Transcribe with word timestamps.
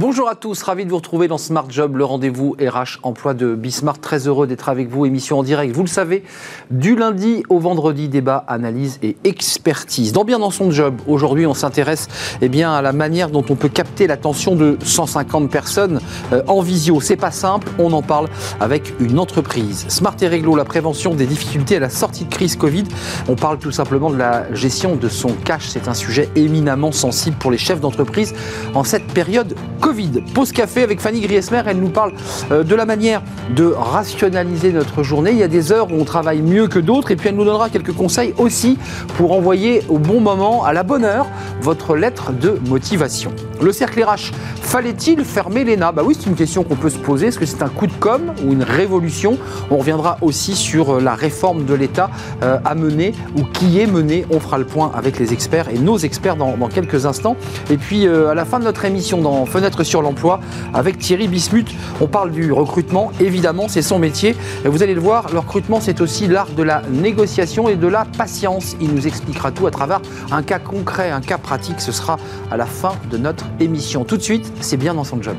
Bonjour 0.00 0.30
à 0.30 0.34
tous, 0.34 0.62
ravi 0.62 0.86
de 0.86 0.90
vous 0.90 0.96
retrouver 0.96 1.28
dans 1.28 1.36
Smart 1.36 1.66
Job, 1.68 1.98
le 1.98 2.06
rendez-vous 2.06 2.56
RH 2.58 3.00
emploi 3.02 3.34
de 3.34 3.54
Bismart. 3.54 3.98
Très 3.98 4.28
heureux 4.28 4.46
d'être 4.46 4.70
avec 4.70 4.88
vous, 4.88 5.04
émission 5.04 5.38
en 5.38 5.42
direct, 5.42 5.76
vous 5.76 5.82
le 5.82 5.88
savez, 5.88 6.24
du 6.70 6.96
lundi 6.96 7.42
au 7.50 7.58
vendredi, 7.58 8.08
débat, 8.08 8.42
analyse 8.48 8.98
et 9.02 9.18
expertise. 9.24 10.14
Dans 10.14 10.24
Bien 10.24 10.38
dans 10.38 10.50
son 10.50 10.70
job, 10.70 10.94
aujourd'hui 11.06 11.44
on 11.44 11.52
s'intéresse 11.52 12.08
eh 12.40 12.48
bien, 12.48 12.72
à 12.72 12.80
la 12.80 12.94
manière 12.94 13.28
dont 13.28 13.44
on 13.50 13.56
peut 13.56 13.68
capter 13.68 14.06
l'attention 14.06 14.56
de 14.56 14.78
150 14.82 15.50
personnes 15.50 16.00
euh, 16.32 16.42
en 16.46 16.62
visio. 16.62 17.02
C'est 17.02 17.16
pas 17.16 17.30
simple, 17.30 17.68
on 17.78 17.92
en 17.92 18.00
parle 18.00 18.28
avec 18.58 18.94
une 19.00 19.18
entreprise. 19.18 19.84
Smart 19.88 20.16
et 20.22 20.28
Réglo, 20.28 20.56
la 20.56 20.64
prévention 20.64 21.12
des 21.12 21.26
difficultés 21.26 21.76
à 21.76 21.80
la 21.80 21.90
sortie 21.90 22.24
de 22.24 22.30
crise 22.30 22.56
Covid. 22.56 22.84
On 23.28 23.34
parle 23.34 23.58
tout 23.58 23.70
simplement 23.70 24.08
de 24.08 24.16
la 24.16 24.50
gestion 24.54 24.96
de 24.96 25.10
son 25.10 25.34
cash. 25.44 25.68
C'est 25.68 25.88
un 25.88 25.94
sujet 25.94 26.30
éminemment 26.36 26.90
sensible 26.90 27.36
pour 27.36 27.50
les 27.50 27.58
chefs 27.58 27.80
d'entreprise 27.80 28.32
en 28.72 28.82
cette 28.82 29.06
période 29.12 29.54
Covid. 29.78 29.89
Pause 30.34 30.52
café 30.52 30.84
avec 30.84 31.00
Fanny 31.00 31.20
Griesmer, 31.20 31.62
elle 31.66 31.80
nous 31.80 31.88
parle 31.88 32.12
euh, 32.52 32.62
de 32.62 32.74
la 32.76 32.86
manière 32.86 33.22
de 33.56 33.64
rationaliser 33.64 34.72
notre 34.72 35.02
journée. 35.02 35.32
Il 35.32 35.38
y 35.38 35.42
a 35.42 35.48
des 35.48 35.72
heures 35.72 35.90
où 35.92 35.96
on 36.00 36.04
travaille 36.04 36.42
mieux 36.42 36.68
que 36.68 36.78
d'autres 36.78 37.10
et 37.10 37.16
puis 37.16 37.28
elle 37.28 37.34
nous 37.34 37.44
donnera 37.44 37.70
quelques 37.70 37.92
conseils 37.92 38.32
aussi 38.38 38.78
pour 39.16 39.32
envoyer 39.32 39.82
au 39.88 39.98
bon 39.98 40.20
moment, 40.20 40.64
à 40.64 40.72
la 40.72 40.84
bonne 40.84 41.04
heure, 41.04 41.26
votre 41.60 41.96
lettre 41.96 42.32
de 42.32 42.60
motivation. 42.68 43.32
Le 43.60 43.72
cercle 43.72 44.02
RH, 44.02 44.32
fallait-il 44.62 45.24
fermer 45.24 45.64
l'ENA 45.64 45.90
Bah 45.90 46.02
oui, 46.04 46.16
c'est 46.18 46.30
une 46.30 46.36
question 46.36 46.62
qu'on 46.62 46.76
peut 46.76 46.88
se 46.88 46.98
poser. 46.98 47.26
Est-ce 47.26 47.38
que 47.38 47.44
c'est 47.44 47.62
un 47.62 47.68
coup 47.68 47.86
de 47.88 47.92
com 47.92 48.32
ou 48.44 48.52
une 48.52 48.62
révolution? 48.62 49.38
On 49.70 49.76
reviendra 49.76 50.18
aussi 50.22 50.54
sur 50.54 50.96
euh, 50.96 51.00
la 51.00 51.14
réforme 51.14 51.64
de 51.64 51.74
l'État 51.74 52.10
euh, 52.42 52.58
à 52.64 52.74
mener 52.76 53.12
ou 53.36 53.42
qui 53.42 53.80
est 53.80 53.86
menée. 53.86 54.24
On 54.30 54.38
fera 54.38 54.56
le 54.56 54.66
point 54.66 54.92
avec 54.94 55.18
les 55.18 55.32
experts 55.32 55.68
et 55.68 55.78
nos 55.78 55.98
experts 55.98 56.36
dans, 56.36 56.56
quelques 56.68 57.06
instants. 57.06 57.36
Et 57.70 57.76
puis 57.76 58.06
à 58.06 58.34
la 58.34 58.44
fin 58.44 58.60
de 58.60 58.64
notre 58.64 58.84
émission 58.84 59.20
dans 59.20 59.44
Fenêtre 59.46 59.79
sur 59.84 60.02
l'emploi 60.02 60.40
avec 60.74 60.98
Thierry 60.98 61.28
Bismuth. 61.28 61.70
On 62.00 62.06
parle 62.06 62.30
du 62.30 62.52
recrutement, 62.52 63.12
évidemment, 63.20 63.68
c'est 63.68 63.82
son 63.82 63.98
métier. 63.98 64.36
Vous 64.64 64.82
allez 64.82 64.94
le 64.94 65.00
voir, 65.00 65.32
le 65.32 65.38
recrutement, 65.38 65.80
c'est 65.80 66.00
aussi 66.00 66.26
l'art 66.26 66.50
de 66.50 66.62
la 66.62 66.82
négociation 66.90 67.68
et 67.68 67.76
de 67.76 67.86
la 67.86 68.04
patience. 68.04 68.76
Il 68.80 68.94
nous 68.94 69.06
expliquera 69.06 69.50
tout 69.50 69.66
à 69.66 69.70
travers 69.70 70.00
un 70.30 70.42
cas 70.42 70.58
concret, 70.58 71.10
un 71.10 71.20
cas 71.20 71.38
pratique. 71.38 71.80
Ce 71.80 71.92
sera 71.92 72.18
à 72.50 72.56
la 72.56 72.66
fin 72.66 72.92
de 73.10 73.16
notre 73.16 73.46
émission. 73.60 74.04
Tout 74.04 74.16
de 74.16 74.22
suite, 74.22 74.52
c'est 74.60 74.76
bien 74.76 74.94
dans 74.94 75.04
son 75.04 75.22
job. 75.22 75.36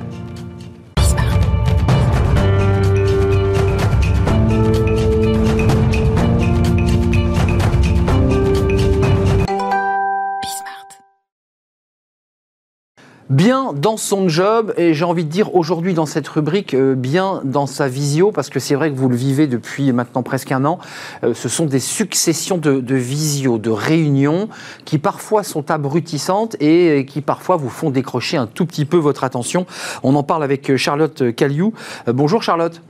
Bien 13.31 13.71
dans 13.73 13.95
son 13.95 14.27
job 14.27 14.73
et 14.77 14.93
j'ai 14.93 15.05
envie 15.05 15.23
de 15.23 15.29
dire 15.29 15.55
aujourd'hui 15.55 15.93
dans 15.93 16.05
cette 16.05 16.27
rubrique 16.27 16.73
euh, 16.73 16.95
bien 16.95 17.41
dans 17.45 17.65
sa 17.65 17.87
visio 17.87 18.31
parce 18.31 18.49
que 18.49 18.59
c'est 18.59 18.75
vrai 18.75 18.91
que 18.91 18.97
vous 18.97 19.07
le 19.07 19.15
vivez 19.15 19.47
depuis 19.47 19.93
maintenant 19.93 20.21
presque 20.21 20.51
un 20.51 20.65
an. 20.65 20.79
Euh, 21.23 21.33
ce 21.33 21.47
sont 21.47 21.65
des 21.65 21.79
successions 21.79 22.57
de, 22.57 22.81
de 22.81 22.95
visio, 22.95 23.57
de 23.57 23.69
réunions 23.69 24.49
qui 24.83 24.97
parfois 24.97 25.43
sont 25.43 25.71
abrutissantes 25.71 26.57
et 26.59 27.05
qui 27.05 27.21
parfois 27.21 27.55
vous 27.55 27.69
font 27.69 27.89
décrocher 27.89 28.35
un 28.35 28.47
tout 28.47 28.65
petit 28.65 28.85
peu 28.85 28.97
votre 28.97 29.23
attention. 29.23 29.65
On 30.03 30.15
en 30.15 30.23
parle 30.23 30.43
avec 30.43 30.75
Charlotte 30.75 31.33
Caliou. 31.33 31.73
Euh, 32.09 32.13
bonjour 32.13 32.43
Charlotte. 32.43 32.81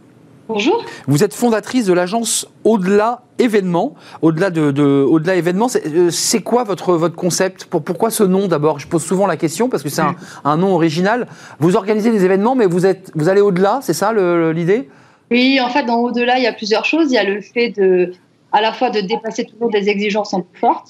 Bonjour. 0.54 0.84
Vous 1.08 1.24
êtes 1.24 1.34
fondatrice 1.34 1.86
de 1.86 1.94
l'agence 1.94 2.46
Au-delà 2.66 3.22
événement. 3.40 3.96
Au-delà 4.22 4.50
de, 4.50 5.04
Au-delà 5.04 5.36
événement, 5.36 5.68
euh, 5.86 6.10
c'est 6.10 6.42
quoi 6.42 6.66
votre, 6.66 6.96
votre 6.96 7.16
concept? 7.16 7.64
Pour, 7.66 7.82
Pourquoi 7.82 8.12
ce 8.12 8.24
nom 8.24 8.50
d'abord? 8.50 8.78
Je 8.78 8.88
pose 8.88 9.02
souvent 9.02 9.28
la 9.28 9.38
question 9.38 9.70
parce 9.70 9.82
que 9.82 9.88
c'est 9.88 10.02
un, 10.44 10.58
nom 10.58 10.74
original. 10.74 11.28
Vous 11.60 11.78
organisez 11.78 12.12
des 12.12 12.26
événements, 12.26 12.56
mais 12.56 12.66
vous, 12.66 12.86
êtes, 12.86 13.12
vous 13.16 13.30
allez 13.30 13.40
au-delà, 13.40 13.80
c'est 13.82 13.94
ça 13.94 14.12
l'idée? 14.52 14.90
Oui, 15.32 15.62
en 15.62 15.70
fait, 15.70 15.84
dans 15.84 16.00
Au-delà, 16.00 16.38
il 16.38 16.44
y 16.44 16.48
a 16.48 16.54
plusieurs 16.54 16.84
choses. 16.84 17.10
Il 17.10 17.16
y 17.16 17.18
a 17.18 17.24
le 17.24 17.40
fait 17.40 17.70
de, 17.70 18.12
à 18.52 18.60
la 18.60 18.74
fois 18.74 18.90
de 18.90 19.00
dépasser 19.00 19.46
toujours 19.46 19.70
des 19.70 19.88
exigences 19.88 20.34
un 20.34 20.42
peu 20.42 20.60
fortes. 20.60 20.90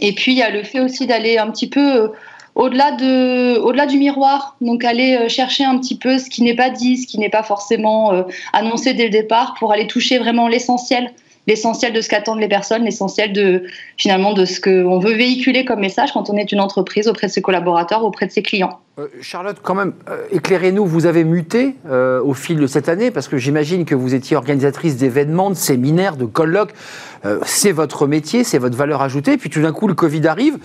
Et 0.00 0.14
puis, 0.14 0.30
il 0.30 0.38
y 0.38 0.42
a 0.42 0.50
le 0.50 0.62
fait 0.62 0.78
aussi 0.78 1.08
d'aller 1.08 1.38
un 1.38 1.50
petit 1.50 1.68
peu 1.68 2.04
euh, 2.04 2.08
au-delà 2.54 2.92
de, 2.92 3.58
au-delà 3.58 3.86
du 3.86 3.98
miroir. 3.98 4.56
Donc 4.60 4.84
aller 4.84 5.16
euh, 5.16 5.28
chercher 5.28 5.64
un 5.64 5.78
petit 5.78 5.96
peu 5.96 6.18
ce 6.18 6.28
qui 6.28 6.42
n'est 6.42 6.56
pas 6.56 6.70
dit, 6.70 6.96
ce 6.96 7.06
qui 7.06 7.18
n'est 7.18 7.30
pas 7.30 7.42
forcément 7.42 8.12
euh, 8.12 8.22
annoncé 8.52 8.94
dès 8.94 9.04
le 9.04 9.10
départ, 9.10 9.54
pour 9.58 9.72
aller 9.72 9.86
toucher 9.86 10.18
vraiment 10.18 10.48
l'essentiel, 10.48 11.12
l'essentiel 11.46 11.92
de 11.92 12.00
ce 12.00 12.08
qu'attendent 12.08 12.40
les 12.40 12.48
personnes, 12.48 12.84
l'essentiel 12.84 13.32
de 13.32 13.64
finalement 13.96 14.32
de 14.32 14.44
ce 14.44 14.60
qu'on 14.60 14.98
veut 14.98 15.14
véhiculer 15.14 15.64
comme 15.64 15.80
message 15.80 16.12
quand 16.12 16.30
on 16.30 16.36
est 16.36 16.52
une 16.52 16.60
entreprise 16.60 17.08
auprès 17.08 17.28
de 17.28 17.32
ses 17.32 17.42
collaborateurs, 17.42 18.04
auprès 18.04 18.26
de 18.26 18.32
ses 18.32 18.42
clients. 18.42 18.80
Euh, 18.98 19.06
Charlotte, 19.22 19.56
quand 19.62 19.74
même, 19.74 19.94
éclairez-nous, 20.30 20.84
vous 20.84 21.06
avez 21.06 21.24
muté 21.24 21.76
au 21.90 22.34
fil 22.34 22.58
de 22.58 22.66
cette 22.66 22.88
année, 22.88 23.10
parce 23.10 23.28
que 23.28 23.38
j'imagine 23.38 23.84
que 23.84 23.94
vous 23.94 24.14
étiez 24.14 24.36
organisatrice 24.36 24.96
d'événements, 24.96 25.50
de 25.50 25.54
séminaires, 25.54 26.16
de 26.16 26.26
colloques. 26.26 26.72
c'est 27.44 27.72
votre 27.72 28.06
métier, 28.06 28.44
c'est 28.44 28.58
votre 28.58 28.76
valeur 28.76 29.00
ajoutée. 29.00 29.38
Puis 29.38 29.48
tout 29.48 29.62
d'un 29.62 29.72
coup, 29.72 29.88
le 29.88 29.94
Covid 29.94 30.26
arrive 30.26 30.58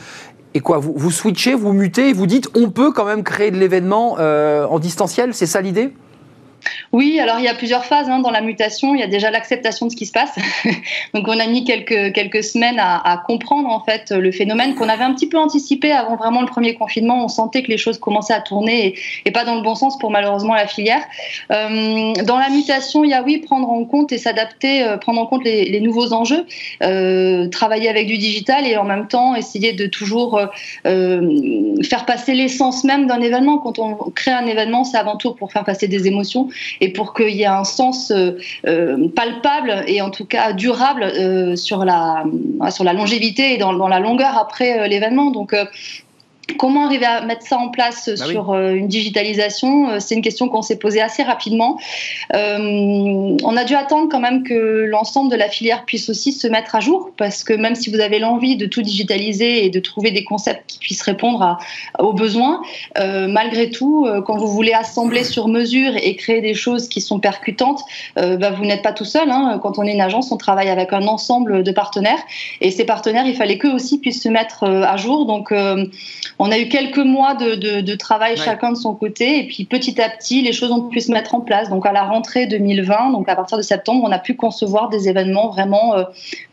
et 0.55 0.61
quoi 0.61 0.79
vous, 0.79 1.11
switchez, 1.11 1.53
vous 1.53 1.73
mutez, 1.73 2.09
et 2.09 2.13
vous 2.13 2.27
dites 2.27 2.49
on 2.55 2.71
peut 2.71 2.93
quand 2.93 3.05
même 3.05 3.23
créer 3.23 3.51
de 3.51 3.57
l'événement 3.57 4.15
euh, 4.19 4.65
en 4.65 4.79
distanciel, 4.79 5.33
c'est 5.33 5.45
ça 5.45 5.59
l'idée? 5.61 5.93
Oui, 6.91 7.19
alors 7.19 7.39
il 7.39 7.45
y 7.45 7.47
a 7.47 7.53
plusieurs 7.53 7.85
phases 7.85 8.09
hein, 8.09 8.19
dans 8.19 8.31
la 8.31 8.41
mutation. 8.41 8.95
Il 8.95 9.01
y 9.01 9.03
a 9.03 9.07
déjà 9.07 9.31
l'acceptation 9.31 9.87
de 9.87 9.91
ce 9.91 9.97
qui 9.97 10.05
se 10.05 10.11
passe. 10.11 10.35
Donc 11.13 11.27
on 11.27 11.39
a 11.39 11.45
mis 11.47 11.63
quelques, 11.63 12.13
quelques 12.13 12.43
semaines 12.43 12.79
à, 12.79 13.21
comprendre 13.25 13.69
en 13.69 13.83
fait 13.83 14.11
le 14.11 14.31
phénomène 14.31 14.75
qu'on 14.75 14.89
avait 14.89 15.03
un 15.03 15.13
petit 15.13 15.27
peu 15.27 15.37
anticipé 15.37 15.91
avant 15.91 16.15
vraiment 16.15 16.41
le 16.41 16.47
premier 16.47 16.75
confinement. 16.75 17.23
On 17.23 17.27
sentait 17.27 17.63
que 17.63 17.69
les 17.69 17.77
choses 17.77 17.97
commençaient 17.97 18.33
à 18.33 18.41
tourner 18.41 18.95
et, 19.25 19.31
pas 19.31 19.43
dans 19.43 19.55
le 19.55 19.61
bon 19.61 19.75
sens 19.75 19.97
pour 19.97 20.11
malheureusement 20.11 20.53
la 20.53 20.67
filière. 20.67 21.01
Euh, 21.51 22.13
dans 22.23 22.37
la 22.37 22.49
mutation, 22.49 23.03
il 23.03 23.09
y 23.09 23.13
a 23.13 23.21
oui 23.21 23.39
prendre 23.39 23.69
en 23.69 23.83
compte 23.83 24.11
et 24.11 24.17
s'adapter, 24.17 24.83
euh, 24.83 24.97
prendre 24.97 25.19
en 25.19 25.25
compte 25.25 25.43
les, 25.43 25.81
nouveaux 25.81 26.13
enjeux, 26.13 26.45
euh, 26.83 27.49
travailler 27.49 27.89
avec 27.89 28.07
du 28.07 28.17
digital 28.17 28.65
et 28.65 28.77
en 28.77 28.85
même 28.85 29.07
temps 29.07 29.35
essayer 29.35 29.73
de 29.73 29.87
toujours 29.87 30.39
faire 30.85 32.05
passer 32.05 32.33
l'essence 32.33 32.83
même 32.83 33.07
d'un 33.07 33.19
événement. 33.19 33.57
Quand 33.57 33.79
on 33.79 33.95
crée 34.11 34.31
un 34.31 34.45
événement, 34.45 34.83
c'est 34.83 34.97
avant 34.97 35.17
tout 35.17 35.33
pour 35.33 35.51
faire 35.51 35.63
passer 35.63 35.87
des 35.87 36.07
émotions 36.07 36.47
et 36.81 36.89
pour 36.89 37.13
qu'il 37.13 37.35
y 37.35 37.43
ait 37.43 37.45
un 37.45 37.63
sens 37.63 38.11
euh, 38.11 38.37
euh, 38.67 39.07
palpable 39.15 39.83
et 39.87 40.01
en 40.01 40.09
tout 40.09 40.25
cas 40.25 40.53
durable 40.53 41.03
euh, 41.03 41.55
sur 41.55 41.85
la 41.85 42.23
longévité 42.93 43.53
et 43.53 43.57
dans, 43.57 43.87
la 43.87 43.99
longueur 43.99 44.37
après 44.37 44.87
l'événement. 44.87 45.31
Comment 46.59 46.85
arriver 46.85 47.05
à 47.05 47.25
mettre 47.25 47.41
ça 47.41 47.57
en 47.57 47.69
place 47.69 48.07
bah 48.07 48.25
sur 48.25 48.51
euh, 48.51 48.73
une 48.73 48.87
digitalisation 48.87 49.89
euh, 49.89 49.99
C'est 49.99 50.13
une 50.13 50.21
question 50.21 50.47
qu'on 50.47 50.61
s'est 50.61 50.77
posée 50.77 51.01
assez 51.01 51.23
rapidement. 51.23 51.79
Euh, 52.35 53.35
on 53.43 53.57
a 53.57 53.63
dû 53.63 53.73
attendre 53.73 54.09
quand 54.11 54.19
même 54.19 54.43
que 54.43 54.85
l'ensemble 54.85 55.31
de 55.31 55.35
la 55.35 55.49
filière 55.49 55.85
puisse 55.85 56.07
aussi 56.09 56.33
se 56.33 56.47
mettre 56.47 56.75
à 56.75 56.81
jour, 56.81 57.09
parce 57.17 57.43
que 57.43 57.53
même 57.53 57.73
si 57.73 57.89
vous 57.89 57.99
avez 57.99 58.19
l'envie 58.19 58.57
de 58.57 58.67
tout 58.67 58.83
digitaliser 58.83 59.65
et 59.65 59.69
de 59.69 59.79
trouver 59.79 60.11
des 60.11 60.23
concepts 60.23 60.65
qui 60.67 60.77
puissent 60.77 61.01
répondre 61.01 61.41
à, 61.41 61.57
aux 61.99 62.13
besoins, 62.13 62.61
malgré 62.97 63.69
tout, 63.69 64.07
quand 64.25 64.37
vous 64.37 64.47
voulez 64.47 64.73
assembler 64.73 65.23
sur 65.23 65.47
mesure 65.47 65.93
et 65.95 66.15
créer 66.15 66.41
des 66.41 66.53
choses 66.53 66.87
qui 66.87 67.01
sont 67.01 67.19
percutantes, 67.19 67.81
bah, 68.15 68.51
vous 68.51 68.65
n'êtes 68.65 68.81
pas 68.81 68.93
tout 68.93 69.05
seul. 69.05 69.29
Hein. 69.29 69.59
Quand 69.61 69.79
on 69.79 69.83
est 69.83 69.93
une 69.93 70.01
agence, 70.01 70.31
on 70.31 70.37
travaille 70.37 70.69
avec 70.69 70.93
un 70.93 71.07
ensemble 71.07 71.63
de 71.63 71.71
partenaires, 71.71 72.21
et 72.61 72.71
ces 72.71 72.85
partenaires, 72.85 73.25
il 73.25 73.35
fallait 73.35 73.57
qu'eux 73.57 73.73
aussi 73.73 73.99
puissent 73.99 74.21
se 74.21 74.29
mettre 74.29 74.63
à 74.63 74.97
jour. 74.97 75.25
Donc 75.25 75.51
on 76.39 76.51
a 76.51 76.59
eu 76.59 76.67
quelques 76.67 76.97
mois 76.97 77.35
de, 77.35 77.95
travail 77.95 78.37
chacun 78.37 78.71
de 78.71 78.77
son 78.77 78.93
côté, 78.93 79.39
et 79.39 79.47
puis 79.47 79.65
petit 79.65 80.01
à 80.01 80.09
petit, 80.09 80.41
les 80.41 80.53
choses 80.53 80.71
ont 80.71 80.81
pu 80.81 80.99
se 81.01 81.11
mettre 81.11 81.35
en 81.35 81.41
place. 81.41 81.69
Donc 81.69 81.85
à 81.85 81.91
la 81.91 82.03
rentrée 82.03 82.45
2020, 82.45 83.11
donc 83.11 83.29
à 83.29 83.35
partir 83.35 83.57
de 83.57 83.63
septembre, 83.63 84.03
on 84.05 84.11
a 84.11 84.19
pu 84.19 84.35
concevoir 84.35 84.89
des 84.89 85.07
événements 85.07 85.49
vraiment 85.49 85.95
euh, 85.95 86.03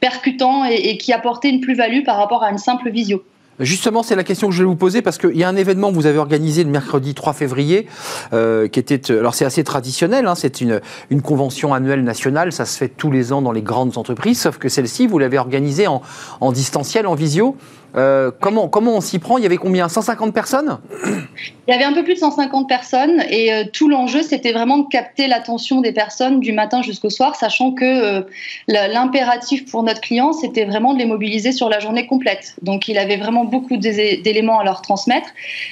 percutants 0.01 0.65
et, 0.65 0.97
qui 0.99 1.13
apportaient 1.13 1.51
une 1.51 1.61
plus-value 1.61 2.05
par 2.05 2.17
rapport 2.17 2.43
à 2.43 2.51
une 2.51 2.59
simple 2.59 2.91
visio. 2.91 3.23
Justement, 3.61 4.03
c'est 4.03 4.17
la 4.17 4.25
question 4.25 4.49
que 4.49 4.55
je 4.55 4.63
vais 4.63 4.69
vous 4.69 4.77
poser 4.77 5.03
parce 5.03 5.19
qu'il 5.19 5.37
y 5.37 5.45
a 5.45 5.49
un 5.49 5.57
événement 5.57 5.91
que 5.91 5.95
vous 5.95 6.07
avez 6.07 6.19
organisé 6.19 6.65
le 6.65 6.71
mercredi 6.71 7.15
3 7.15 7.35
février, 7.35 7.87
euh, 8.33 8.67
qui 8.67 8.81
était, 8.81 9.13
alors 9.13 9.35
c'est 9.35 9.45
assez 9.45 9.63
traditionnel, 9.63 10.27
hein, 10.27 10.35
c'est 10.35 10.63
une, 10.63 10.81
une 11.11 11.21
convention 11.21 11.75
annuelle 11.75 12.03
nationale, 12.03 12.51
ça 12.53 12.65
se 12.65 12.79
fait 12.79 12.89
tous 12.89 13.11
les 13.11 13.33
ans 13.33 13.43
dans 13.43 13.53
les 13.53 13.63
grandes 13.63 13.99
entreprises, 13.99 14.41
sauf 14.41 14.57
que 14.57 14.69
celle-ci, 14.69 15.07
vous 15.07 15.19
l'avez 15.19 15.39
organisée 15.39 15.87
en, 15.87 16.03
en 16.41 16.51
distanciel, 16.51 17.07
en 17.07 17.15
visio. 17.15 17.57
Euh, 17.95 18.31
comment, 18.41 18.69
comment 18.69 18.93
on 18.93 19.01
s'y 19.01 19.19
prend? 19.19 19.37
Il 19.39 19.43
y 19.43 19.47
avait 19.47 19.59
combien? 19.59 19.89
150 19.89 20.33
personnes? 20.33 20.79
Il 21.05 21.71
y 21.71 21.75
avait 21.75 21.85
un 21.85 21.93
peu 21.93 22.03
plus 22.03 22.15
de 22.15 22.19
150 22.19 22.69
personnes 22.69 23.23
et 23.29 23.53
euh, 23.53 23.65
tout 23.71 23.89
l'enjeu 23.89 24.23
c'était 24.23 24.53
vraiment 24.53 24.79
de 24.79 24.89
capter 24.89 25.27
l'attention 25.27 25.81
des 25.81 25.93
personnes 25.93 26.41
du 26.41 26.53
matin 26.53 26.83
jusqu'au 26.83 27.11
soir, 27.11 27.37
sachant 27.37 27.73
que 27.73 27.85
euh, 27.85 28.23
l'impératif 28.67 29.71
pour 29.71 29.83
notre 29.83 30.01
client 30.01 30.33
c'était 30.33 30.65
vraiment 30.65 30.95
de 30.95 30.99
les 30.99 31.05
mobiliser 31.05 31.53
sur 31.53 31.69
la 31.69 31.81
journée 31.81 32.07
complète. 32.07 32.57
Donc 32.63 32.89
il 32.89 32.99
avait 32.99 33.17
vraiment 33.17 33.45
beaucoup 33.45 33.77
d'éléments 33.77 34.59
à 34.59 34.65
leur 34.65 34.83
transmettre, 34.83 35.29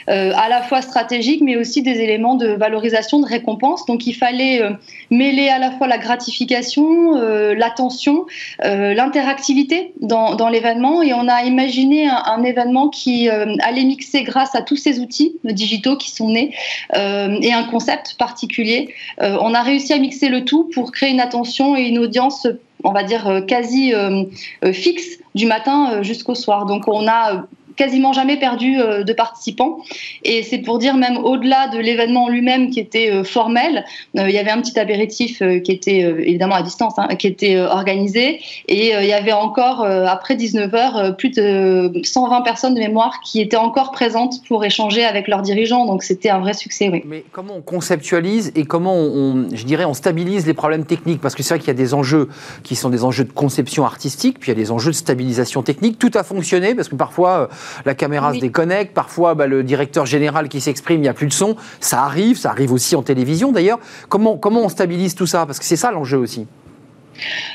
à 0.07 0.49
la 0.49 0.63
fois 0.63 0.83
stratégiques 0.83 1.43
mais 1.43 1.57
aussi 1.57 1.83
des 1.83 2.01
éléments 2.01 2.35
de 2.35 2.49
valorisation, 2.49 3.21
de 3.21 3.27
récompense. 3.27 3.87
Donc 3.87 4.07
il 4.07 4.15
fallait 4.15 4.63
mêler 5.11 5.49
à 5.49 5.59
la 5.59 5.71
fois 5.73 5.87
la 5.87 5.99
gratification, 5.99 7.15
l'attention, 7.55 8.27
l'interactivité 8.63 9.93
dans, 10.01 10.35
dans 10.35 10.49
l'événement 10.49 11.03
et 11.03 11.13
on 11.15 11.29
a 11.29 11.43
imaginé 11.43 12.10
un, 12.11 12.43
événement 12.43 12.89
qui 12.89 13.29
euh, 13.29 13.55
allait 13.61 13.85
mixer 13.85 14.23
grâce 14.23 14.55
à 14.55 14.63
tous 14.63 14.77
ces 14.77 15.01
outils 15.01 15.37
digitaux 15.45 15.97
qui 15.97 16.11
sont 16.11 16.29
nés 16.31 16.55
et 16.95 17.53
un 17.53 17.65
concept 17.65 18.17
particulier. 18.19 18.95
on 19.19 19.55
a 19.55 19.63
réussi 19.63 19.93
à 19.93 19.99
mixer 19.99 20.29
le 20.29 20.45
tout 20.45 20.71
pour 20.75 20.93
créer 20.93 21.11
une 21.11 21.21
attention 21.21 21.77
et 21.77 21.83
une 21.83 21.99
audience 21.99 22.47
on 22.83 22.93
va 22.93 23.03
dire 23.03 23.43
quasi 23.47 23.93
fixe 24.73 25.19
du 25.35 25.47
matin 25.47 26.03
jusqu'au 26.03 26.35
soir. 26.35 26.67
Donc 26.67 26.89
on 26.89 27.07
a 27.07 27.47
quasiment 27.81 28.13
jamais 28.13 28.37
perdu 28.37 28.79
euh, 28.79 29.05
de 29.05 29.13
participants. 29.15 29.79
Et 30.23 30.43
c'est 30.43 30.59
pour 30.59 30.79
dire 30.79 30.97
même 30.99 31.17
au-delà 31.17 31.69
de 31.69 31.79
l'événement 31.79 32.29
lui-même 32.29 32.69
qui 32.69 32.79
était 32.79 33.11
euh, 33.11 33.25
formel, 33.25 33.87
euh, 34.19 34.29
il 34.29 34.35
y 34.35 34.39
avait 34.39 34.51
un 34.51 34.61
petit 34.61 34.79
apéritif 34.79 35.43
qui 35.65 35.73
était 35.73 36.01
évidemment 36.01 36.57
à 36.57 36.63
distance, 36.63 36.99
hein, 36.99 37.09
qui 37.19 37.27
était 37.27 37.59
organisé. 37.59 38.41
Et 38.69 38.93
il 38.93 39.07
y 39.07 39.13
avait 39.15 39.33
encore, 39.33 39.85
après 39.85 40.35
19h, 40.35 41.17
plus 41.17 41.31
de 41.31 41.91
120 42.03 42.43
personnes 42.43 42.75
de 42.75 42.81
mémoire 42.81 43.21
qui 43.25 43.41
étaient 43.41 43.57
encore 43.57 43.93
présentes 43.93 44.45
pour 44.47 44.65
échanger 44.65 45.05
avec 45.05 45.27
leurs 45.29 45.43
dirigeants. 45.43 45.87
Donc 45.87 46.03
c'était 46.03 46.29
un 46.29 46.41
vrai 46.41 46.53
succès. 46.53 46.91
Mais 47.07 47.25
comment 47.33 47.55
on 47.57 47.63
conceptualise 47.63 48.53
et 48.55 48.65
comment 48.65 48.97
je 49.53 49.65
dirais, 49.65 49.85
on 49.85 49.95
stabilise 49.95 50.47
les 50.47 50.55
problèmes 50.55 50.85
techniques? 50.85 51.21
Parce 51.21 51.35
que 51.35 51.43
c'est 51.43 51.55
vrai 51.55 51.61
qu'il 51.61 51.69
y 51.69 51.71
a 51.71 51.75
des 51.75 51.95
enjeux 51.95 52.29
qui 52.63 52.77
sont 52.77 52.91
des 52.91 53.05
enjeux 53.05 53.25
de 53.25 53.33
conception 53.33 53.85
artistique, 53.85 54.39
puis 54.39 54.51
il 54.51 54.55
y 54.55 54.59
a 54.59 54.63
des 54.63 54.71
enjeux 54.71 54.91
de 54.91 54.97
stabilisation 54.97 55.63
technique. 55.63 55.99
Tout 55.99 56.13
a 56.15 56.25
fonctionné 56.25 56.75
parce 56.75 56.89
que 56.89 56.97
parfois 56.97 57.49
la 57.85 57.95
caméra 57.95 58.35
se 58.35 58.41
déconnecte, 58.41 58.95
parfois 58.95 59.35
bah, 59.35 59.47
le 59.47 59.63
directeur 59.63 60.07
général 60.07 60.49
qui 60.49 60.61
s'exprime, 60.61 60.99
il 60.99 61.03
n'y 61.03 61.09
a 61.09 61.15
plus 61.15 61.27
de 61.27 61.33
son. 61.33 61.57
Ça 61.81 62.03
arrive, 62.03 62.37
ça 62.37 62.51
arrive 62.51 62.73
aussi 62.73 62.97
en 62.97 63.03
télévision 63.03 63.53
d'ailleurs. 63.53 63.79
Comment, 64.09 64.37
comment 64.37 64.61
on 64.61 64.69
stabilise 64.69 65.15
tout 65.15 65.27
ça? 65.27 65.47
Parce 65.47 65.59
que 65.59 65.65
c'est 65.65 65.77
ça 65.77 65.91
l'enjeu 65.91 66.19
aussi. 66.19 66.47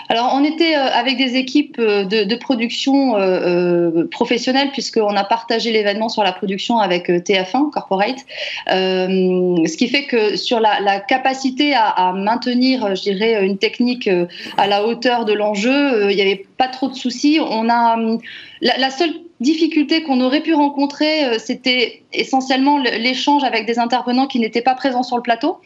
Alors, 0.09 0.31
on 0.33 0.43
était 0.43 0.75
euh, 0.75 0.87
avec 0.93 1.17
des 1.17 1.35
équipes 1.35 1.77
euh, 1.79 2.03
de, 2.03 2.35
production 2.35 3.17
euh, 3.17 4.07
professionnelles, 4.11 4.69
puisqu'on 4.71 5.15
a 5.15 5.23
partagé 5.23 5.71
l'événement 5.71 6.09
sur 6.09 6.23
la 6.23 6.31
production 6.31 6.79
avec 6.79 7.09
TF1 7.09 7.71
Corporate. 7.71 8.19
ce 8.67 9.77
qui 9.77 9.87
fait 9.87 10.05
que 10.05 10.35
sur 10.35 10.59
la, 10.59 10.99
capacité 10.99 11.73
à, 11.75 12.13
maintenir, 12.13 12.95
je 12.95 13.01
dirais, 13.01 13.45
une 13.45 13.57
technique 13.57 14.09
à 14.57 14.67
la 14.67 14.85
hauteur 14.85 15.25
de 15.25 15.33
l'enjeu, 15.33 16.11
il 16.11 16.15
n'y 16.15 16.21
avait 16.21 16.45
pas 16.57 16.67
trop 16.67 16.87
de 16.87 16.95
soucis. 16.95 17.39
On 17.41 17.69
a 17.69 17.97
la, 18.61 18.77
la 18.77 18.89
seule 18.89 19.13
difficulté 19.39 20.03
qu'on 20.03 20.21
aurait 20.21 20.41
pu 20.41 20.53
rencontrer, 20.53 21.25
euh, 21.25 21.37
c'était 21.39 22.03
essentiellement 22.13 22.77
l'échange 22.77 23.43
avec 23.43 23.65
des 23.65 23.79
intervenants 23.79 24.27
qui 24.27 24.39
n'étaient 24.39 24.61
pas 24.61 24.75
présents 24.75 25.03
sur 25.03 25.17
le 25.17 25.21
plateau, 25.21 25.59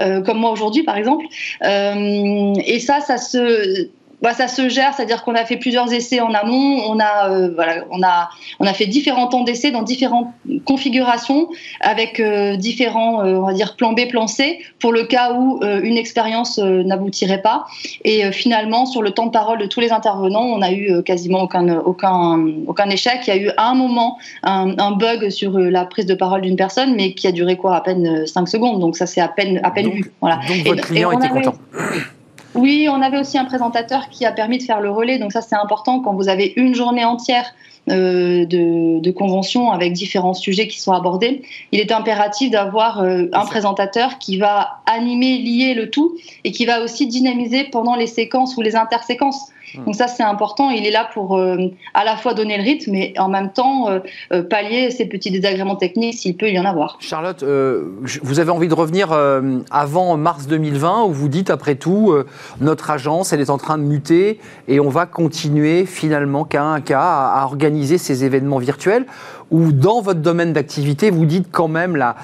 euh, 0.00 0.20
comme 0.20 0.38
moi 0.38 0.50
aujourd'hui 0.50 0.82
par 0.82 0.96
exemple. 0.96 1.24
Euh, 1.62 2.52
et 2.66 2.80
ça, 2.80 3.00
ça 3.00 3.16
se 3.16 3.88
bah, 4.24 4.32
ça 4.32 4.48
se 4.48 4.70
gère, 4.70 4.94
c'est-à-dire 4.94 5.22
qu'on 5.22 5.34
a 5.34 5.44
fait 5.44 5.58
plusieurs 5.58 5.92
essais 5.92 6.18
en 6.20 6.32
amont, 6.32 6.80
on 6.88 6.98
a, 6.98 7.28
euh, 7.28 7.50
voilà, 7.54 7.84
on 7.90 8.02
a, 8.02 8.30
on 8.58 8.66
a 8.66 8.72
fait 8.72 8.86
différents 8.86 9.26
temps 9.26 9.44
d'essais 9.44 9.70
dans 9.70 9.82
différentes 9.82 10.32
configurations 10.64 11.50
avec 11.82 12.20
euh, 12.20 12.56
différents, 12.56 13.22
euh, 13.22 13.34
on 13.34 13.44
va 13.44 13.52
dire, 13.52 13.76
plan 13.76 13.92
B, 13.92 14.08
plan 14.08 14.26
C, 14.26 14.60
pour 14.80 14.94
le 14.94 15.02
cas 15.02 15.34
où 15.34 15.60
une 15.62 15.98
expérience 15.98 16.58
n'aboutirait 16.58 17.42
pas. 17.42 17.66
Et 18.04 18.32
finalement, 18.32 18.86
sur 18.86 19.02
le 19.02 19.10
temps 19.10 19.26
de 19.26 19.30
parole 19.30 19.58
de 19.58 19.66
tous 19.66 19.80
les 19.80 19.92
intervenants, 19.92 20.44
on 20.44 20.58
n'a 20.58 20.72
eu 20.72 21.02
quasiment 21.02 21.42
aucun, 21.42 21.76
aucun, 21.80 22.42
aucun 22.66 22.88
échec. 22.88 23.20
Il 23.26 23.28
y 23.28 23.32
a 23.32 23.36
eu 23.36 23.50
à 23.58 23.68
un 23.68 23.74
moment 23.74 24.16
un, 24.42 24.74
un 24.78 24.92
bug 24.92 25.28
sur 25.28 25.58
la 25.58 25.84
prise 25.84 26.06
de 26.06 26.14
parole 26.14 26.40
d'une 26.40 26.56
personne, 26.56 26.94
mais 26.94 27.12
qui 27.12 27.26
a 27.26 27.32
duré 27.32 27.58
quoi? 27.58 27.76
À 27.76 27.82
peine 27.82 28.26
5 28.26 28.48
secondes. 28.48 28.80
Donc 28.80 28.96
ça, 28.96 29.04
c'est 29.04 29.20
à 29.20 29.28
peine, 29.28 29.60
à 29.62 29.70
peine 29.70 29.90
vu. 29.90 30.12
Voilà. 30.22 30.40
Donc 30.48 30.66
votre 30.66 30.86
client 30.86 31.12
était 31.12 31.28
content. 31.28 31.54
Oui, 32.54 32.88
on 32.90 33.02
avait 33.02 33.18
aussi 33.18 33.36
un 33.36 33.44
présentateur 33.44 34.08
qui 34.08 34.24
a 34.24 34.32
permis 34.32 34.58
de 34.58 34.62
faire 34.62 34.80
le 34.80 34.90
relais. 34.90 35.18
Donc 35.18 35.32
ça, 35.32 35.40
c'est 35.40 35.56
important 35.56 36.00
quand 36.00 36.14
vous 36.14 36.28
avez 36.28 36.52
une 36.56 36.74
journée 36.74 37.04
entière 37.04 37.52
euh, 37.90 38.46
de, 38.46 39.10
convention 39.10 39.70
avec 39.70 39.92
différents 39.92 40.34
sujets 40.34 40.68
qui 40.68 40.80
sont 40.80 40.92
abordés. 40.92 41.42
Il 41.72 41.80
est 41.80 41.92
impératif 41.92 42.50
d'avoir 42.50 43.00
euh, 43.00 43.26
un 43.32 43.44
présentateur 43.44 44.18
qui 44.18 44.38
va 44.38 44.80
animer, 44.86 45.38
lier 45.38 45.74
le 45.74 45.90
tout 45.90 46.16
et 46.44 46.50
qui 46.50 46.64
va 46.64 46.82
aussi 46.82 47.06
dynamiser 47.06 47.64
pendant 47.64 47.94
les 47.94 48.06
séquences 48.06 48.56
ou 48.56 48.62
les 48.62 48.74
interséquences. 48.74 49.52
Hmm. 49.76 49.84
Donc 49.84 49.94
ça, 49.94 50.08
c'est 50.08 50.22
important. 50.22 50.70
Il 50.70 50.86
est 50.86 50.90
là 50.90 51.08
pour 51.12 51.36
euh, 51.36 51.56
à 51.94 52.04
la 52.04 52.16
fois 52.16 52.34
donner 52.34 52.56
le 52.56 52.62
rythme, 52.62 52.94
et 52.94 53.14
en 53.18 53.28
même 53.28 53.52
temps 53.52 53.88
euh, 53.88 54.00
euh, 54.32 54.42
pallier 54.42 54.90
ces 54.90 55.06
petits 55.06 55.30
désagréments 55.30 55.76
techniques 55.76 56.14
s'il 56.14 56.36
peut 56.36 56.50
y 56.50 56.58
en 56.58 56.64
avoir. 56.64 56.96
Charlotte, 57.00 57.42
vous 57.42 58.40
avez 58.40 58.50
envie 58.50 58.68
de 58.68 58.74
revenir 58.74 59.12
avant 59.70 60.16
mars 60.16 60.46
2020, 60.46 61.04
où 61.04 61.12
vous 61.12 61.28
dites, 61.28 61.50
après 61.50 61.74
tout, 61.74 62.14
notre 62.60 62.90
agence, 62.90 63.32
elle 63.32 63.40
est 63.40 63.50
en 63.50 63.58
train 63.58 63.78
de 63.78 63.82
muter, 63.82 64.38
et 64.68 64.80
on 64.80 64.88
va 64.88 65.06
continuer 65.06 65.86
finalement, 65.86 66.44
cas 66.44 66.62
un 66.62 66.80
cas, 66.80 67.00
à, 67.00 67.44
organiser 67.44 67.98
ces 67.98 68.24
événements 68.24 68.58
virtuels 68.58 69.06
ou 69.50 69.72
dans 69.72 70.00
votre 70.00 70.20
domaine 70.20 70.52
d'activité, 70.52 71.10
vous 71.10 71.26
dites 71.26 71.48
quand 71.50 71.68
même 71.68 71.96
la, 71.96 72.16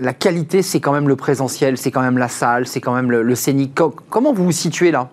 la 0.00 0.12
qualité, 0.12 0.62
c'est 0.62 0.80
quand 0.80 0.92
même 0.92 1.08
le 1.08 1.16
présentiel, 1.16 1.76
c'est 1.76 1.90
quand 1.90 2.02
même 2.02 2.18
la 2.18 2.28
salle, 2.28 2.66
c'est 2.66 2.80
quand 2.80 2.94
même 2.94 3.10
le, 3.10 3.22
le 3.22 3.34
scénique. 3.34 3.72
Comment 4.08 4.32
vous 4.32 4.44
vous 4.44 4.52
situez 4.52 4.90
là? 4.90 5.10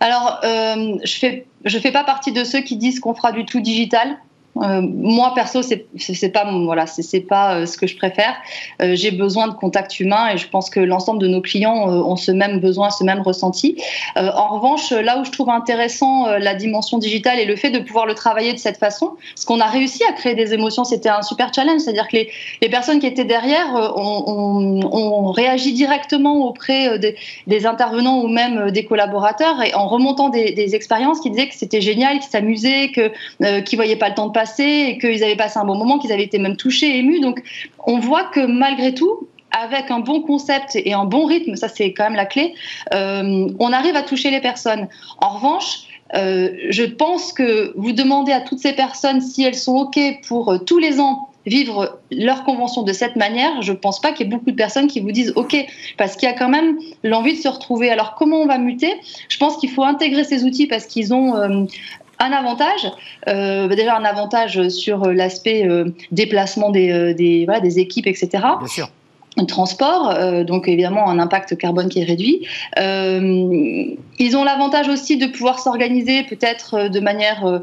Alors, 0.00 0.40
euh, 0.44 0.96
je 1.04 1.18
fais 1.18 1.46
je 1.64 1.78
fais 1.78 1.92
pas 1.92 2.04
partie 2.04 2.32
de 2.32 2.42
ceux 2.42 2.60
qui 2.60 2.76
disent 2.76 3.00
qu'on 3.00 3.14
fera 3.14 3.32
du 3.32 3.44
tout 3.44 3.60
digital. 3.60 4.16
Euh, 4.56 4.80
moi 4.82 5.32
perso, 5.34 5.62
c'est 5.62 6.28
pas 6.32 6.50
voilà, 6.64 6.86
c'est 6.86 7.20
pas 7.20 7.54
euh, 7.54 7.66
ce 7.66 7.78
que 7.78 7.86
je 7.86 7.96
préfère. 7.96 8.34
Euh, 8.82 8.94
j'ai 8.94 9.12
besoin 9.12 9.48
de 9.48 9.54
contact 9.54 10.00
humain 10.00 10.28
et 10.32 10.38
je 10.38 10.48
pense 10.48 10.70
que 10.70 10.80
l'ensemble 10.80 11.20
de 11.20 11.28
nos 11.28 11.40
clients 11.40 11.88
ont 11.88 12.16
ce 12.16 12.32
même 12.32 12.58
besoin, 12.58 12.90
ce 12.90 13.04
même 13.04 13.20
ressenti. 13.20 13.80
en 14.16 14.48
revanche, 14.48 14.90
là 14.90 15.20
où 15.20 15.24
je 15.24 15.30
trouve 15.30 15.50
intéressant 15.50 16.26
la 16.26 16.54
dimension 16.54 16.98
digitale 16.98 17.38
et 17.38 17.44
le 17.44 17.56
fait 17.56 17.70
de 17.70 17.78
pouvoir 17.78 18.06
le 18.06 18.14
travailler 18.14 18.52
de 18.52 18.58
cette 18.58 18.78
façon, 18.78 19.12
parce 19.34 19.44
qu'on 19.44 19.60
a 19.60 19.66
réussi 19.66 20.02
à 20.08 20.12
créer 20.12 20.34
des 20.34 20.52
émotions, 20.52 20.84
c'était 20.84 21.08
un 21.08 21.22
super 21.22 21.52
challenge. 21.54 21.80
C'est-à-dire 21.80 22.08
que 22.08 22.16
les, 22.16 22.30
les, 22.60 22.68
personnes 22.68 22.98
qui 22.98 23.06
étaient 23.06 23.24
derrière 23.24 23.92
ont, 23.96 24.80
on, 24.92 25.30
réagi 25.30 25.72
directement 25.72 26.46
auprès 26.46 26.98
des, 26.98 27.66
intervenants 27.66 28.20
ou 28.20 28.28
même 28.28 28.70
des 28.70 28.84
collaborateurs 28.84 29.62
et 29.62 29.74
en 29.74 29.86
remontant 29.86 30.28
des, 30.28 30.74
expériences 30.74 31.20
qui 31.20 31.30
disaient 31.30 31.48
que 31.48 31.54
c'était 31.54 31.80
génial, 31.80 32.18
qu'ils 32.18 32.30
s'amusaient, 32.30 32.90
que 32.90 33.60
qu'ils 33.60 33.76
voyaient 33.76 33.96
pas 33.96 34.08
le 34.08 34.14
temps 34.14 34.26
de 34.26 34.32
passer 34.32 34.39
et 34.58 34.98
qu'ils 34.98 35.22
avaient 35.24 35.36
passé 35.36 35.58
un 35.58 35.64
bon 35.64 35.76
moment, 35.76 35.98
qu'ils 35.98 36.12
avaient 36.12 36.24
été 36.24 36.38
même 36.38 36.56
touchés, 36.56 36.98
émus. 36.98 37.20
Donc 37.20 37.42
on 37.86 37.98
voit 37.98 38.24
que 38.24 38.40
malgré 38.40 38.94
tout, 38.94 39.28
avec 39.50 39.90
un 39.90 40.00
bon 40.00 40.22
concept 40.22 40.76
et 40.76 40.92
un 40.92 41.04
bon 41.04 41.26
rythme, 41.26 41.56
ça 41.56 41.68
c'est 41.68 41.92
quand 41.92 42.04
même 42.04 42.14
la 42.14 42.26
clé, 42.26 42.54
euh, 42.94 43.48
on 43.58 43.72
arrive 43.72 43.96
à 43.96 44.02
toucher 44.02 44.30
les 44.30 44.40
personnes. 44.40 44.88
En 45.18 45.30
revanche, 45.30 45.80
euh, 46.14 46.50
je 46.70 46.84
pense 46.84 47.32
que 47.32 47.72
vous 47.76 47.92
demandez 47.92 48.32
à 48.32 48.40
toutes 48.40 48.58
ces 48.58 48.72
personnes 48.72 49.20
si 49.20 49.42
elles 49.44 49.54
sont 49.54 49.76
OK 49.76 49.98
pour 50.26 50.52
euh, 50.52 50.58
tous 50.58 50.78
les 50.78 51.00
ans 51.00 51.28
vivre 51.46 51.98
leur 52.10 52.44
convention 52.44 52.82
de 52.82 52.92
cette 52.92 53.16
manière, 53.16 53.62
je 53.62 53.72
ne 53.72 53.76
pense 53.76 53.98
pas 53.98 54.12
qu'il 54.12 54.26
y 54.26 54.28
ait 54.28 54.32
beaucoup 54.32 54.50
de 54.50 54.56
personnes 54.56 54.88
qui 54.88 55.00
vous 55.00 55.10
disent 55.10 55.32
OK, 55.36 55.56
parce 55.96 56.14
qu'il 56.14 56.28
y 56.28 56.32
a 56.32 56.34
quand 56.34 56.50
même 56.50 56.78
l'envie 57.02 57.32
de 57.32 57.38
se 57.38 57.48
retrouver. 57.48 57.90
Alors 57.90 58.14
comment 58.14 58.42
on 58.42 58.46
va 58.46 58.58
muter? 58.58 58.92
Je 59.30 59.38
pense 59.38 59.56
qu'il 59.56 59.70
faut 59.70 59.82
intégrer 59.82 60.22
ces 60.24 60.44
outils 60.44 60.66
parce 60.66 60.84
qu'ils 60.84 61.14
ont 61.14 61.66
un 62.20 62.32
avantage, 62.32 62.90
euh, 63.28 63.66
bah, 63.66 63.74
déjà 63.74 63.96
un 63.96 64.04
avantage 64.04 64.68
sur 64.68 65.06
l'aspect 65.06 65.66
euh, 65.66 65.86
déplacement 66.12 66.70
des, 66.70 66.92
euh, 66.92 67.14
des, 67.14 67.46
voilà, 67.46 67.60
des 67.60 67.78
équipes, 67.78 68.06
etc. 68.06 68.28
Bien 68.58 68.68
sûr 68.68 68.88
transport, 69.46 70.12
donc 70.44 70.68
évidemment 70.68 71.08
un 71.08 71.18
impact 71.18 71.56
carbone 71.56 71.88
qui 71.88 72.00
est 72.00 72.04
réduit. 72.04 72.46
ils 72.76 74.36
ont 74.36 74.44
l'avantage 74.44 74.88
aussi 74.88 75.16
de 75.16 75.26
pouvoir 75.26 75.60
s'organiser 75.60 76.24
peut-être 76.24 76.88
de 76.88 77.00
manière 77.00 77.62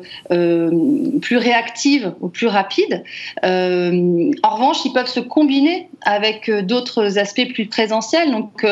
plus 1.21 1.37
réactive 1.37 2.13
ou 2.21 2.29
plus 2.29 2.47
rapide. 2.47 3.03
en 3.43 4.49
revanche, 4.49 4.85
ils 4.85 4.93
peuvent 4.93 5.09
se 5.09 5.19
combiner 5.19 5.89
avec 6.01 6.49
d'autres 6.49 7.19
aspects 7.19 7.47
plus 7.53 7.67
présentiels. 7.67 8.31
Donc 8.31 8.65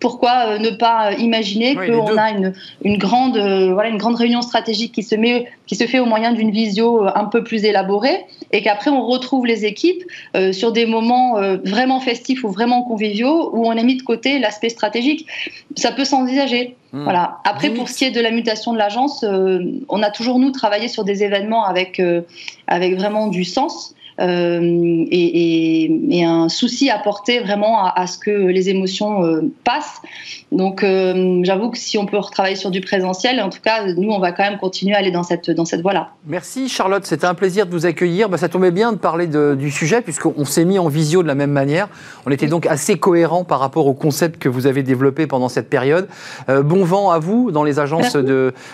pourquoi 0.00 0.46
euh, 0.46 0.58
ne 0.58 0.70
pas 0.70 1.12
imaginer 1.14 1.74
qu'on 1.74 2.16
a 2.16 2.30
une, 2.30 2.54
une 2.82 2.98
grande, 2.98 3.36
euh, 3.36 3.72
voilà, 3.72 3.88
une 3.88 3.98
grande 3.98 4.16
réunion 4.16 4.42
stratégique 4.42 4.92
qui 4.92 5.02
se, 5.02 5.14
met, 5.14 5.46
qui 5.66 5.74
se 5.74 5.84
fait 5.86 5.98
au 5.98 6.04
moyen 6.04 6.32
d'une 6.32 6.50
visio 6.50 7.04
euh, 7.04 7.10
un 7.14 7.24
peu 7.24 7.42
plus 7.42 7.64
élaborée 7.64 8.24
et 8.52 8.62
qu'après 8.62 8.90
on 8.90 9.04
retrouve 9.06 9.46
les 9.46 9.64
équipes 9.66 10.02
sur 10.52 10.72
des 10.72 10.86
moments 10.86 11.34
vraiment 11.64 12.00
festifs 12.00 12.44
ou 12.44 12.48
vraiment 12.48 12.82
conviviaux 12.82 13.50
où 13.52 13.66
on 13.66 13.76
a 13.76 13.82
mis 13.82 13.96
de 13.96 14.02
côté 14.02 14.38
l'aspect 14.38 14.70
stratégique. 14.70 15.26
Ça 15.76 15.92
peut 15.92 16.06
s'envisager. 16.06 16.76
Hmm. 16.92 17.02
Voilà. 17.04 17.38
Après, 17.44 17.68
pour 17.70 17.90
ce 17.90 17.98
qui 17.98 18.04
est 18.04 18.10
de 18.10 18.20
la 18.20 18.30
mutation 18.30 18.72
de 18.72 18.78
l'agence, 18.78 19.22
on 19.88 20.02
a 20.02 20.10
toujours 20.10 20.38
nous 20.38 20.50
travaillé 20.50 20.88
sur 20.88 21.04
des 21.04 21.22
événements 21.24 21.66
avec, 21.66 22.00
avec 22.66 22.94
vraiment 22.94 23.26
du 23.26 23.44
sens. 23.44 23.94
Euh, 24.20 25.04
et, 25.10 26.24
un 26.24 26.48
souci 26.48 26.90
à 26.90 26.98
porter 26.98 27.40
vraiment 27.40 27.84
à, 27.84 28.06
ce 28.06 28.18
que 28.18 28.30
les 28.30 28.68
émotions 28.68 29.24
euh, 29.24 29.42
passent. 29.64 30.00
Donc 30.50 30.82
euh, 30.82 31.40
j'avoue 31.44 31.70
que 31.70 31.78
si 31.78 31.96
on 31.96 32.06
peut 32.06 32.18
retravailler 32.18 32.56
sur 32.56 32.70
du 32.70 32.80
présentiel, 32.80 33.40
en 33.40 33.50
tout 33.50 33.60
cas, 33.62 33.86
nous, 33.94 34.10
on 34.10 34.18
va 34.18 34.32
quand 34.32 34.42
même 34.42 34.58
continuer 34.58 34.94
à 34.94 34.98
aller 34.98 35.10
dans 35.10 35.22
cette, 35.22 35.50
dans 35.50 35.64
cette 35.64 35.80
voie-là. 35.80 36.10
Merci 36.26 36.68
Charlotte, 36.68 37.06
c'était 37.06 37.26
un 37.26 37.34
plaisir 37.34 37.66
de 37.66 37.70
vous 37.70 37.86
accueillir. 37.86 38.28
Bah, 38.28 38.36
ça 38.36 38.48
tombait 38.48 38.70
bien 38.70 38.92
de 38.92 38.98
parler 38.98 39.26
du 39.26 39.70
sujet 39.70 40.00
puisqu'on 40.00 40.44
s'est 40.44 40.64
mis 40.64 40.78
en 40.78 40.88
visio 40.88 41.22
de 41.22 41.28
la 41.28 41.34
même 41.34 41.52
manière. 41.52 41.88
On 42.26 42.30
était 42.30 42.48
donc 42.48 42.66
assez 42.66 42.96
cohérent 42.98 43.44
par 43.44 43.60
rapport 43.60 43.86
au 43.86 43.94
concept 43.94 44.40
que 44.40 44.48
vous 44.48 44.66
avez 44.66 44.82
développé 44.82 45.26
pendant 45.26 45.48
cette 45.48 45.70
période. 45.70 46.08
bon 46.48 46.84
vent 46.84 47.10
à 47.10 47.18
vous 47.18 47.50
dans 47.50 47.64
les 47.64 47.78
agences 47.78 48.16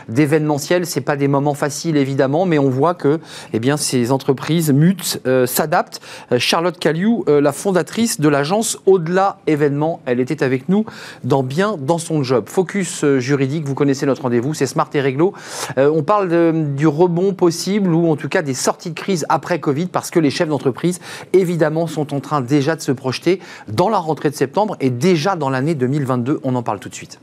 d'événementiel. 0.09 0.87
Ce 0.87 1.01
pas 1.01 1.17
des 1.17 1.29
moments 1.29 1.55
faciles 1.55 1.97
évidemment, 1.97 2.47
mais 2.47 2.59
on 2.59 2.71
voit 2.71 2.95
que 2.95 3.21
eh 3.53 3.59
bien, 3.59 3.77
ces 3.77 4.11
entreprises 4.11 4.73
mutent 4.73 5.21
s'adapte. 5.47 6.01
Charlotte 6.39 6.79
Caliou, 6.79 7.25
la 7.27 7.53
fondatrice 7.53 8.21
de 8.21 8.29
l'agence 8.29 8.79
Au-delà 8.87 9.39
événements, 9.47 10.01
elle 10.07 10.21
était 10.21 10.43
avec 10.43 10.69
nous 10.69 10.85
dans 11.23 11.43
Bien 11.43 11.77
dans 11.79 11.99
son 11.99 12.23
job. 12.23 12.45
Focus 12.49 13.05
juridique, 13.19 13.67
vous 13.67 13.75
connaissez 13.75 14.07
notre 14.07 14.23
rendez-vous, 14.23 14.55
c'est 14.55 14.67
Smart 14.67 14.89
et 14.95 15.01
Réglo. 15.01 15.35
on 15.77 16.03
parle 16.03 16.75
du 16.75 16.87
rebond 16.87 17.35
possible 17.35 17.93
ou 17.93 18.11
en 18.11 18.17
tout 18.17 18.29
cas 18.29 18.43
des 18.43 18.55
sorties 18.55 18.91
de 18.91 18.95
crise 18.95 19.27
après 19.29 19.61
Covid 19.61 19.87
parce 19.87 20.11
que 20.11 20.19
les 20.19 20.31
chefs 20.31 20.49
d'entreprise, 20.49 21.01
évidemment, 21.33 21.87
sont 21.87 22.15
en 22.15 22.21
train 22.21 22.41
déjà 22.41 22.77
de 22.77 22.81
se 22.81 22.93
projeter 22.93 23.41
dans 23.69 23.89
la 23.89 23.99
rentrée 23.99 24.31
de 24.31 24.35
septembre 24.35 24.77
et 24.81 24.91
déjà 24.91 25.37
dans 25.37 25.51
l'année 25.51 25.75
2022. 25.75 26.41
On 26.43 26.55
en 26.55 26.63
parle 26.63 26.81
tout 26.81 26.89
de 26.89 26.95
suite. 26.95 27.19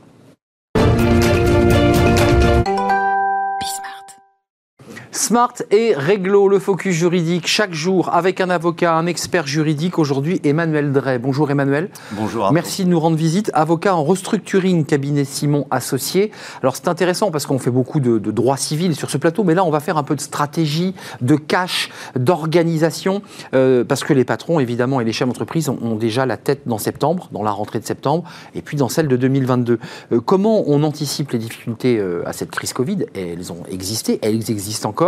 Smart 5.14 5.52
et 5.70 5.92
Réglo, 5.94 6.48
le 6.48 6.58
focus 6.58 6.94
juridique, 6.94 7.46
chaque 7.46 7.74
jour 7.74 8.08
avec 8.14 8.40
un 8.40 8.48
avocat, 8.48 8.94
un 8.94 9.04
expert 9.04 9.46
juridique. 9.46 9.98
Aujourd'hui, 9.98 10.40
Emmanuel 10.42 10.90
Drey. 10.90 11.18
Bonjour 11.18 11.50
Emmanuel. 11.50 11.90
Bonjour. 12.12 12.50
Merci 12.50 12.86
de 12.86 12.88
nous 12.88 12.98
rendre 12.98 13.18
visite. 13.18 13.50
Avocat 13.52 13.94
en 13.94 14.04
restructuring, 14.04 14.86
cabinet 14.86 15.26
Simon 15.26 15.66
Associé. 15.70 16.32
Alors 16.62 16.76
c'est 16.76 16.88
intéressant 16.88 17.30
parce 17.30 17.44
qu'on 17.44 17.58
fait 17.58 17.70
beaucoup 17.70 18.00
de, 18.00 18.18
droit 18.30 18.56
civil 18.56 18.96
sur 18.96 19.10
ce 19.10 19.18
plateau, 19.18 19.44
mais 19.44 19.54
là 19.54 19.64
on 19.64 19.70
va 19.70 19.80
faire 19.80 19.98
un 19.98 20.02
peu 20.02 20.16
de 20.16 20.20
stratégie, 20.22 20.94
de 21.20 21.36
cash, 21.36 21.90
d'organisation, 22.16 23.20
euh, 23.52 23.84
parce 23.84 24.04
que 24.04 24.14
les 24.14 24.24
patrons 24.24 24.60
évidemment 24.60 24.98
et 25.02 25.04
les 25.04 25.12
chefs 25.12 25.28
d'entreprise 25.28 25.68
ont, 25.68 25.94
déjà 25.96 26.24
la 26.24 26.38
tête 26.38 26.62
dans 26.64 26.78
septembre, 26.78 27.28
dans 27.32 27.42
la 27.42 27.50
rentrée 27.50 27.80
de 27.80 27.84
septembre, 27.84 28.24
et 28.54 28.62
puis 28.62 28.78
dans 28.78 28.88
celle 28.88 29.08
de 29.08 29.16
2022. 29.18 29.78
Euh, 30.12 30.20
comment 30.20 30.64
on 30.66 30.82
anticipe 30.84 31.32
les 31.32 31.38
difficultés 31.38 31.98
euh, 31.98 32.26
à 32.26 32.32
cette 32.32 32.50
crise 32.50 32.72
Covid? 32.72 33.04
Elles 33.14 33.52
ont 33.52 33.64
existé, 33.70 34.18
elles 34.22 34.50
existent 34.50 34.88
encore 34.88 35.01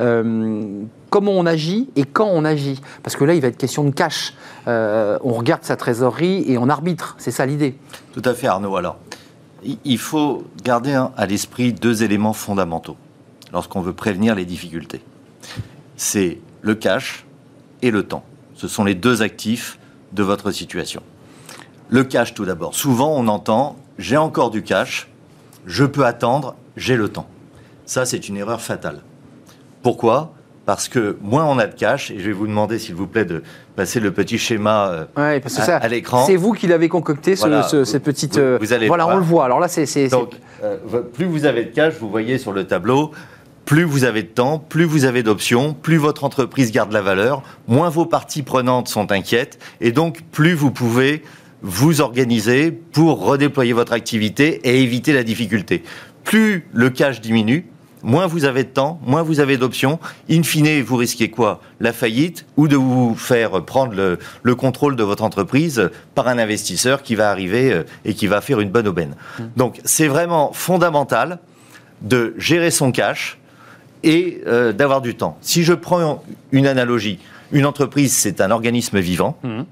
euh, 0.00 0.82
comment 1.10 1.32
on 1.32 1.46
agit 1.46 1.88
et 1.96 2.04
quand 2.04 2.28
on 2.30 2.44
agit 2.44 2.80
Parce 3.02 3.16
que 3.16 3.24
là, 3.24 3.34
il 3.34 3.40
va 3.40 3.48
être 3.48 3.56
question 3.56 3.84
de 3.84 3.90
cash. 3.90 4.34
Euh, 4.68 5.18
on 5.22 5.32
regarde 5.32 5.64
sa 5.64 5.76
trésorerie 5.76 6.44
et 6.50 6.58
on 6.58 6.68
arbitre. 6.68 7.16
C'est 7.18 7.30
ça 7.30 7.46
l'idée. 7.46 7.76
Tout 8.12 8.22
à 8.24 8.34
fait, 8.34 8.46
Arnaud. 8.46 8.76
Alors, 8.76 8.98
il 9.84 9.98
faut 9.98 10.44
garder 10.62 11.00
à 11.16 11.26
l'esprit 11.26 11.72
deux 11.72 12.02
éléments 12.02 12.32
fondamentaux 12.32 12.96
lorsqu'on 13.52 13.80
veut 13.80 13.92
prévenir 13.92 14.34
les 14.34 14.44
difficultés. 14.44 15.02
C'est 15.96 16.38
le 16.62 16.74
cash 16.74 17.24
et 17.82 17.90
le 17.90 18.02
temps. 18.02 18.24
Ce 18.54 18.68
sont 18.68 18.84
les 18.84 18.94
deux 18.94 19.22
actifs 19.22 19.78
de 20.12 20.22
votre 20.22 20.50
situation. 20.50 21.02
Le 21.88 22.04
cash 22.04 22.34
tout 22.34 22.44
d'abord. 22.44 22.74
Souvent 22.74 23.14
on 23.16 23.28
entend 23.28 23.76
j'ai 23.98 24.16
encore 24.16 24.50
du 24.50 24.62
cash, 24.62 25.08
je 25.64 25.84
peux 25.84 26.04
attendre, 26.04 26.54
j'ai 26.76 26.96
le 26.96 27.08
temps. 27.08 27.28
Ça 27.86 28.04
c'est 28.04 28.28
une 28.28 28.36
erreur 28.36 28.60
fatale. 28.60 29.02
Pourquoi 29.86 30.32
parce 30.64 30.88
que 30.88 31.16
moins 31.22 31.44
on 31.44 31.60
a 31.60 31.68
de 31.68 31.74
cash, 31.76 32.10
et 32.10 32.18
je 32.18 32.26
vais 32.26 32.32
vous 32.32 32.48
demander 32.48 32.80
s'il 32.80 32.96
vous 32.96 33.06
plaît 33.06 33.24
de 33.24 33.44
passer 33.76 34.00
le 34.00 34.10
petit 34.10 34.36
schéma 34.36 34.88
euh, 34.88 35.38
à, 35.68 35.86
l'écran. 35.86 36.26
C'est 36.26 36.34
vous 36.34 36.54
qui 36.54 36.66
l'avez 36.66 36.88
concocté, 36.88 37.36
cette 37.36 38.02
petite. 38.02 38.36
Euh, 38.36 38.58
voilà, 38.88 39.06
on 39.06 39.14
le 39.14 39.22
voit. 39.22 39.44
Alors 39.44 39.60
là, 39.60 39.68
c'est. 39.68 40.08
Donc, 40.08 40.32
euh, 40.64 40.76
plus 41.12 41.26
vous 41.26 41.44
avez 41.44 41.66
de 41.66 41.70
cash, 41.70 41.94
vous 42.00 42.10
voyez 42.10 42.36
sur 42.36 42.50
le 42.50 42.66
tableau, 42.66 43.12
plus 43.64 43.84
vous 43.84 44.02
avez 44.02 44.24
de 44.24 44.28
temps, 44.28 44.58
plus 44.58 44.82
vous 44.82 45.04
avez 45.04 45.22
d'options, 45.22 45.72
plus 45.72 45.98
votre 45.98 46.24
entreprise 46.24 46.72
garde 46.72 46.90
la 46.90 47.00
valeur, 47.00 47.44
moins 47.68 47.88
vos 47.88 48.06
parties 48.06 48.42
prenantes 48.42 48.88
sont 48.88 49.12
inquiètes, 49.12 49.60
et 49.80 49.92
donc 49.92 50.22
plus 50.32 50.54
vous 50.54 50.72
pouvez 50.72 51.22
vous 51.62 52.00
organiser 52.00 52.72
pour 52.72 53.24
redéployer 53.24 53.72
votre 53.72 53.92
activité 53.92 54.62
et 54.64 54.82
éviter 54.82 55.12
la 55.12 55.22
difficulté. 55.22 55.84
Plus 56.24 56.66
le 56.72 56.90
cash 56.90 57.20
diminue, 57.20 57.66
moins 58.02 58.26
vous 58.26 58.44
avez 58.44 58.64
de 58.64 58.68
temps, 58.68 59.00
moins 59.04 59.22
vous 59.22 59.40
avez 59.40 59.56
d'options. 59.56 59.98
In 60.30 60.42
fine, 60.42 60.82
vous 60.82 60.96
risquez 60.96 61.30
quoi? 61.30 61.60
La 61.80 61.92
faillite 61.92 62.46
ou 62.56 62.68
de 62.68 62.76
vous 62.76 63.14
faire 63.14 63.64
prendre 63.64 63.94
le, 64.42 64.54
contrôle 64.54 64.96
de 64.96 65.02
votre 65.02 65.22
entreprise 65.22 65.90
par 66.14 66.28
un 66.28 66.38
investisseur 66.38 67.02
qui 67.02 67.14
va 67.14 67.30
arriver 67.30 67.72
euh, 67.72 67.82
et 68.04 68.14
qui 68.14 68.26
va 68.26 68.40
faire 68.40 68.60
une 68.60 68.70
bonne 68.70 68.88
aubaine. 68.88 69.14
Mmh. 69.38 69.42
Donc 69.56 69.80
c'est 69.84 70.08
vraiment 70.08 70.52
fondamental 70.52 71.38
de 72.02 72.34
gérer 72.38 72.70
son 72.70 72.92
cash 72.92 73.38
et 74.02 74.42
euh, 74.46 74.72
d'avoir 74.72 75.00
du 75.00 75.14
temps. 75.14 75.36
Si 75.40 75.62
je 75.62 75.72
prends 75.72 76.22
une 76.52 76.66
analogie, 76.66 77.18
une 77.52 77.66
entreprise, 77.66 78.12
c'est 78.12 78.40
un 78.40 78.50
organisme 78.50 78.98
vivant. 78.98 79.38
Mmh. 79.42 79.62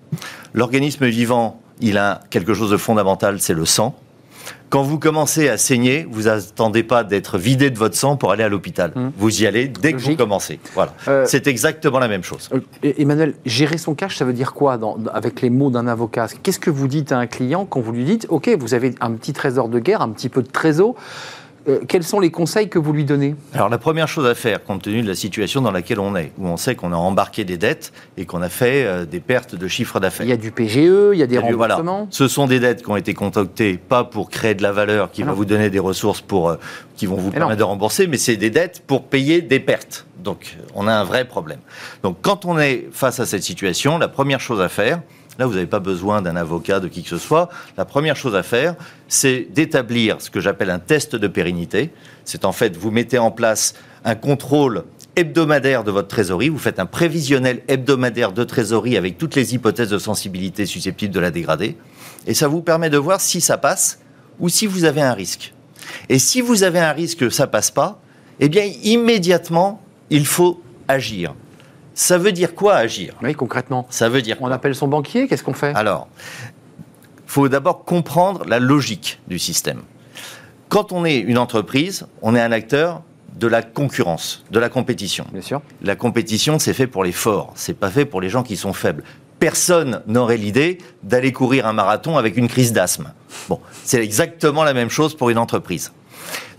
L'organisme 0.54 1.06
vivant, 1.06 1.60
il 1.80 1.98
a 1.98 2.20
quelque 2.30 2.54
chose 2.54 2.70
de 2.70 2.76
fondamental, 2.76 3.40
c'est 3.40 3.54
le 3.54 3.64
sang. 3.64 3.96
Quand 4.70 4.82
vous 4.82 4.98
commencez 4.98 5.48
à 5.48 5.56
saigner, 5.56 6.06
vous 6.10 6.22
n'attendez 6.22 6.82
pas 6.82 7.04
d'être 7.04 7.38
vidé 7.38 7.70
de 7.70 7.78
votre 7.78 7.96
sang 7.96 8.16
pour 8.16 8.32
aller 8.32 8.42
à 8.42 8.48
l'hôpital. 8.48 8.92
Hum. 8.96 9.12
Vous 9.16 9.42
y 9.42 9.46
allez 9.46 9.68
dès 9.68 9.92
que 9.92 9.98
vous 9.98 10.16
commencez. 10.16 10.58
Voilà. 10.74 10.94
Euh, 11.06 11.24
c'est 11.28 11.46
exactement 11.46 11.98
la 11.98 12.08
même 12.08 12.24
chose. 12.24 12.50
Euh, 12.52 12.92
Emmanuel, 12.98 13.34
gérer 13.46 13.78
son 13.78 13.94
cash, 13.94 14.16
ça 14.16 14.24
veut 14.24 14.32
dire 14.32 14.52
quoi 14.52 14.78
avec 15.12 15.42
les 15.42 15.50
mots 15.50 15.70
d'un 15.70 15.86
avocat? 15.86 16.26
Qu'est-ce 16.42 16.58
que 16.58 16.70
vous 16.70 16.88
dites 16.88 17.12
à 17.12 17.18
un 17.18 17.26
client 17.26 17.66
quand 17.66 17.80
vous 17.80 17.92
lui 17.92 18.04
dites, 18.04 18.26
OK, 18.30 18.48
vous 18.58 18.74
avez 18.74 18.94
un 19.00 19.12
petit 19.12 19.32
trésor 19.32 19.68
de 19.68 19.78
guerre, 19.78 20.02
un 20.02 20.10
petit 20.10 20.28
peu 20.28 20.42
de 20.42 20.50
trésor 20.50 20.94
euh, 21.66 21.80
quels 21.88 22.02
sont 22.02 22.20
les 22.20 22.30
conseils 22.30 22.68
que 22.68 22.78
vous 22.78 22.92
lui 22.92 23.04
donnez? 23.04 23.34
Alors 23.54 23.68
la 23.68 23.78
première 23.78 24.08
chose 24.08 24.26
à 24.26 24.34
faire, 24.34 24.62
compte 24.62 24.82
tenu 24.82 25.02
de 25.02 25.08
la 25.08 25.14
situation 25.14 25.62
dans 25.62 25.70
laquelle 25.70 25.98
on 25.98 26.14
est, 26.16 26.32
où 26.38 26.46
on 26.46 26.56
sait 26.56 26.74
qu'on 26.74 26.92
a 26.92 26.96
embarqué 26.96 27.44
des 27.44 27.56
dettes 27.56 27.92
et 28.16 28.26
qu'on 28.26 28.42
a 28.42 28.48
fait 28.48 28.84
euh, 28.84 29.06
des 29.06 29.20
pertes 29.20 29.54
de 29.54 29.68
chiffre 29.68 29.98
d'affaires. 30.00 30.26
Il 30.26 30.30
y 30.30 30.32
a 30.32 30.36
du 30.36 30.50
PGE, 30.50 31.12
il 31.12 31.18
y 31.18 31.22
a 31.22 31.26
des 31.26 31.38
remboursements. 31.38 32.06
Ce 32.10 32.28
sont 32.28 32.46
des 32.46 32.60
dettes 32.60 32.82
qui 32.82 32.90
ont 32.90 32.96
été 32.96 33.14
concoctées 33.14 33.78
pas 33.78 34.04
pour 34.04 34.28
créer 34.28 34.54
de 34.54 34.62
la 34.62 34.72
valeur, 34.72 35.10
qui 35.10 35.22
ah 35.22 35.26
va 35.26 35.32
vous 35.32 35.44
donner 35.44 35.70
des 35.70 35.78
ressources 35.78 36.20
pour, 36.20 36.50
euh, 36.50 36.56
qui 36.96 37.06
vont 37.06 37.16
vous 37.16 37.30
permettre 37.30 37.58
de 37.58 37.64
rembourser, 37.64 38.06
mais 38.06 38.18
c'est 38.18 38.36
des 38.36 38.50
dettes 38.50 38.82
pour 38.86 39.04
payer 39.04 39.40
des 39.40 39.60
pertes. 39.60 40.06
Donc 40.22 40.56
on 40.74 40.86
a 40.86 40.92
un 40.92 41.04
vrai 41.04 41.24
problème. 41.24 41.60
Donc 42.02 42.18
quand 42.20 42.44
on 42.44 42.58
est 42.58 42.88
face 42.92 43.20
à 43.20 43.26
cette 43.26 43.42
situation, 43.42 43.98
la 43.98 44.08
première 44.08 44.40
chose 44.40 44.60
à 44.60 44.68
faire, 44.68 45.00
Là, 45.38 45.46
vous 45.46 45.54
n'avez 45.54 45.66
pas 45.66 45.80
besoin 45.80 46.22
d'un 46.22 46.36
avocat, 46.36 46.80
de 46.80 46.88
qui 46.88 47.02
que 47.02 47.08
ce 47.08 47.18
soit. 47.18 47.48
La 47.76 47.84
première 47.84 48.16
chose 48.16 48.36
à 48.36 48.42
faire, 48.42 48.74
c'est 49.08 49.48
d'établir 49.50 50.20
ce 50.20 50.30
que 50.30 50.40
j'appelle 50.40 50.70
un 50.70 50.78
test 50.78 51.16
de 51.16 51.26
pérennité. 51.26 51.90
C'est 52.24 52.44
en 52.44 52.52
fait, 52.52 52.76
vous 52.76 52.90
mettez 52.90 53.18
en 53.18 53.30
place 53.30 53.74
un 54.04 54.14
contrôle 54.14 54.84
hebdomadaire 55.16 55.84
de 55.84 55.90
votre 55.90 56.08
trésorerie, 56.08 56.48
vous 56.48 56.58
faites 56.58 56.78
un 56.78 56.86
prévisionnel 56.86 57.62
hebdomadaire 57.68 58.32
de 58.32 58.44
trésorerie 58.44 58.96
avec 58.96 59.18
toutes 59.18 59.34
les 59.34 59.54
hypothèses 59.54 59.90
de 59.90 59.98
sensibilité 59.98 60.66
susceptibles 60.66 61.14
de 61.14 61.20
la 61.20 61.30
dégrader, 61.30 61.76
et 62.26 62.34
ça 62.34 62.48
vous 62.48 62.62
permet 62.62 62.90
de 62.90 62.98
voir 62.98 63.20
si 63.20 63.40
ça 63.40 63.56
passe 63.56 64.00
ou 64.40 64.48
si 64.48 64.66
vous 64.66 64.84
avez 64.84 65.02
un 65.02 65.12
risque. 65.12 65.54
Et 66.08 66.18
si 66.18 66.40
vous 66.40 66.62
avez 66.62 66.80
un 66.80 66.92
risque 66.92 67.18
que 67.18 67.30
ça 67.30 67.46
passe 67.46 67.70
pas, 67.70 68.00
eh 68.40 68.48
bien 68.48 68.68
immédiatement, 68.82 69.80
il 70.10 70.26
faut 70.26 70.60
agir. 70.88 71.34
Ça 71.94 72.18
veut 72.18 72.32
dire 72.32 72.54
quoi 72.54 72.74
agir? 72.74 73.14
Oui, 73.22 73.34
concrètement. 73.34 73.86
Ça 73.88 74.08
veut 74.08 74.20
dire. 74.20 74.36
On 74.40 74.50
appelle 74.50 74.74
son 74.74 74.88
banquier, 74.88 75.28
qu'est-ce 75.28 75.44
qu'on 75.44 75.54
fait? 75.54 75.72
Alors, 75.74 76.08
il 77.18 77.22
faut 77.30 77.48
d'abord 77.48 77.84
comprendre 77.84 78.44
la 78.46 78.58
logique 78.58 79.20
du 79.28 79.38
système. 79.38 79.82
Quand 80.68 80.92
on 80.92 81.04
est 81.04 81.18
une 81.18 81.38
entreprise, 81.38 82.06
on 82.20 82.34
est 82.34 82.40
un 82.40 82.52
acteur 82.52 83.02
de 83.36 83.46
la 83.46 83.62
concurrence, 83.62 84.44
de 84.50 84.58
la 84.58 84.68
compétition. 84.68 85.26
Bien 85.32 85.42
sûr. 85.42 85.62
La 85.82 85.96
compétition, 85.96 86.58
c'est 86.58 86.72
fait 86.72 86.86
pour 86.86 87.04
les 87.04 87.12
forts, 87.12 87.52
c'est 87.54 87.74
pas 87.74 87.90
fait 87.90 88.04
pour 88.04 88.20
les 88.20 88.28
gens 88.28 88.42
qui 88.42 88.56
sont 88.56 88.72
faibles. 88.72 89.04
Personne 89.38 90.02
n'aurait 90.06 90.36
l'idée 90.36 90.78
d'aller 91.02 91.32
courir 91.32 91.66
un 91.66 91.72
marathon 91.72 92.16
avec 92.16 92.36
une 92.36 92.48
crise 92.48 92.72
d'asthme. 92.72 93.12
Bon, 93.48 93.60
c'est 93.84 94.02
exactement 94.02 94.62
la 94.64 94.72
même 94.72 94.90
chose 94.90 95.16
pour 95.16 95.30
une 95.30 95.38
entreprise. 95.38 95.92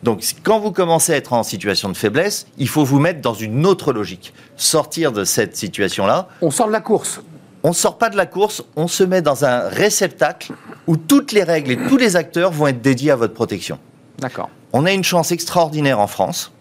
Donc, 0.04 0.24
quand 0.44 0.60
vous 0.60 0.72
commencez 0.72 1.14
à 1.14 1.16
être 1.16 1.34
en 1.34 1.44
situation 1.44 1.90
de 1.90 1.98
faiblesse, 1.98 2.48
il 2.58 2.68
faut 2.68 2.84
vous 2.84 3.00
mettre 3.00 3.22
dans 3.22 3.34
une 3.34 3.66
autre 3.66 3.94
logique. 3.94 4.34
Sortir 4.56 5.12
de 5.12 5.24
cette 5.24 5.58
situation-là. 5.58 6.28
On 6.42 6.52
sort 6.52 6.68
de 6.68 6.72
la 6.72 6.82
course. 6.82 7.22
On 7.64 7.70
ne 7.70 7.74
sort 7.74 7.98
pas 7.98 8.12
de 8.12 8.18
la 8.18 8.28
course, 8.28 8.64
on 8.76 8.88
se 8.88 9.04
met 9.04 9.24
dans 9.24 9.44
un 9.44 9.68
réceptacle 9.68 10.54
où 10.86 10.98
toutes 10.98 11.32
les 11.32 11.42
règles 11.42 11.72
et 11.72 11.78
tous 11.88 11.98
les 11.98 12.16
acteurs 12.16 12.52
vont 12.52 12.68
être 12.68 12.80
dédiés 12.80 13.10
à 13.10 13.16
votre 13.16 13.34
protection. 13.34 13.80
D'accord. 14.20 14.52
On 14.72 14.86
a 14.86 14.92
une 14.92 15.04
chance 15.04 15.32
extraordinaire 15.32 16.00
en 16.00 16.06
France, 16.06 16.52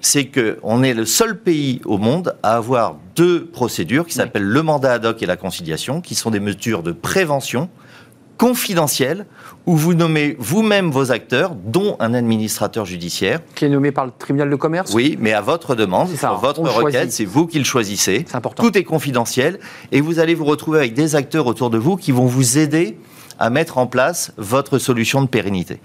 c'est 0.00 0.26
qu'on 0.26 0.82
est 0.82 0.94
le 0.94 1.04
seul 1.04 1.38
pays 1.38 1.82
au 1.84 1.98
monde 1.98 2.36
à 2.42 2.56
avoir 2.56 2.96
deux 3.16 3.44
procédures 3.44 4.06
qui 4.06 4.14
s'appellent 4.14 4.44
le 4.44 4.62
mandat 4.62 4.94
ad 4.94 5.04
hoc 5.04 5.22
et 5.22 5.26
la 5.26 5.36
conciliation, 5.36 6.00
qui 6.00 6.14
sont 6.14 6.30
des 6.30 6.40
mesures 6.40 6.82
de 6.82 6.92
prévention 6.92 7.68
confidentiel 8.36 9.26
où 9.66 9.76
vous 9.76 9.94
nommez 9.94 10.36
vous-même 10.38 10.90
vos 10.90 11.10
acteurs, 11.10 11.54
dont 11.54 11.96
un 11.98 12.14
administrateur 12.14 12.84
judiciaire. 12.84 13.40
Qui 13.54 13.64
est 13.64 13.68
nommé 13.68 13.90
par 13.90 14.06
le 14.06 14.12
tribunal 14.16 14.50
de 14.50 14.56
commerce 14.56 14.92
Oui, 14.94 15.16
mais 15.20 15.32
à 15.32 15.40
votre 15.40 15.74
demande, 15.74 16.14
sur 16.14 16.38
votre 16.38 16.60
requête, 16.60 17.12
c'est 17.12 17.24
vous 17.24 17.46
qui 17.46 17.58
le 17.58 17.64
choisissez. 17.64 18.24
Tout 18.56 18.76
est 18.78 18.84
confidentiel 18.84 19.58
et 19.92 20.00
vous 20.00 20.18
allez 20.18 20.34
vous 20.34 20.44
retrouver 20.44 20.78
avec 20.78 20.94
des 20.94 21.16
acteurs 21.16 21.46
autour 21.46 21.70
de 21.70 21.78
vous 21.78 21.96
qui 21.96 22.12
vont 22.12 22.26
vous 22.26 22.58
aider 22.58 22.98
à 23.38 23.50
mettre 23.50 23.78
en 23.78 23.86
place 23.86 24.32
votre 24.36 24.78
solution 24.78 25.22
de 25.22 25.26
pérennité. 25.26 25.80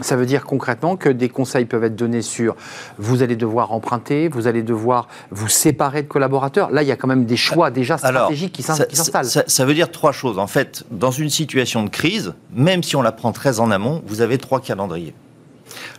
Ça 0.00 0.16
veut 0.16 0.26
dire 0.26 0.44
concrètement 0.44 0.96
que 0.96 1.08
des 1.08 1.28
conseils 1.28 1.64
peuvent 1.64 1.84
être 1.84 1.96
donnés 1.96 2.22
sur 2.22 2.56
vous 2.98 3.22
allez 3.22 3.36
devoir 3.36 3.72
emprunter, 3.72 4.28
vous 4.28 4.46
allez 4.46 4.62
devoir 4.62 5.08
vous 5.30 5.48
séparer 5.48 6.02
de 6.02 6.08
collaborateurs. 6.08 6.70
Là, 6.70 6.82
il 6.82 6.88
y 6.88 6.92
a 6.92 6.96
quand 6.96 7.08
même 7.08 7.26
des 7.26 7.36
choix 7.36 7.70
déjà 7.70 7.98
stratégiques 7.98 8.52
qui 8.52 8.62
s'installent. 8.62 9.24
Ça, 9.24 9.44
ça, 9.46 9.64
veut 9.64 9.74
dire 9.74 9.90
trois 9.90 10.12
choses. 10.12 10.38
En 10.38 10.46
fait, 10.46 10.84
dans 10.90 11.10
une 11.10 11.30
situation 11.30 11.82
de 11.82 11.88
crise, 11.88 12.34
même 12.52 12.82
si 12.82 12.96
on 12.96 13.02
la 13.02 13.12
prend 13.12 13.32
très 13.32 13.60
en 13.60 13.70
amont, 13.70 14.02
vous 14.06 14.20
avez 14.20 14.38
trois 14.38 14.60
calendriers. 14.60 15.14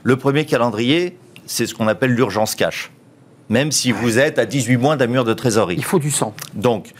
Le 0.04 0.16
premier 0.16 0.46
calendrier, 0.46 1.18
c'est 1.46 1.66
ce 1.66 1.74
qu'on 1.74 1.88
appelle 1.88 2.14
l'urgence 2.14 2.56
cash. 2.56 2.92
même 3.50 3.72
si 3.72 3.92
vous 3.94 4.20
êtes 4.20 4.40
à 4.40 4.46
18 4.46 4.76
mois 4.78 4.96
d'un 4.98 5.08
mur 5.08 5.24
de 5.24 5.34
trésorerie. 5.34 5.76
Il 5.78 5.84
faut 5.86 6.00
du 6.00 6.12
sang. 6.12 6.34
Donc, 6.54 6.92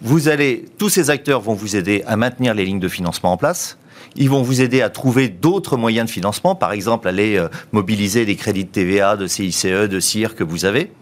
vous 0.00 0.28
allez, 0.28 0.66
tous 0.78 0.88
ces 0.88 1.10
acteurs 1.10 1.40
vont 1.40 1.54
vous 1.54 1.74
aider 1.74 2.04
à 2.06 2.16
maintenir 2.16 2.54
les 2.54 2.64
lignes 2.64 2.78
de 2.78 2.88
financement 2.88 3.32
en 3.32 3.36
place. 3.36 3.78
Ils 4.20 4.28
vont 4.28 4.42
vous 4.42 4.60
aider 4.60 4.82
à 4.82 4.90
trouver 4.90 5.28
d'autres 5.28 5.76
moyens 5.76 6.08
de 6.08 6.10
financement, 6.10 6.56
par 6.56 6.72
exemple 6.72 7.06
aller 7.06 7.36
euh, 7.36 7.48
mobiliser 7.70 8.26
des 8.26 8.34
crédits 8.34 8.64
de 8.64 8.70
TVA, 8.70 9.16
de 9.16 9.28
CICE, 9.28 9.64
de 9.64 10.00
CIR 10.00 10.34
que 10.34 10.42
vous 10.42 10.64
avez. 10.64 10.92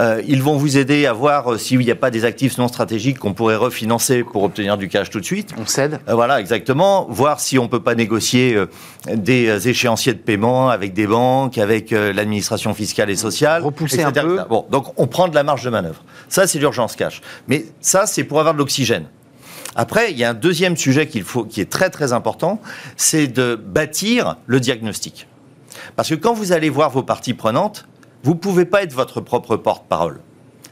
Euh, 0.00 0.20
ils 0.26 0.42
vont 0.42 0.56
vous 0.56 0.76
aider 0.76 1.06
à 1.06 1.12
voir 1.12 1.52
euh, 1.52 1.58
s'il 1.58 1.78
n'y 1.78 1.92
a 1.92 1.94
pas 1.94 2.10
des 2.10 2.24
actifs 2.24 2.58
non 2.58 2.66
stratégiques 2.66 3.20
qu'on 3.20 3.34
pourrait 3.34 3.54
refinancer 3.54 4.24
pour 4.24 4.42
obtenir 4.42 4.76
du 4.76 4.88
cash 4.88 5.10
tout 5.10 5.20
de 5.20 5.24
suite. 5.24 5.54
On 5.56 5.64
cède. 5.64 6.00
voilà, 6.08 6.40
exactement. 6.40 7.06
Voir 7.08 7.38
si 7.38 7.56
on 7.56 7.64
ne 7.64 7.68
peut 7.68 7.82
pas 7.82 7.94
négocier 7.94 8.58
des 9.14 9.68
échéanciers 9.68 10.14
de 10.14 10.18
paiement 10.18 10.68
avec 10.68 10.92
des 10.92 11.06
banques, 11.06 11.58
avec 11.58 11.92
l'administration 11.92 12.74
fiscale 12.74 13.10
et 13.10 13.16
sociale. 13.16 13.62
Repousser 13.62 14.02
un 14.02 14.10
peu. 14.10 14.40
Bon, 14.50 14.66
donc 14.70 14.92
on 14.96 15.06
prend 15.06 15.28
de 15.28 15.36
la 15.36 15.44
marge 15.44 15.62
de 15.62 15.70
manœuvre. 15.70 16.02
Ça, 16.28 16.48
c'est 16.48 16.58
l'urgence 16.58 16.96
cash. 16.96 17.20
Mais 17.46 17.66
ça, 17.80 18.06
c'est 18.06 18.24
pour 18.24 18.40
avoir 18.40 18.54
de 18.54 18.58
l'oxygène. 18.58 19.06
Après, 19.76 20.10
il 20.10 20.18
y 20.18 20.24
a 20.24 20.30
un 20.30 20.34
deuxième 20.34 20.76
sujet 20.76 21.06
qu'il 21.06 21.22
faut, 21.22 21.44
qui 21.44 21.60
est 21.60 21.70
très 21.70 21.90
très 21.90 22.14
important, 22.14 22.60
c'est 22.96 23.28
de 23.28 23.54
bâtir 23.54 24.36
le 24.46 24.58
diagnostic. 24.58 25.28
Parce 25.94 26.08
que 26.08 26.14
quand 26.14 26.32
vous 26.32 26.52
allez 26.52 26.70
voir 26.70 26.90
vos 26.90 27.02
parties 27.02 27.34
prenantes, 27.34 27.86
vous 28.24 28.32
ne 28.32 28.38
pouvez 28.38 28.64
pas 28.64 28.82
être 28.82 28.94
votre 28.94 29.20
propre 29.20 29.56
porte-parole. 29.56 30.20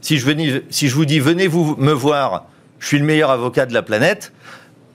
Si 0.01 0.19
je, 0.19 0.63
si 0.71 0.89
je 0.89 0.95
vous 0.95 1.05
dis 1.05 1.21
venez 1.21 1.47
vous 1.47 1.77
me 1.77 1.93
voir, 1.93 2.47
je 2.79 2.89
suis 2.89 2.99
le 2.99 3.05
meilleur 3.05 3.31
avocat 3.31 3.67
de 3.67 3.75
la 3.75 3.83
planète, 3.83 4.33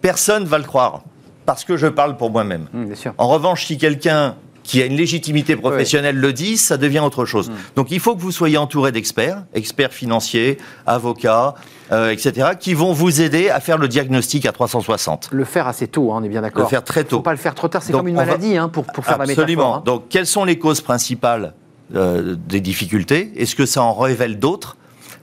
personne 0.01 0.43
ne 0.43 0.47
va 0.47 0.57
le 0.57 0.63
croire 0.63 1.03
parce 1.45 1.63
que 1.63 1.77
je 1.77 1.87
parle 1.87 2.17
pour 2.17 2.31
moi-même. 2.31 2.67
Mmh, 2.73 2.93
en 3.17 3.27
revanche, 3.27 3.65
si 3.65 3.77
quelqu'un 3.77 4.35
qui 4.69 4.83
a 4.83 4.85
une 4.85 4.95
légitimité 4.95 5.55
professionnelle 5.55 6.15
le 6.15 6.31
dit, 6.31 6.55
ça 6.55 6.77
devient 6.77 6.99
autre 6.99 7.25
chose. 7.25 7.49
Mmh. 7.49 7.53
Donc 7.75 7.87
il 7.89 7.99
faut 7.99 8.15
que 8.15 8.21
vous 8.21 8.31
soyez 8.31 8.55
entouré 8.55 8.91
d'experts, 8.91 9.43
experts 9.55 9.91
financiers, 9.91 10.59
avocats, 10.85 11.55
euh, 11.91 12.11
etc., 12.11 12.49
qui 12.59 12.75
vont 12.75 12.93
vous 12.93 13.19
aider 13.19 13.49
à 13.49 13.61
faire 13.61 13.79
le 13.79 13.87
diagnostic 13.87 14.45
à 14.45 14.51
360. 14.51 15.29
Le 15.31 15.43
faire 15.43 15.67
assez 15.67 15.87
tôt, 15.87 16.11
hein, 16.11 16.19
on 16.21 16.23
est 16.23 16.29
bien 16.29 16.43
d'accord. 16.43 16.61
Le 16.61 16.69
faire 16.69 16.83
très 16.83 17.03
tôt. 17.03 17.07
Il 17.07 17.13
ne 17.13 17.17
faut 17.17 17.23
pas 17.23 17.31
le 17.31 17.37
faire 17.37 17.55
trop 17.55 17.67
tard, 17.67 17.81
c'est 17.81 17.91
comme 17.91 18.07
une 18.07 18.13
maladie 18.13 18.57
hein, 18.57 18.69
pour, 18.69 18.85
pour, 18.85 19.03
faire 19.03 19.17
la 19.17 19.25
métaphore. 19.25 19.43
Absolument. 19.45 19.77
Hein. 19.77 19.83
Donc, 19.83 20.03
quelles 20.07 20.27
sont 20.27 20.45
les 20.45 20.59
causes 20.59 20.81
principales 20.81 21.55
euh, 21.95 22.35
des 22.47 22.61
difficultés? 22.61 23.31
Est-ce 23.37 23.55
que 23.55 23.65
ça 23.65 23.81
en 23.81 23.95
révèle 23.95 24.37
d'autres? 24.37 24.77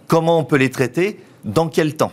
Comment 0.09 0.41
on 0.41 0.45
peut 0.45 0.57
les 0.57 0.71
traiter? 0.71 1.21
Dans 1.45 1.69
quel 1.69 1.95
temps? 1.95 2.11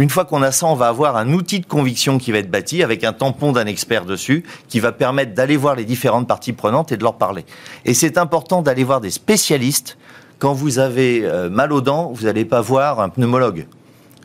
Une 0.00 0.08
fois 0.08 0.24
qu'on 0.24 0.40
a 0.42 0.50
ça, 0.50 0.66
on 0.66 0.74
va 0.74 0.88
avoir 0.88 1.18
un 1.18 1.32
outil 1.34 1.60
de 1.60 1.66
conviction 1.66 2.16
qui 2.16 2.32
va 2.32 2.38
être 2.38 2.50
bâti 2.50 2.82
avec 2.82 3.04
un 3.04 3.12
tampon 3.12 3.52
d'un 3.52 3.66
expert 3.66 4.06
dessus 4.06 4.44
qui 4.66 4.80
va 4.80 4.92
permettre 4.92 5.34
d'aller 5.34 5.58
voir 5.58 5.74
les 5.74 5.84
différentes 5.84 6.26
parties 6.26 6.54
prenantes 6.54 6.90
et 6.90 6.96
de 6.96 7.02
leur 7.02 7.18
parler. 7.18 7.44
Et 7.84 7.92
c'est 7.92 8.16
important 8.16 8.62
d'aller 8.62 8.82
voir 8.82 9.02
des 9.02 9.10
spécialistes 9.10 9.98
quand 10.38 10.54
vous 10.54 10.78
avez 10.78 11.26
euh, 11.26 11.50
mal 11.50 11.70
aux 11.70 11.82
dents, 11.82 12.12
vous 12.14 12.24
n'allez 12.24 12.46
pas 12.46 12.62
voir 12.62 12.98
un 13.00 13.10
pneumologue. 13.10 13.66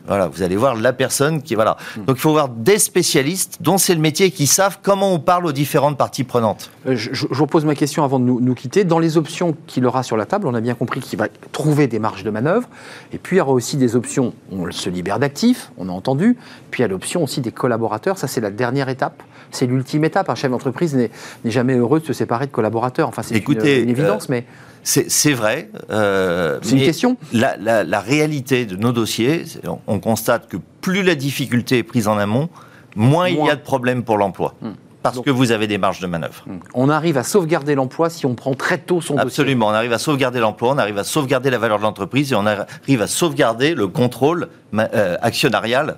Voilà, 0.06 0.28
vous 0.28 0.42
allez 0.42 0.56
voir 0.56 0.74
la 0.76 0.92
personne 0.92 1.42
qui 1.42 1.54
voilà. 1.54 1.76
Hmm. 1.96 2.04
Donc 2.04 2.16
il 2.16 2.20
faut 2.20 2.32
voir 2.32 2.48
des 2.48 2.78
spécialistes 2.78 3.58
dont 3.60 3.78
c'est 3.78 3.94
le 3.94 4.00
métier 4.00 4.30
qui 4.30 4.46
savent 4.46 4.78
comment 4.82 5.12
on 5.12 5.18
parle 5.18 5.46
aux 5.46 5.52
différentes 5.52 5.98
parties 5.98 6.24
prenantes. 6.24 6.70
Euh, 6.86 6.94
je, 6.96 7.26
vous 7.28 7.46
pose 7.46 7.64
ma 7.64 7.74
question 7.74 8.04
avant 8.04 8.18
de 8.18 8.24
nous, 8.24 8.54
quitter. 8.54 8.84
Dans 8.84 8.98
les 8.98 9.16
options 9.16 9.56
qu'il 9.66 9.84
aura 9.86 10.02
sur 10.02 10.16
la 10.16 10.26
table, 10.26 10.46
on 10.46 10.54
a 10.54 10.60
bien 10.60 10.74
compris 10.74 11.00
qu'il 11.00 11.18
va 11.18 11.28
trouver 11.52 11.86
des 11.86 11.98
marges 11.98 12.24
de 12.24 12.30
manœuvre. 12.30 12.68
Et 13.12 13.18
puis 13.18 13.36
il 13.36 13.38
y 13.38 13.42
aura 13.42 13.52
aussi 13.52 13.76
des 13.76 13.96
options. 13.96 14.32
On 14.50 14.70
se 14.70 14.90
libère 14.90 15.18
d'actifs, 15.18 15.72
on 15.78 15.88
a 15.88 15.92
entendu. 15.92 16.36
Puis 16.70 16.80
il 16.80 16.82
y 16.82 16.84
a 16.84 16.88
l'option 16.88 17.22
aussi 17.22 17.40
des 17.40 17.52
collaborateurs. 17.52 18.18
Ça 18.18 18.28
c'est 18.28 18.40
la 18.40 18.50
dernière 18.50 18.88
étape. 18.88 19.22
C'est 19.50 19.66
l'ultime 19.66 20.04
étape. 20.04 20.28
Un 20.30 20.34
chef 20.34 20.50
d'entreprise 20.50 20.94
n'est 20.94 21.10
jamais 21.44 21.74
heureux 21.74 22.00
de 22.00 22.06
se 22.06 22.12
séparer 22.12 22.46
de 22.46 22.52
collaborateurs. 22.52 23.08
Enfin 23.08 23.22
c'est 23.22 23.38
une, 23.38 23.52
une, 23.52 23.88
évidence, 23.88 24.24
euh, 24.24 24.30
mais 24.30 24.46
c'est 24.86 25.32
vrai. 25.32 25.68
Euh, 25.90 26.58
c'est 26.62 26.76
une 26.76 26.84
question. 26.84 27.16
La, 27.32 28.00
réalité 28.00 28.66
de 28.66 28.76
nos 28.76 28.92
dossiers, 28.92 29.44
on, 29.86 29.98
constate 29.98 30.48
que 30.48 30.56
plus 30.80 31.02
la 31.02 31.14
difficulté 31.14 31.78
est 31.78 31.82
prise 31.82 32.06
en 32.06 32.18
amont, 32.18 32.48
moins, 32.94 33.28
il 33.28 33.44
y 33.44 33.50
a 33.50 33.56
de 33.56 33.60
problèmes 33.60 34.04
pour 34.04 34.16
l'emploi. 34.16 34.54
Hmm. 34.62 34.72
Parce 35.02 35.20
que 35.20 35.30
vous 35.30 35.52
avez 35.52 35.68
des 35.68 35.78
marges 35.78 36.00
de 36.00 36.06
manœuvre. 36.06 36.44
Hmm. 36.46 36.58
On 36.74 36.88
arrive 36.88 37.16
à 37.16 37.24
sauvegarder 37.24 37.74
l'emploi 37.74 38.10
si 38.10 38.26
on 38.26 38.34
prend 38.34 38.54
très 38.54 38.78
tôt 38.78 39.00
son 39.00 39.14
dossier. 39.14 39.26
Absolument, 39.26 39.68
on 39.68 39.72
arrive 39.72 39.92
à 39.92 39.98
sauvegarder 39.98 40.40
l'emploi, 40.40 40.72
on 40.72 40.78
arrive 40.78 40.98
à 40.98 41.04
sauvegarder 41.04 41.50
la 41.50 41.58
valeur 41.58 41.78
de 41.78 41.82
l'entreprise 41.82 42.32
et 42.32 42.36
on 42.36 42.46
arrive 42.46 43.02
à 43.02 43.06
sauvegarder 43.06 43.74
le 43.74 43.88
contrôle 43.88 44.48
euh, 44.74 45.16
actionnarial 45.20 45.96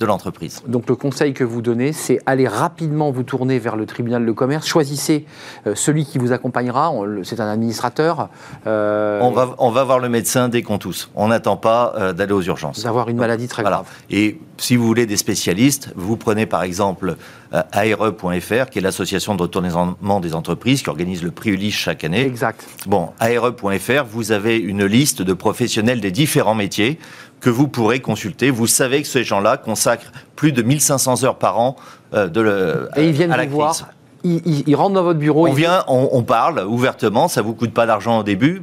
de 0.00 0.06
l'entreprise. 0.06 0.62
Donc 0.66 0.88
le 0.88 0.96
conseil 0.96 1.34
que 1.34 1.44
vous 1.44 1.60
donnez, 1.60 1.92
c'est 1.92 2.20
aller 2.24 2.48
rapidement 2.48 3.10
vous 3.10 3.22
tourner 3.22 3.58
vers 3.58 3.76
le 3.76 3.84
tribunal 3.84 4.24
de 4.24 4.32
commerce. 4.32 4.66
Choisissez 4.66 5.26
euh, 5.66 5.74
celui 5.74 6.06
qui 6.06 6.16
vous 6.18 6.32
accompagnera. 6.32 6.90
C'est 7.22 7.38
un 7.38 7.48
administrateur. 7.48 8.30
Euh, 8.66 9.20
on, 9.20 9.30
va, 9.30 9.54
on 9.58 9.70
va 9.70 9.84
voir 9.84 9.98
le 9.98 10.08
médecin 10.08 10.48
dès 10.48 10.62
qu'on 10.62 10.78
tousse. 10.78 11.10
On 11.14 11.28
n'attend 11.28 11.58
pas 11.58 11.92
euh, 11.96 12.12
d'aller 12.14 12.32
aux 12.32 12.42
urgences. 12.42 12.82
D'avoir 12.82 13.10
une 13.10 13.18
maladie 13.18 13.46
très 13.46 13.62
grave. 13.62 13.86
Et 14.08 14.40
si 14.56 14.76
vous 14.76 14.86
voulez 14.86 15.04
des 15.04 15.18
spécialistes, 15.18 15.92
vous 15.96 16.16
prenez 16.16 16.46
par 16.46 16.62
exemple 16.62 17.16
ARE.fr, 17.52 18.70
qui 18.70 18.78
est 18.78 18.82
l'association 18.82 19.34
de 19.34 19.42
retournement 19.42 20.20
des 20.20 20.34
entreprises, 20.34 20.82
qui 20.82 20.88
organise 20.88 21.22
le 21.22 21.30
prix 21.30 21.50
Ulysse 21.50 21.74
chaque 21.74 22.04
année. 22.04 22.24
Exact. 22.24 22.64
Bon, 22.86 23.10
ARE.fr, 23.18 24.04
vous 24.10 24.32
avez 24.32 24.56
une 24.56 24.84
liste 24.84 25.20
de 25.20 25.32
professionnels 25.32 26.00
des 26.00 26.12
différents 26.12 26.54
métiers 26.54 26.98
que 27.40 27.50
vous 27.50 27.68
pourrez 27.68 28.00
consulter. 28.00 28.50
Vous 28.50 28.66
savez 28.66 29.02
que 29.02 29.08
ces 29.08 29.24
gens-là 29.24 29.56
consacrent 29.56 30.12
plus 30.36 30.52
de 30.52 30.62
1500 30.62 31.24
heures 31.24 31.38
par 31.38 31.58
an 31.58 31.76
euh, 32.14 32.28
de 32.28 32.40
le, 32.40 32.88
Et 32.96 33.08
ils 33.08 33.12
viennent 33.12 33.34
vous 33.48 33.56
voir 33.56 33.74
ils, 34.22 34.76
rentrent 34.76 34.94
dans 34.94 35.02
votre 35.02 35.18
bureau. 35.18 35.48
On 35.48 35.52
vient, 35.52 35.84
on, 35.88 36.10
on, 36.12 36.22
parle 36.22 36.60
ouvertement, 36.66 37.28
ça 37.28 37.40
vous 37.40 37.54
coûte 37.54 37.72
pas 37.72 37.86
d'argent 37.86 38.18
au 38.18 38.22
début, 38.22 38.60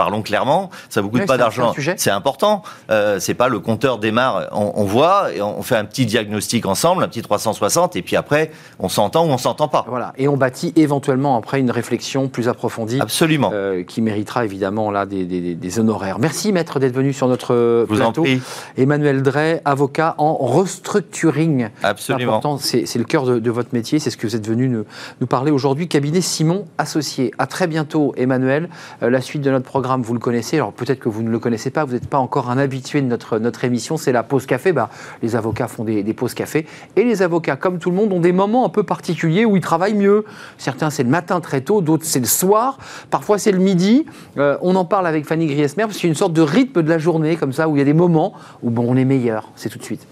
parlons 0.00 0.22
clairement, 0.22 0.70
ça 0.88 1.02
vous 1.02 1.10
coûte 1.10 1.26
pas 1.26 1.36
d'argent. 1.36 1.74
C'est 1.96 2.10
important. 2.10 2.62
Euh, 2.90 3.20
c'est 3.20 3.34
pas 3.34 3.48
le 3.48 3.60
compteur 3.60 3.98
démarre, 3.98 4.48
on, 4.52 4.84
voit 4.84 5.30
et 5.34 5.42
on 5.42 5.62
fait 5.62 5.76
un 5.76 5.84
petit 5.84 6.06
diagnostic 6.06 6.64
ensemble, 6.64 7.04
un 7.04 7.08
petit 7.08 7.20
360, 7.20 7.96
et 7.96 8.02
puis 8.02 8.16
après, 8.16 8.50
on 8.78 8.88
s'entend 8.88 9.26
ou 9.26 9.28
on 9.28 9.36
s'entend 9.36 9.68
pas. 9.68 9.84
Voilà. 9.86 10.14
Et 10.16 10.26
on 10.26 10.38
bâtit 10.38 10.72
éventuellement 10.76 11.36
après 11.36 11.60
une 11.60 11.70
réflexion 11.70 12.28
plus 12.28 12.48
approfondie. 12.48 12.98
Absolument. 12.98 13.50
Euh, 13.52 13.82
qui 13.82 14.00
méritera 14.00 14.46
évidemment 14.46 14.90
là 14.90 15.04
des, 15.04 15.78
honoraires. 15.78 16.18
Merci 16.18 16.50
maître 16.52 16.78
d'être 16.78 16.94
venu 16.94 17.12
sur 17.12 17.28
notre 17.28 17.84
Vous 17.86 17.94
plateau. 17.94 18.24
En 18.24 18.80
Emmanuel 18.80 19.22
Drey, 19.22 19.60
avocat 19.66 20.14
en 20.16 20.34
restructuring. 20.34 21.68
Absolument. 21.82 22.40
C'est 22.58 22.96
le 22.96 23.04
cœur 23.04 23.26
de, 23.26 23.50
votre 23.50 23.74
métier. 23.74 23.98
C'est 23.98 24.08
ce 24.08 24.16
que 24.16 24.26
vous 24.26 24.34
êtes 24.34 24.46
venu 24.46 24.68
nous, 24.68 24.84
nous 25.20 25.26
parler 25.26 25.50
aujourd'hui. 25.50 25.88
Cabinet 25.88 26.22
Simon 26.22 26.64
Associé. 26.78 27.32
À 27.36 27.46
très 27.46 27.66
bientôt, 27.66 28.14
Emmanuel. 28.16 28.70
Euh, 29.02 29.10
la 29.10 29.20
suite 29.20 29.42
de 29.42 29.50
notre 29.50 29.66
programme 29.66 29.89
vous 29.98 30.14
le 30.14 30.20
connaissez, 30.20 30.56
alors 30.56 30.72
peut-être 30.72 31.00
que 31.00 31.08
vous 31.08 31.22
ne 31.22 31.30
le 31.30 31.38
connaissez 31.38 31.70
pas, 31.70 31.84
vous 31.84 31.92
n'êtes 31.92 32.08
pas 32.08 32.18
encore 32.18 32.50
un 32.50 32.58
habitué 32.58 33.00
de 33.00 33.06
notre, 33.06 33.38
notre 33.38 33.64
émission, 33.64 33.96
c'est 33.96 34.12
la 34.12 34.22
pause 34.22 34.46
café. 34.46 34.72
Bah, 34.72 34.90
les 35.22 35.36
avocats 35.36 35.68
font 35.68 35.84
des, 35.84 36.02
pauses 36.14 36.34
café. 36.34 36.66
Et 36.96 37.04
les 37.04 37.22
avocats, 37.22 37.56
comme 37.56 37.78
tout 37.78 37.90
le 37.90 37.96
monde, 37.96 38.12
ont 38.12 38.20
des 38.20 38.32
moments 38.32 38.64
un 38.64 38.68
peu 38.68 38.82
particuliers 38.82 39.44
où 39.44 39.56
ils 39.56 39.62
travaillent 39.62 39.94
mieux. 39.94 40.24
Certains, 40.58 40.90
c'est 40.90 41.02
le 41.02 41.08
matin 41.08 41.40
très 41.40 41.60
tôt, 41.60 41.80
d'autres, 41.80 42.04
c'est 42.04 42.20
le 42.20 42.26
soir. 42.26 42.78
Parfois, 43.10 43.38
c'est 43.38 43.52
le 43.52 43.58
midi. 43.58 44.06
Euh, 44.38 44.56
on 44.62 44.76
en 44.76 44.84
parle 44.84 45.06
avec 45.06 45.26
Fanny 45.26 45.46
Griesmer, 45.46 45.84
parce 45.84 45.96
qu'il 45.96 46.04
y 46.04 46.10
a 46.10 46.12
une 46.12 46.18
sorte 46.18 46.32
de 46.32 46.42
rythme 46.42 46.82
de 46.82 46.88
la 46.88 46.98
journée, 46.98 47.36
comme 47.36 47.52
ça, 47.52 47.68
où 47.68 47.76
il 47.76 47.78
y 47.78 47.82
a 47.82 47.86
des 47.86 47.94
moments 47.94 48.34
où 48.62 48.70
bon, 48.70 48.84
on 48.88 48.96
est 48.96 49.04
meilleur. 49.04 49.50
C'est 49.56 49.68
tout 49.68 49.78
de 49.78 49.84
suite. 49.84 50.06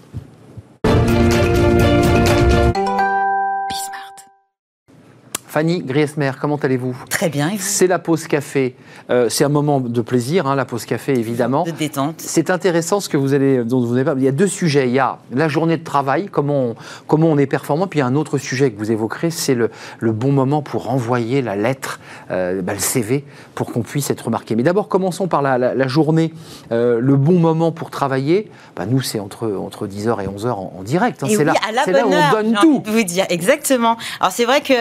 Fanny 5.49 5.81
Griesmer, 5.81 6.33
comment 6.39 6.57
allez-vous? 6.57 6.95
Très 7.09 7.27
bien. 7.27 7.49
C'est 7.57 7.87
la 7.87 7.97
pause 7.97 8.27
café. 8.27 8.75
Euh, 9.09 9.29
c'est 9.29 9.43
un 9.43 9.49
moment 9.49 9.79
de 9.79 10.01
plaisir, 10.01 10.45
hein, 10.45 10.55
la 10.55 10.63
pause 10.63 10.85
café 10.85 11.13
évidemment. 11.13 11.63
De 11.63 11.71
détente. 11.71 12.17
C'est 12.19 12.51
intéressant 12.51 12.99
ce 12.99 13.09
que 13.09 13.17
vous 13.17 13.33
allez, 13.33 13.63
dont 13.63 13.83
vous 13.83 13.97
avez. 13.97 14.11
Il 14.17 14.23
y 14.23 14.27
a 14.27 14.31
deux 14.31 14.45
sujets. 14.45 14.87
Il 14.87 14.93
y 14.93 14.99
a 14.99 15.17
la 15.33 15.47
journée 15.47 15.77
de 15.77 15.83
travail, 15.83 16.29
comment 16.31 16.65
on, 16.65 16.75
comment 17.07 17.25
on 17.29 17.37
est 17.39 17.47
performant. 17.47 17.87
Puis 17.87 17.97
il 17.97 18.01
y 18.01 18.03
a 18.03 18.05
un 18.05 18.13
autre 18.13 18.37
sujet 18.37 18.69
que 18.69 18.77
vous 18.77 18.91
évoquerez, 18.91 19.31
c'est 19.31 19.55
le, 19.55 19.71
le, 19.97 20.11
bon 20.11 20.31
moment 20.31 20.61
pour 20.61 20.91
envoyer 20.91 21.41
la 21.41 21.55
lettre, 21.55 21.99
euh, 22.29 22.61
bah, 22.61 22.73
le 22.73 22.79
CV, 22.79 23.25
pour 23.55 23.73
qu'on 23.73 23.81
puisse 23.81 24.11
être 24.11 24.25
remarqué. 24.25 24.55
Mais 24.55 24.61
d'abord, 24.61 24.87
commençons 24.87 25.27
par 25.27 25.41
la, 25.41 25.57
la, 25.57 25.87
journée. 25.87 26.31
Euh, 26.71 26.99
le 26.99 27.15
bon 27.15 27.39
moment 27.39 27.71
pour 27.71 27.89
travailler, 27.89 28.51
bah, 28.75 28.85
nous, 28.85 29.01
c'est 29.01 29.19
entre, 29.19 29.51
entre 29.51 29.87
10h 29.87 30.23
et 30.23 30.27
11h 30.27 30.49
en, 30.51 30.83
direct. 30.83 31.23
Hein. 31.23 31.27
C'est 31.27 31.43
là, 31.43 31.53
là 31.73 32.05
où 32.05 32.11
on 32.11 32.31
donne 32.35 32.53
tout. 32.61 32.83
Vous 32.85 33.03
dire 33.03 33.25
exactement. 33.29 33.97
Alors 34.19 34.31
c'est 34.31 34.45
vrai 34.45 34.61
que 34.61 34.75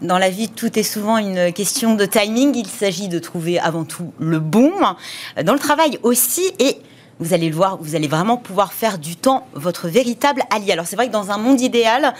dans 0.00 0.18
la 0.18 0.30
vie, 0.30 0.48
tout 0.48 0.78
est 0.78 0.82
souvent 0.82 1.18
une 1.18 1.52
question 1.52 1.94
de 1.94 2.04
timing. 2.04 2.54
Il 2.54 2.66
s'agit 2.66 3.08
de 3.08 3.18
trouver 3.18 3.58
avant 3.58 3.84
tout 3.84 4.12
le 4.18 4.38
bon. 4.38 4.72
Dans 5.42 5.52
le 5.52 5.58
travail 5.58 5.98
aussi, 6.02 6.52
et 6.58 6.78
vous 7.20 7.34
allez 7.34 7.48
le 7.48 7.54
voir, 7.54 7.78
vous 7.80 7.94
allez 7.94 8.08
vraiment 8.08 8.36
pouvoir 8.36 8.72
faire 8.72 8.98
du 8.98 9.16
temps 9.16 9.46
votre 9.54 9.88
véritable 9.88 10.42
allié. 10.50 10.72
Alors 10.72 10.86
c'est 10.86 10.96
vrai 10.96 11.08
que 11.08 11.12
dans 11.12 11.30
un 11.30 11.38
monde 11.38 11.60
idéal, 11.60 12.14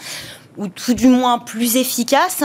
ou 0.59 0.69
tout 0.69 0.95
du 0.95 1.09
moins 1.09 1.39
plus 1.39 1.77
efficace, 1.77 2.43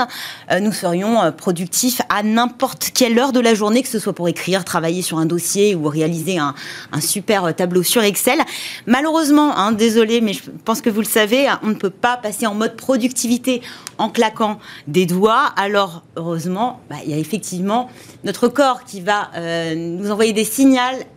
euh, 0.52 0.60
nous 0.60 0.72
serions 0.72 1.22
euh, 1.22 1.32
productifs 1.32 2.02
à 2.10 2.24
n'importe 2.24 2.92
quelle 2.94 3.18
heure 3.20 3.32
de 3.32 3.40
la 3.40 3.54
journée, 3.54 3.82
que 3.84 3.90
ce 3.90 4.00
soit 4.00 4.14
pour 4.14 4.28
écrire, 4.28 4.64
travailler 4.64 5.02
sur 5.02 5.18
un 5.18 5.26
dossier 5.26 5.76
ou 5.76 5.88
réaliser 5.88 6.38
un, 6.38 6.54
super 7.00 7.54
tableau 7.56 7.84
sur 7.84 8.04
Excel. 8.04 8.40
Malheureusement, 8.88 9.58
hein, 9.58 9.72
désolé, 9.72 10.22
mais 10.22 10.34
je 10.34 10.44
pense 10.64 10.82
que 10.82 10.90
vous 10.90 11.02
le 11.02 11.06
savez, 11.06 11.48
on 11.64 11.68
ne 11.68 11.74
peut 11.74 11.90
pas 11.90 12.18
passer 12.18 12.48
en 12.48 12.56
mode 12.56 12.76
productivité 12.76 13.62
en 13.98 14.10
claquant 14.10 14.60
des 14.88 15.06
doigts. 15.06 15.52
Alors, 15.58 16.04
heureusement, 16.16 16.82
bah, 16.90 16.98
il 17.04 17.12
y 17.12 17.14
a 17.14 17.18
effectivement 17.18 17.90
notre 18.24 18.48
corps 18.48 18.84
qui 18.86 19.02
va 19.02 19.32
euh, 19.36 19.76
nous 19.76 20.12
envoyer 20.12 20.34
des 20.34 20.46
signaux 20.46 20.64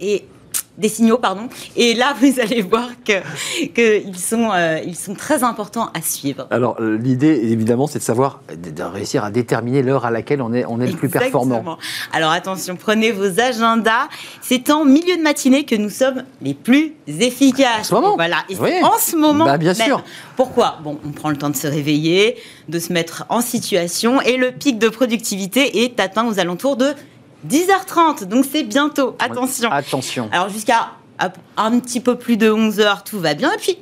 et 0.00 0.26
des 0.78 0.88
signaux, 0.88 1.18
pardon. 1.18 1.48
Et 1.76 1.94
là, 1.94 2.14
vous 2.20 2.40
allez 2.40 2.62
voir 2.62 2.90
qu'ils 3.04 3.72
que 3.72 4.02
sont, 4.16 4.50
euh, 4.52 4.80
ils 4.84 4.96
sont 4.96 5.14
très 5.14 5.42
importants 5.42 5.90
à 5.94 6.02
suivre. 6.02 6.46
Alors, 6.50 6.76
euh, 6.80 6.98
l'idée, 6.98 7.40
évidemment, 7.50 7.86
c'est 7.86 7.98
de 7.98 8.04
savoir, 8.04 8.40
de 8.56 8.82
réussir 8.82 9.24
à 9.24 9.30
déterminer 9.30 9.82
l'heure 9.82 10.04
à 10.04 10.10
laquelle 10.10 10.42
on 10.42 10.52
est, 10.52 10.64
on 10.66 10.80
est 10.80 10.86
le 10.86 10.96
plus 10.96 11.08
performant. 11.08 11.78
Alors, 12.12 12.30
attention, 12.30 12.76
prenez 12.76 13.12
vos 13.12 13.40
agendas. 13.40 14.08
C'est 14.42 14.70
en 14.70 14.84
milieu 14.84 15.16
de 15.16 15.22
matinée 15.22 15.64
que 15.64 15.76
nous 15.76 15.90
sommes 15.90 16.24
les 16.42 16.54
plus 16.54 16.94
efficaces. 17.06 17.80
En 17.80 17.84
ce 17.84 17.94
moment 17.94 18.14
Voilà. 18.16 18.44
Et 18.48 18.56
en 18.82 18.98
ce 18.98 19.16
moment. 19.16 19.44
Bah, 19.44 19.58
bien 19.58 19.74
sûr. 19.74 20.02
Pourquoi? 20.36 20.78
Bon, 20.84 20.98
on 21.04 21.12
prend 21.12 21.30
le 21.30 21.36
temps 21.36 21.50
de 21.50 21.56
se 21.56 21.66
réveiller, 21.66 22.36
de 22.68 22.78
se 22.78 22.92
mettre 22.92 23.24
en 23.28 23.40
situation, 23.40 24.20
et 24.20 24.36
le 24.36 24.52
pic 24.52 24.78
de 24.78 24.88
productivité 24.88 25.84
est 25.84 25.98
atteint 25.98 26.26
aux 26.26 26.38
alentours 26.38 26.76
de 26.76 26.92
10h30, 27.48 28.24
donc 28.24 28.44
c'est 28.50 28.64
bientôt. 28.64 29.16
Attention. 29.18 29.70
Attention. 29.70 30.28
Alors 30.32 30.48
jusqu'à 30.48 30.92
un 31.56 31.80
petit 31.80 32.00
peu 32.00 32.16
plus 32.16 32.36
de 32.36 32.50
11h, 32.50 33.04
tout 33.04 33.18
va 33.18 33.34
bien. 33.34 33.52
Et 33.52 33.58
puis, 33.58 33.78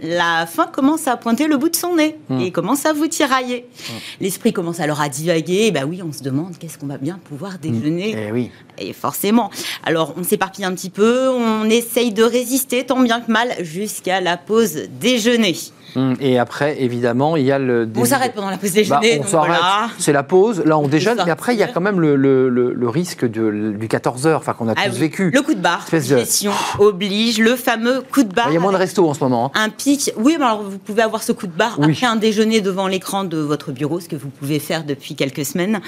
la 0.00 0.46
fin 0.46 0.66
commence 0.66 1.08
à 1.08 1.16
pointer 1.16 1.48
le 1.48 1.56
bout 1.56 1.68
de 1.68 1.76
son 1.76 1.96
nez 1.96 2.18
hmm. 2.28 2.40
et 2.40 2.50
commence 2.52 2.86
à 2.86 2.92
vous 2.92 3.08
tirailler. 3.08 3.66
Hmm. 3.78 3.92
L'esprit 4.20 4.52
commence 4.52 4.80
alors 4.80 5.00
à 5.00 5.08
divaguer. 5.08 5.66
Et 5.66 5.70
bah 5.72 5.84
oui, 5.86 6.02
on 6.02 6.12
se 6.12 6.22
demande 6.22 6.56
qu'est-ce 6.58 6.78
qu'on 6.78 6.86
va 6.86 6.98
bien 6.98 7.18
pouvoir 7.24 7.54
hmm. 7.54 7.70
déjeuner. 7.70 8.10
Et 8.10 8.26
eh 8.28 8.32
oui. 8.32 8.50
Et 8.78 8.92
forcément. 8.92 9.50
Alors 9.84 10.14
on 10.16 10.22
s'éparpille 10.22 10.64
un 10.64 10.72
petit 10.72 10.90
peu, 10.90 11.28
on 11.28 11.68
essaye 11.68 12.12
de 12.12 12.22
résister 12.22 12.86
tant 12.86 13.00
bien 13.00 13.20
que 13.20 13.30
mal 13.30 13.52
jusqu'à 13.60 14.20
la 14.20 14.36
pause 14.36 14.88
déjeuner. 15.00 15.56
Hum, 15.96 16.16
et 16.20 16.38
après, 16.38 16.82
évidemment, 16.82 17.36
il 17.36 17.44
y 17.44 17.52
a 17.52 17.58
le. 17.58 17.88
On 17.96 18.04
s'arrête 18.04 18.34
pendant 18.34 18.50
la 18.50 18.58
pause 18.58 18.72
déjeuner. 18.72 19.20
Bah, 19.32 19.88
C'est 19.98 20.12
la 20.12 20.22
pause. 20.22 20.62
Là, 20.64 20.78
on 20.78 20.88
déjeune. 20.88 21.20
Mais 21.24 21.30
après, 21.30 21.54
il 21.54 21.58
y 21.58 21.62
a 21.62 21.68
quand 21.68 21.80
même 21.80 22.00
le, 22.00 22.16
le, 22.16 22.48
le, 22.48 22.88
risque 22.88 23.24
de, 23.24 23.72
du 23.78 23.88
14 23.88 24.26
h 24.26 24.34
enfin 24.34 24.52
qu'on 24.52 24.68
a 24.68 24.74
ah 24.76 24.88
tous 24.88 24.96
vécu. 24.96 25.30
Le 25.30 25.42
coup 25.42 25.54
de 25.54 25.60
barre. 25.60 25.86
Gestion 25.90 26.52
oblige. 26.78 27.38
Le 27.38 27.56
fameux 27.56 28.02
coup 28.12 28.22
de 28.22 28.32
barre. 28.32 28.48
Il 28.48 28.54
y 28.54 28.56
a 28.56 28.60
moins 28.60 28.72
de 28.72 28.76
restos 28.76 29.08
en 29.08 29.14
ce 29.14 29.20
moment. 29.20 29.52
Hein. 29.54 29.60
Un 29.64 29.68
pic. 29.70 30.12
Oui, 30.16 30.36
mais 30.38 30.44
alors 30.44 30.62
vous 30.62 30.78
pouvez 30.78 31.02
avoir 31.02 31.22
ce 31.22 31.32
coup 31.32 31.46
de 31.46 31.52
barre 31.52 31.78
après 31.82 32.06
un 32.06 32.16
déjeuner 32.16 32.60
devant 32.60 32.86
l'écran 32.86 33.24
de 33.24 33.38
votre 33.38 33.72
bureau, 33.72 34.00
ce 34.00 34.08
que 34.08 34.16
vous 34.16 34.28
pouvez 34.28 34.58
faire 34.58 34.84
depuis 34.84 35.14
quelques 35.14 35.44
semaines. 35.44 35.80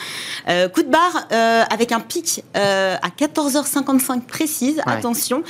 Euh, 0.49 0.69
coup 0.69 0.83
de 0.83 0.91
barre 0.91 1.27
euh, 1.33 1.63
avec 1.71 1.93
un 1.93 2.01
pic 2.01 2.45
euh, 2.57 2.97
à 3.03 3.09
14h55 3.09 4.23
précise. 4.23 4.81
Attention. 4.87 5.43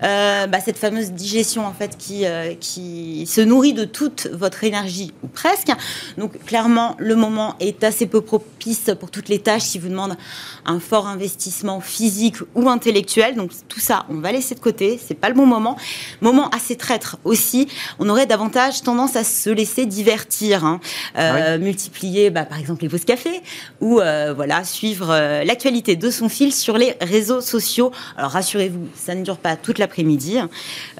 Bah, 0.00 0.60
cette 0.64 0.78
fameuse 0.78 1.12
digestion 1.12 1.66
en 1.66 1.72
fait 1.72 1.96
qui 1.98 2.24
qui 2.60 3.26
se 3.26 3.40
nourrit 3.40 3.72
de 3.72 3.84
tout 3.84 3.97
toute 3.98 4.28
votre 4.28 4.62
énergie, 4.62 5.12
ou 5.24 5.26
presque. 5.26 5.72
Donc 6.18 6.38
clairement, 6.44 6.94
le 7.00 7.16
moment 7.16 7.56
est 7.58 7.82
assez 7.82 8.06
peu 8.06 8.20
propice 8.20 8.92
pour 9.00 9.10
toutes 9.10 9.28
les 9.28 9.40
tâches 9.40 9.62
si 9.62 9.80
vous 9.80 9.88
demandez 9.88 10.14
un 10.66 10.78
fort 10.78 11.08
investissement 11.08 11.80
physique 11.80 12.36
ou 12.54 12.68
intellectuel. 12.68 13.34
Donc 13.34 13.50
tout 13.66 13.80
ça, 13.80 14.06
on 14.08 14.20
va 14.20 14.30
laisser 14.30 14.54
de 14.54 14.60
côté, 14.60 15.00
c'est 15.04 15.16
pas 15.16 15.28
le 15.28 15.34
bon 15.34 15.46
moment. 15.46 15.76
Moment 16.20 16.48
assez 16.50 16.76
traître 16.76 17.16
aussi, 17.24 17.66
on 17.98 18.08
aurait 18.08 18.26
davantage 18.26 18.82
tendance 18.82 19.16
à 19.16 19.24
se 19.24 19.50
laisser 19.50 19.84
divertir, 19.84 20.64
hein. 20.64 20.78
euh, 21.18 21.58
multiplier 21.58 22.30
bah, 22.30 22.44
par 22.44 22.60
exemple 22.60 22.82
les 22.82 22.88
pauses 22.88 23.04
café 23.04 23.40
ou 23.80 23.98
euh, 23.98 24.32
voilà 24.32 24.62
suivre 24.62 25.08
euh, 25.10 25.42
l'actualité 25.42 25.96
de 25.96 26.08
son 26.08 26.28
fil 26.28 26.52
sur 26.54 26.78
les 26.78 26.94
réseaux 27.00 27.40
sociaux. 27.40 27.90
Alors 28.16 28.30
rassurez-vous, 28.30 28.86
ça 28.94 29.16
ne 29.16 29.24
dure 29.24 29.38
pas 29.38 29.56
toute 29.56 29.78
l'après-midi. 29.78 30.38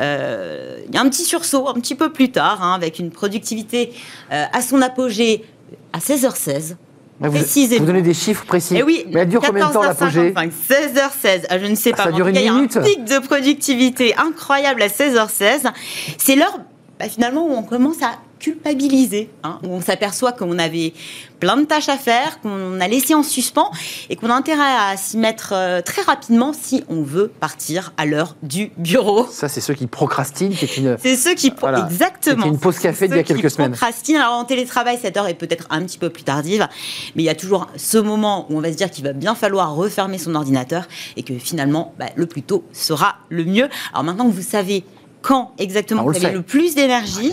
Il 0.01 0.95
y 0.95 0.97
a 0.97 1.01
un 1.01 1.09
petit 1.09 1.25
sursaut 1.25 1.69
un 1.69 1.75
petit 1.75 1.95
peu 1.95 2.11
plus 2.11 2.33
tard 2.33 2.61
hein, 2.65 2.75
avec 2.75 2.88
avec 2.89 2.99
une 2.99 3.11
productivité 3.11 3.93
euh, 4.33 4.45
à 4.53 4.63
son 4.63 4.83
apogée 4.83 5.45
à 5.93 5.99
16h16. 5.99 6.77
vous, 7.21 7.31
vous, 7.31 7.85
donnez 7.85 8.03
des 8.03 8.15
chiffres 8.15 8.45
précis. 8.45 8.77
Et 8.77 8.79
eh 8.79 8.83
oui, 8.83 9.05
mais 9.13 9.21
elle 9.21 9.29
dure 9.29 9.43
combien 9.43 9.69
de 9.69 9.73
temps 9.73 9.83
l'apogée 9.83 10.33
16h16, 10.33 11.47
ah, 11.49 11.59
je 11.59 11.67
ne 11.67 11.75
sais 11.75 11.93
pas. 11.93 12.05
Ça 12.05 12.13
dure 12.13 12.29
une 12.29 12.37
minute. 12.37 12.75
Il 12.75 12.77
y 12.77 12.79
a 12.79 12.81
un 12.81 12.85
pic 12.85 13.05
de 13.05 13.19
productivité 13.19 14.17
incroyable 14.17 14.83
à 14.83 14.89
16h16. 14.89 15.71
C'est 16.17 16.37
l'heure 16.37 16.61
bah, 16.99 17.09
finalement 17.09 17.47
où 17.47 17.53
on 17.53 17.63
commence 17.63 18.03
à 18.03 18.19
culpabiliser, 18.39 19.31
hein, 19.43 19.59
où 19.63 19.69
on 19.69 19.81
s'aperçoit 19.81 20.33
qu'on 20.33 20.59
avait 20.59 20.93
plein 21.41 21.57
de 21.57 21.65
tâches 21.65 21.89
à 21.89 21.97
faire, 21.97 22.41
qu'on 22.41 22.81
a 22.81 22.89
laissé 22.89 23.15
en 23.15 23.23
suspens 23.23 23.71
et 24.11 24.17
qu'on 24.17 24.31
a 24.31 24.35
intérêt 24.35 24.61
à 24.63 24.97
s'y 24.97 25.17
mettre 25.17 25.53
euh, 25.55 25.81
très 25.83 26.03
rapidement 26.03 26.53
si 26.53 26.85
on 26.89 27.03
veut 27.03 27.29
partir 27.29 27.93
à 27.97 28.07
l'heure 28.07 28.37
du 28.43 28.73
bureau. 28.77 29.27
Ça, 29.31 29.49
c'est 29.49 29.61
ceux 29.61 29.75
qui 29.75 29.87
procrastinent, 29.87 30.55
c'est 30.59 30.77
une. 30.77 30.97
C'est 31.01 31.17
ceux 31.17 31.35
qui 31.35 31.49
exactement. 31.49 32.43
C'est 32.43 32.49
une 32.49 32.59
pause 32.59 32.79
café 32.79 33.09
d'il 33.09 33.17
y 33.17 33.21
a 33.21 33.23
quelques 33.23 33.51
semaines. 33.51 33.73
Procrastinent. 33.73 34.21
Alors 34.21 34.35
en 34.35 34.45
télétravail, 34.45 34.99
cette 35.01 35.17
heure 35.17 35.29
est 35.29 35.35
peut-être 35.35 35.67
un 35.71 35.83
petit 35.83 35.99
peu 35.99 36.11
plus 36.11 36.25
tardive, 36.25 36.67
mais 37.15 37.23
il 37.23 37.27
y 37.27 37.31
a 37.31 37.35
toujours 37.35 37.69
ce 37.77 37.99
moment 37.99 38.47
où 38.51 38.59
on 38.59 38.61
va 38.61 38.73
se 38.73 38.77
dire 38.77 38.91
qu'il 38.91 39.05
va 39.05 39.13
bien 39.13 39.35
falloir 39.35 39.75
refermer 39.75 40.19
son 40.19 40.35
ordinateur 40.35 40.87
et 41.17 41.23
que 41.23 41.35
finalement, 41.39 41.95
bah, 41.99 42.07
le 42.15 42.27
plus 42.27 42.43
tôt 42.43 42.65
sera 42.73 43.17
le 43.29 43.45
mieux. 43.45 43.69
Alors 43.93 44.05
maintenant 44.05 44.27
que 44.27 44.35
vous 44.35 44.43
savez 44.43 44.85
quand 45.23 45.53
exactement 45.59 46.03
ah, 46.07 46.11
vous 46.11 46.25
avez 46.25 46.35
le, 46.35 46.43
plus 46.43 46.75
d'énergie, 46.75 47.33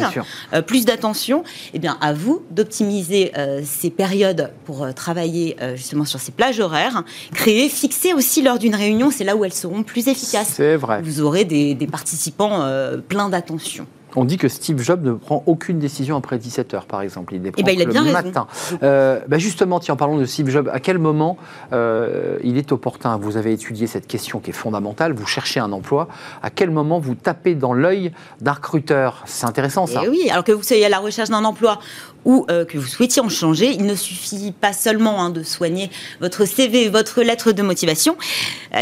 euh, 0.53 0.61
plus 0.61 0.85
d'attention, 0.85 1.43
eh 1.73 1.79
bien, 1.79 1.97
à 2.01 2.13
vous 2.13 2.43
d'optimiser 2.51 3.31
euh, 3.37 3.61
ces 3.63 3.89
périodes 3.89 4.51
pour 4.65 4.83
euh, 4.83 4.91
travailler 4.91 5.55
justement 5.75 6.05
sur 6.05 6.19
ces 6.19 6.31
plages 6.31 6.59
horaires, 6.59 7.03
créer, 7.33 7.69
fixer 7.69 8.13
aussi 8.13 8.41
lors 8.41 8.59
d'une 8.59 8.75
réunion, 8.75 9.11
c'est 9.11 9.23
là 9.23 9.35
où 9.35 9.45
elles 9.45 9.53
seront 9.53 9.83
plus 9.83 10.07
efficaces. 10.07 10.53
C'est 10.55 10.75
vrai. 10.75 11.01
Vous 11.01 11.21
aurez 11.21 11.45
des, 11.45 11.75
des 11.75 11.87
participants 11.87 12.65
pleins 13.07 13.29
d'attention. 13.29 13.87
On 14.15 14.25
dit 14.25 14.37
que 14.37 14.47
Steve 14.47 14.81
Jobs 14.81 15.03
ne 15.03 15.13
prend 15.13 15.43
aucune 15.45 15.79
décision 15.79 16.15
après 16.15 16.37
17 16.37 16.73
heures, 16.73 16.85
par 16.85 17.01
exemple. 17.01 17.33
Il 17.33 17.43
les 17.43 17.51
eh 17.57 17.63
ben, 17.63 17.89
prend 17.89 18.01
le 18.01 18.11
matin. 18.11 18.47
Euh, 18.83 19.19
bah, 19.27 19.37
justement, 19.37 19.79
tiens, 19.79 19.95
en 19.95 19.97
parlant 19.97 20.17
de 20.17 20.25
Steve 20.25 20.49
Jobs, 20.49 20.69
à 20.71 20.79
quel 20.79 20.97
moment 20.97 21.37
euh, 21.73 22.37
il 22.43 22.57
est 22.57 22.71
opportun? 22.71 23.17
Vous 23.17 23.37
avez 23.37 23.51
étudié 23.51 23.87
cette 23.87 24.07
question 24.07 24.39
qui 24.39 24.51
est 24.51 24.53
fondamentale. 24.53 25.13
Vous 25.13 25.25
cherchez 25.25 25.59
un 25.59 25.71
emploi. 25.71 26.07
À 26.41 26.49
quel 26.49 26.71
moment 26.71 26.99
vous 26.99 27.15
tapez 27.15 27.55
dans 27.55 27.73
l'œil 27.73 28.11
d'un 28.41 28.53
recruteur? 28.53 29.23
C'est 29.25 29.45
intéressant, 29.45 29.85
ça. 29.85 30.01
Et 30.01 30.05
eh 30.05 30.09
oui, 30.09 30.29
alors 30.29 30.43
que 30.43 30.51
vous 30.51 30.63
soyez 30.63 30.85
à 30.85 30.89
la 30.89 30.99
recherche 30.99 31.29
d'un 31.29 31.43
emploi 31.43 31.79
ou 32.23 32.45
euh, 32.49 32.65
que 32.65 32.77
vous 32.77 32.87
souhaitiez 32.87 33.21
en 33.21 33.29
changer, 33.29 33.71
il 33.71 33.85
ne 33.85 33.95
suffit 33.95 34.51
pas 34.51 34.73
seulement 34.73 35.21
hein, 35.21 35.29
de 35.29 35.43
soigner 35.43 35.91
votre 36.21 36.45
CV, 36.45 36.89
votre 36.89 37.21
lettre 37.21 37.51
de 37.51 37.61
motivation. 37.61 38.15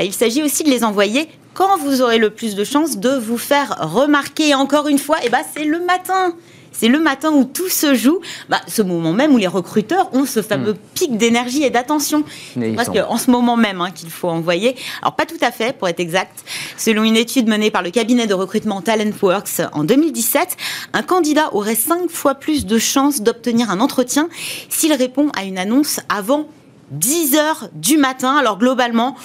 il 0.01 0.13
s'agit 0.13 0.43
aussi 0.43 0.63
de 0.63 0.69
les 0.69 0.83
envoyer 0.83 1.27
quand 1.53 1.77
vous 1.77 2.01
aurez 2.01 2.17
le 2.17 2.29
plus 2.29 2.55
de 2.55 2.63
chances 2.63 2.97
de 2.97 3.09
vous 3.09 3.37
faire 3.37 3.77
remarquer. 3.79 4.53
encore 4.55 4.87
une 4.87 4.99
fois, 4.99 5.17
eh 5.23 5.29
ben, 5.29 5.41
c'est 5.55 5.65
le 5.65 5.79
matin. 5.79 6.35
C'est 6.73 6.87
le 6.87 6.99
matin 6.99 7.31
où 7.31 7.43
tout 7.45 7.69
se 7.69 7.93
joue, 7.93 8.19
bah, 8.49 8.59
ce 8.67 8.81
moment 8.81 9.13
même 9.13 9.33
où 9.33 9.37
les 9.37 9.47
recruteurs 9.47 10.09
ont 10.13 10.25
ce 10.25 10.41
fameux 10.41 10.73
hmm. 10.73 10.77
pic 10.95 11.17
d'énergie 11.17 11.63
et 11.63 11.69
d'attention. 11.69 12.23
C'est 12.55 12.73
presque 12.73 12.97
en 13.07 13.17
ce 13.17 13.29
moment 13.29 13.55
même 13.55 13.79
hein, 13.79 13.91
qu'il 13.91 14.09
faut 14.09 14.27
envoyer. 14.27 14.75
Alors 15.01 15.15
pas 15.15 15.27
tout 15.27 15.37
à 15.41 15.51
fait, 15.51 15.77
pour 15.77 15.87
être 15.87 15.99
exact. 15.99 16.43
Selon 16.77 17.03
une 17.03 17.15
étude 17.15 17.47
menée 17.47 17.69
par 17.69 17.83
le 17.83 17.91
cabinet 17.91 18.25
de 18.25 18.33
recrutement 18.33 18.81
Talentworks 18.81 19.61
en 19.71 19.83
2017, 19.83 20.57
un 20.93 21.03
candidat 21.03 21.53
aurait 21.53 21.75
cinq 21.75 22.09
fois 22.09 22.33
plus 22.35 22.65
de 22.65 22.79
chances 22.79 23.21
d'obtenir 23.21 23.69
un 23.69 23.79
entretien 23.79 24.27
s'il 24.69 24.93
répond 24.93 25.29
à 25.37 25.43
une 25.43 25.59
annonce 25.59 25.99
avant 26.09 26.47
10 26.93 27.35
heures 27.35 27.69
du 27.73 27.97
matin. 27.97 28.35
Alors 28.35 28.57
globalement, 28.57 29.15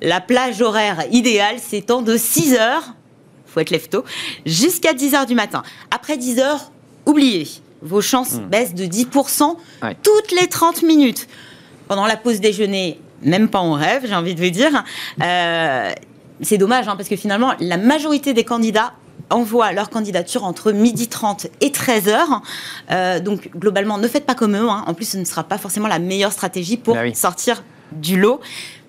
la 0.00 0.20
plage 0.20 0.60
horaire 0.60 1.04
idéale 1.10 1.58
s'étend 1.58 2.02
de 2.02 2.16
6 2.16 2.54
heures, 2.54 2.94
faut 3.46 3.60
être 3.60 3.70
lève 3.70 3.88
jusqu'à 4.46 4.92
10 4.92 5.14
heures 5.14 5.26
du 5.26 5.34
matin. 5.34 5.62
Après 5.90 6.16
10 6.16 6.38
heures, 6.40 6.72
oubliez, 7.06 7.46
vos 7.82 8.00
chances 8.00 8.34
hmm. 8.34 8.48
baissent 8.48 8.74
de 8.74 8.84
10% 8.84 9.56
toutes 10.02 10.32
les 10.32 10.48
30 10.48 10.82
minutes. 10.82 11.28
Pendant 11.86 12.06
la 12.06 12.16
pause 12.16 12.40
déjeuner, 12.40 13.00
même 13.22 13.48
pas 13.48 13.60
en 13.60 13.72
rêve, 13.72 14.04
j'ai 14.06 14.14
envie 14.14 14.34
de 14.34 14.44
vous 14.44 14.50
dire. 14.50 14.84
Euh, 15.22 15.92
c'est 16.42 16.58
dommage, 16.58 16.86
hein, 16.86 16.96
parce 16.96 17.08
que 17.08 17.16
finalement, 17.16 17.54
la 17.60 17.76
majorité 17.78 18.34
des 18.34 18.44
candidats 18.44 18.92
envoient 19.30 19.72
leur 19.72 19.90
candidature 19.90 20.44
entre 20.44 20.72
12h30 20.72 21.48
et 21.60 21.70
13h. 21.70 22.40
Euh, 22.90 23.20
donc, 23.20 23.50
globalement, 23.56 23.98
ne 23.98 24.08
faites 24.08 24.26
pas 24.26 24.34
comme 24.34 24.56
eux. 24.56 24.68
Hein. 24.68 24.84
En 24.86 24.94
plus, 24.94 25.10
ce 25.10 25.18
ne 25.18 25.24
sera 25.24 25.44
pas 25.44 25.58
forcément 25.58 25.88
la 25.88 25.98
meilleure 25.98 26.32
stratégie 26.32 26.76
pour 26.76 26.94
bah 26.94 27.12
sortir 27.14 27.62
du 27.92 28.18
lot. 28.18 28.40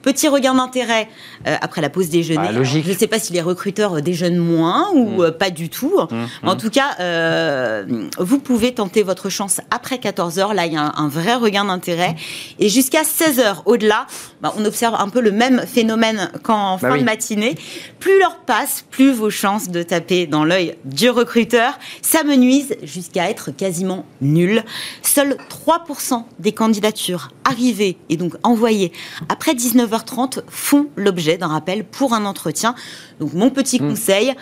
Petit 0.01 0.27
regain 0.27 0.55
d'intérêt 0.55 1.09
euh, 1.47 1.55
après 1.61 1.81
la 1.81 1.89
pause 1.89 2.09
déjeuner. 2.09 2.47
Bah, 2.47 2.51
logique. 2.51 2.85
je 2.85 2.91
ne 2.91 2.97
sais 2.97 3.07
pas 3.07 3.19
si 3.19 3.33
les 3.33 3.41
recruteurs 3.41 3.97
euh, 3.97 4.01
déjeunent 4.01 4.37
moins 4.37 4.89
ou 4.93 5.23
mm. 5.23 5.31
pas 5.31 5.49
du 5.49 5.69
tout. 5.69 5.99
Mm, 6.09 6.25
en 6.47 6.55
mm. 6.55 6.57
tout 6.57 6.69
cas, 6.69 7.83
vous 8.17 8.39
pouvez 8.39 8.73
tenter 8.73 9.03
votre 9.03 9.29
chance 9.29 9.61
après 9.71 9.99
14 9.99 10.39
heures. 10.39 10.53
Là, 10.53 10.65
il 10.65 10.73
y 10.73 10.77
a 10.77 10.93
un, 10.95 11.07
vrai 11.07 11.35
regain 11.35 11.65
d'intérêt. 11.65 12.15
Et 12.59 12.69
jusqu'à 12.69 13.03
16 13.03 13.39
heures, 13.39 13.63
au-delà, 13.65 14.07
bah, 14.41 14.53
on 14.57 14.65
observe 14.65 14.95
un 14.95 15.09
peu 15.09 15.21
le 15.21 15.31
même 15.31 15.65
phénomène 15.65 16.31
qu'en 16.43 16.77
bah 16.77 16.89
fin 16.89 16.97
de 16.97 17.03
matinée. 17.03 17.55
Plus 17.99 18.17
l'heure 18.19 18.37
passe, 18.45 18.85
plus 18.89 19.11
vos 19.11 19.29
chances 19.29 19.69
de 19.69 19.83
taper 19.83 20.27
dans 20.27 20.43
l'œil 20.43 20.75
du 20.85 21.09
recruteur 21.09 21.77
s'amenuisent 22.01 22.75
jusqu'à 22.83 23.29
être 23.29 23.51
quasiment 23.51 24.05
nulles. 24.21 24.63
Seuls 25.01 25.37
3% 25.67 26.23
des 26.39 26.51
candidatures 26.51 27.29
arrivées 27.43 27.97
et 28.09 28.17
donc 28.17 28.33
envoyées 28.43 28.91
après 29.27 29.53
19h30 29.89 30.41
font 30.47 30.87
l'objet 30.95 31.37
d'un 31.37 31.47
rappel 31.47 31.83
pour 31.83 32.13
un 32.13 32.25
entretien. 32.25 32.75
Donc 33.19 33.33
mon 33.33 33.49
petit 33.49 33.81
hmm. 33.81 33.89
conseil, 33.89 34.33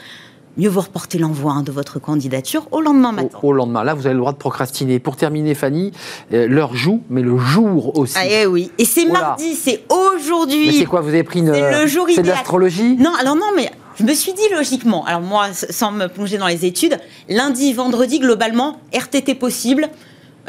mieux 0.57 0.69
vous 0.69 0.81
reporter 0.81 1.19
l'envoi 1.19 1.53
hein, 1.53 1.63
de 1.63 1.71
votre 1.71 1.99
candidature 1.99 2.67
au 2.71 2.81
lendemain 2.81 3.11
matin. 3.11 3.39
Au, 3.43 3.53
lendemain. 3.53 3.83
Là, 3.83 3.93
vous 3.93 4.05
avez 4.05 4.13
le 4.13 4.19
droit 4.19 4.33
de 4.33 4.37
procrastiner. 4.37 4.99
Pour 4.99 5.15
terminer, 5.15 5.53
Fanny, 5.55 5.91
euh, 6.33 6.47
l'heure 6.47 6.75
joue, 6.75 7.01
mais 7.09 7.21
le 7.21 7.37
jour 7.37 7.97
aussi. 7.97 8.15
Ah 8.17 8.25
eh 8.27 8.45
oui. 8.45 8.71
Et 8.77 8.85
c'est 8.85 9.05
mardi, 9.05 9.53
c'est 9.53 9.83
aujourd'hui. 9.89 10.67
Mais 10.67 10.73
c'est 10.73 10.85
quoi 10.85 11.01
Vous 11.01 11.09
avez 11.09 11.23
pris 11.23 11.39
une. 11.39 11.51
Le 11.51 11.87
jour 11.87 12.07
C'est 12.13 12.23
de 12.23 12.27
l'astrologie? 12.27 12.95
Non, 12.97 13.13
alors 13.19 13.35
non, 13.35 13.51
mais 13.55 13.71
je 13.99 14.03
me 14.03 14.13
suis 14.13 14.33
dit 14.33 14.47
logiquement, 14.53 15.05
alors 15.05 15.21
moi, 15.21 15.47
sans 15.53 15.91
me 15.91 16.07
plonger 16.07 16.37
dans 16.37 16.47
les 16.47 16.65
études, 16.65 16.99
lundi, 17.29 17.73
vendredi, 17.73 18.19
globalement, 18.19 18.79
RTT 18.93 19.35
possible. 19.35 19.89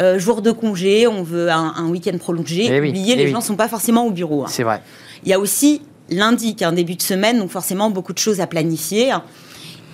Euh, 0.01 0.19
jour 0.19 0.43
de 0.43 0.53
congé, 0.53 1.07
on 1.09 1.23
veut 1.23 1.51
un, 1.51 1.89
week-end 1.89 2.17
prolongé. 2.19 2.69
Eh 2.71 2.79
Oubliez, 2.79 3.15
eh 3.15 3.17
les 3.17 3.29
gens 3.29 3.39
ne 3.39 3.43
sont 3.43 3.57
pas 3.57 3.69
forcément 3.69 4.07
au 4.07 4.11
bureau. 4.11 4.45
Hein. 4.45 4.49
C'est 4.49 4.63
vrai. 4.63 4.81
Il 5.25 5.31
y 5.31 5.33
a 5.33 5.41
aussi 5.41 5.83
lundi, 6.09 6.55
qui 6.55 6.65
est 6.65 6.67
un 6.67 6.73
début 6.73 6.95
de 6.95 7.03
semaine, 7.03 7.39
donc 7.39 7.51
forcément 7.51 7.91
beaucoup 7.91 8.13
de 8.13 8.19
choses 8.19 8.41
à 8.41 8.47
planifier. 8.47 9.13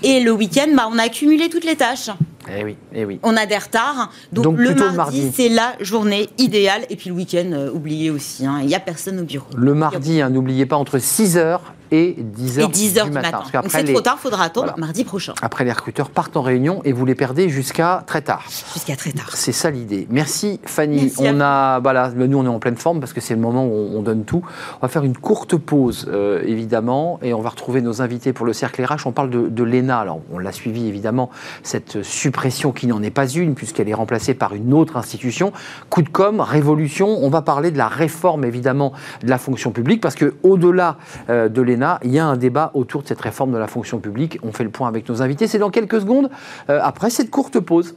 Et 0.02 0.20
le 0.20 0.32
week-end, 0.32 0.68
bah, 0.76 0.88
on 0.92 0.98
a 0.98 1.04
accumulé 1.04 1.48
toutes 1.48 1.64
les 1.64 1.76
tâches. 1.76 2.10
Eh 2.54 2.62
oui, 2.62 2.76
eh 2.94 3.06
oui. 3.06 3.18
On 3.22 3.36
a 3.36 3.46
des 3.46 3.56
retards. 3.56 4.10
Donc, 4.32 4.58
le 4.58 4.74
mardi, 4.74 5.32
c'est 5.34 5.48
la 5.48 5.74
journée 5.80 6.28
idéale. 6.36 6.82
Et 6.90 6.96
puis 6.96 7.08
le 7.08 7.16
week-end, 7.16 7.50
euh, 7.52 7.70
oubliez 7.72 8.10
aussi, 8.10 8.44
hein, 8.44 8.58
il 8.60 8.66
n'y 8.66 8.74
a 8.74 8.80
personne 8.80 9.18
au 9.20 9.24
bureau. 9.24 9.46
Le 9.56 9.72
mardi, 9.72 10.20
hein, 10.20 10.28
n'oubliez 10.28 10.66
pas, 10.66 10.76
entre 10.76 10.98
6h 10.98 11.60
et 11.94 12.16
10h, 12.18 12.70
10 12.70 12.98
heures 12.98 13.06
du, 13.06 13.12
matin. 13.12 13.42
Donc 13.52 13.64
c'est 13.68 13.84
trop 13.84 14.00
tard, 14.00 14.18
faudra 14.18 14.44
attendre 14.44 14.74
mardi 14.76 15.04
prochain. 15.04 15.34
Après, 15.42 15.64
les 15.64 15.70
recruteurs 15.70 16.10
partent 16.10 16.36
en 16.36 16.42
réunion 16.42 16.80
et 16.84 16.92
vous 16.92 17.04
les 17.04 17.14
perdez 17.14 17.48
jusqu'à 17.48 18.02
très 18.06 18.22
tard. 18.22 18.44
Jusqu'à 18.72 18.96
très 18.96 19.12
tard. 19.12 19.30
C'est 19.34 19.52
ça 19.52 19.70
l'idée. 19.70 20.08
Merci 20.10 20.60
Fanny. 20.64 21.12
on 21.18 21.40
a, 21.40 21.78
voilà, 21.78 22.10
nous 22.10 22.36
on 22.36 22.44
est 22.44 22.48
en 22.48 22.58
pleine 22.58 22.76
forme 22.76 22.98
parce 22.98 23.12
que 23.12 23.20
c'est 23.20 23.34
le 23.34 23.40
moment 23.40 23.64
où 23.64 23.90
on, 23.94 24.02
donne 24.02 24.24
tout. 24.24 24.42
On 24.76 24.86
va 24.86 24.88
faire 24.88 25.04
une 25.04 25.16
courte 25.16 25.56
pause 25.56 26.06
euh, 26.12 26.42
évidemment 26.44 27.20
et 27.22 27.32
on 27.32 27.40
va 27.40 27.50
retrouver 27.50 27.80
nos 27.80 28.02
invités 28.02 28.32
pour 28.32 28.44
le 28.44 28.52
cercle 28.52 28.84
RH. 28.84 29.06
On 29.06 29.12
parle 29.12 29.30
de, 29.30 29.48
de 29.48 29.62
l'ENA. 29.62 29.98
Alors 30.00 30.20
on 30.32 30.38
l'a 30.38 30.52
suivi 30.52 30.88
évidemment 30.88 31.30
cette 31.62 32.02
suppression 32.02 32.72
qui 32.72 32.88
n'en 32.88 33.02
est 33.02 33.10
pas 33.10 33.28
une 33.28 33.54
puisqu'elle 33.54 33.88
est 33.88 33.94
remplacée 33.94 34.34
par 34.34 34.54
une 34.54 34.74
autre 34.74 34.96
institution. 34.96 35.52
Coup 35.90 36.02
de 36.02 36.08
com, 36.08 36.40
révolution. 36.40 37.18
On 37.22 37.30
va 37.30 37.42
parler 37.42 37.70
de 37.70 37.78
la 37.78 37.88
réforme 37.88 38.44
évidemment 38.44 38.92
de 39.22 39.30
la 39.30 39.38
fonction 39.38 39.70
publique 39.70 40.00
parce 40.00 40.16
que 40.16 40.34
au-delà 40.42 40.96
euh, 41.30 41.48
de 41.48 41.62
l'ENA 41.62 41.83
il 42.02 42.10
y 42.10 42.18
a 42.18 42.26
un 42.26 42.36
débat 42.36 42.70
autour 42.74 43.02
de 43.02 43.08
cette 43.08 43.20
réforme 43.20 43.52
de 43.52 43.58
la 43.58 43.66
fonction 43.66 43.98
publique. 43.98 44.38
On 44.42 44.52
fait 44.52 44.64
le 44.64 44.70
point 44.70 44.88
avec 44.88 45.08
nos 45.08 45.22
invités. 45.22 45.46
C'est 45.46 45.58
dans 45.58 45.70
quelques 45.70 46.00
secondes, 46.00 46.30
euh, 46.70 46.80
après 46.82 47.10
cette 47.10 47.30
courte 47.30 47.60
pause. 47.60 47.94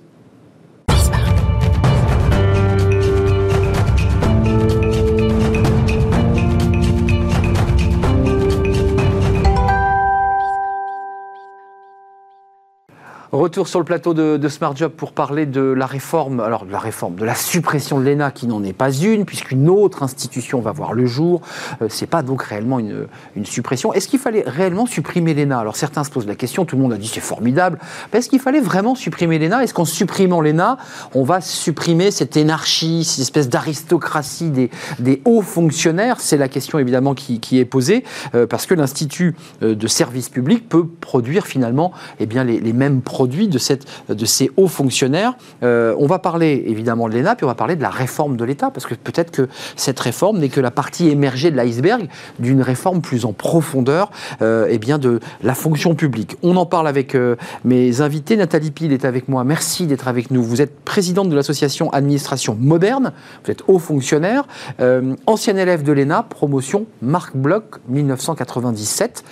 Retour 13.37 13.67
sur 13.67 13.77
le 13.77 13.85
plateau 13.85 14.15
de, 14.15 14.47
Smart 14.49 14.75
Job 14.75 14.91
pour 14.97 15.11
parler 15.11 15.45
de 15.45 15.61
la 15.61 15.85
réforme, 15.85 16.39
alors 16.39 16.65
de 16.65 16.71
la 16.71 16.79
réforme, 16.79 17.13
de 17.17 17.23
la 17.23 17.35
suppression 17.35 17.99
de 17.99 18.03
l'ENA 18.03 18.31
qui 18.31 18.47
n'en 18.47 18.63
est 18.63 18.73
pas 18.73 18.91
une, 18.91 19.25
puisqu'une 19.25 19.69
autre 19.69 20.01
institution 20.01 20.59
va 20.59 20.71
voir 20.71 20.93
le 20.93 21.05
jour. 21.05 21.41
Euh, 21.83 21.85
c'est 21.87 22.07
pas 22.07 22.23
donc 22.23 22.41
réellement 22.41 22.79
une, 22.79 23.05
suppression. 23.43 23.93
Est-ce 23.93 24.07
qu'il 24.07 24.17
fallait 24.17 24.43
réellement 24.47 24.87
supprimer 24.87 25.35
l'ENA? 25.35 25.59
Alors 25.59 25.75
certains 25.75 26.03
se 26.03 26.09
posent 26.09 26.25
la 26.25 26.33
question, 26.33 26.65
tout 26.65 26.77
le 26.77 26.81
monde 26.81 26.93
a 26.93 26.97
dit 26.97 27.07
c'est 27.07 27.19
formidable. 27.19 27.77
Est-ce 28.11 28.27
qu'il 28.27 28.39
fallait 28.39 28.59
vraiment 28.59 28.95
supprimer 28.95 29.37
l'ENA? 29.37 29.63
Est-ce 29.63 29.73
qu'en 29.75 29.85
supprimant 29.85 30.41
l'ENA, 30.41 30.79
on 31.13 31.21
va 31.21 31.39
supprimer 31.39 32.09
cette 32.09 32.37
énarchie, 32.37 33.03
cette 33.03 33.21
espèce 33.21 33.49
d'aristocratie 33.49 34.49
des, 34.97 35.21
hauts 35.25 35.43
fonctionnaires? 35.43 36.21
C'est 36.21 36.37
la 36.37 36.47
question 36.47 36.79
évidemment 36.79 37.13
qui, 37.13 37.59
est 37.59 37.65
posée, 37.65 38.03
euh, 38.33 38.47
parce 38.47 38.65
que 38.65 38.73
l'Institut 38.73 39.35
euh, 39.61 39.75
de 39.75 39.87
service 39.87 40.29
public 40.29 40.67
peut 40.67 40.87
produire 40.87 41.45
finalement 41.45 41.91
eh 42.19 42.25
bien, 42.25 42.43
les, 42.43 42.59
les 42.59 42.73
mêmes 42.73 43.01
produits 43.01 43.26
de, 43.27 44.25
ces 44.25 44.51
hauts 44.57 44.67
fonctionnaires. 44.67 45.33
Euh, 45.63 45.95
on 45.99 46.07
va 46.07 46.19
parler 46.19 46.63
évidemment 46.67 47.07
de 47.07 47.15
l'ENA, 47.15 47.35
puis 47.35 47.45
on 47.45 47.49
va 47.49 47.55
parler 47.55 47.75
de 47.75 47.81
la 47.81 47.89
réforme 47.89 48.37
de 48.37 48.45
l'État, 48.45 48.71
parce 48.71 48.85
que 48.85 48.95
peut-être 48.95 49.31
que 49.31 49.47
cette 49.75 49.99
réforme 49.99 50.39
n'est 50.39 50.49
que 50.49 50.61
la 50.61 50.71
partie 50.71 51.09
émergée 51.09 51.51
de 51.51 51.55
l'iceberg 51.55 52.07
d'une 52.39 52.61
réforme 52.61 53.01
plus 53.01 53.25
en 53.25 53.33
profondeur 53.33 54.11
euh, 54.41 54.67
eh 54.69 54.77
bien 54.77 54.97
de 54.97 55.19
la 55.43 55.53
fonction 55.53 55.95
publique. 55.95 56.37
On 56.43 56.55
en 56.55 56.65
parle 56.65 56.87
avec 56.87 57.15
euh, 57.15 57.35
mes 57.63 58.01
invités. 58.01 58.37
Nathalie 58.37 58.71
Pile 58.71 58.93
est 58.93 59.05
avec 59.05 59.27
moi. 59.27 59.43
Merci 59.43 59.87
d'être 59.87 60.07
avec 60.07 60.31
nous. 60.31 60.43
Vous 60.43 60.61
êtes 60.61 60.79
présidente 60.79 61.29
de 61.29 61.35
l'association 61.35 61.91
Administration 61.91 62.57
Moderne. 62.59 63.11
Vous 63.43 63.51
êtes 63.51 63.63
haut 63.67 63.79
fonctionnaire, 63.79 64.47
euh, 64.79 65.15
ancienne 65.25 65.57
élève 65.57 65.83
de 65.83 65.91
l'ENA, 65.91 66.23
promotion 66.23 66.85
Marc 67.01 67.35
Bloch 67.35 67.79
1997. 67.87 69.23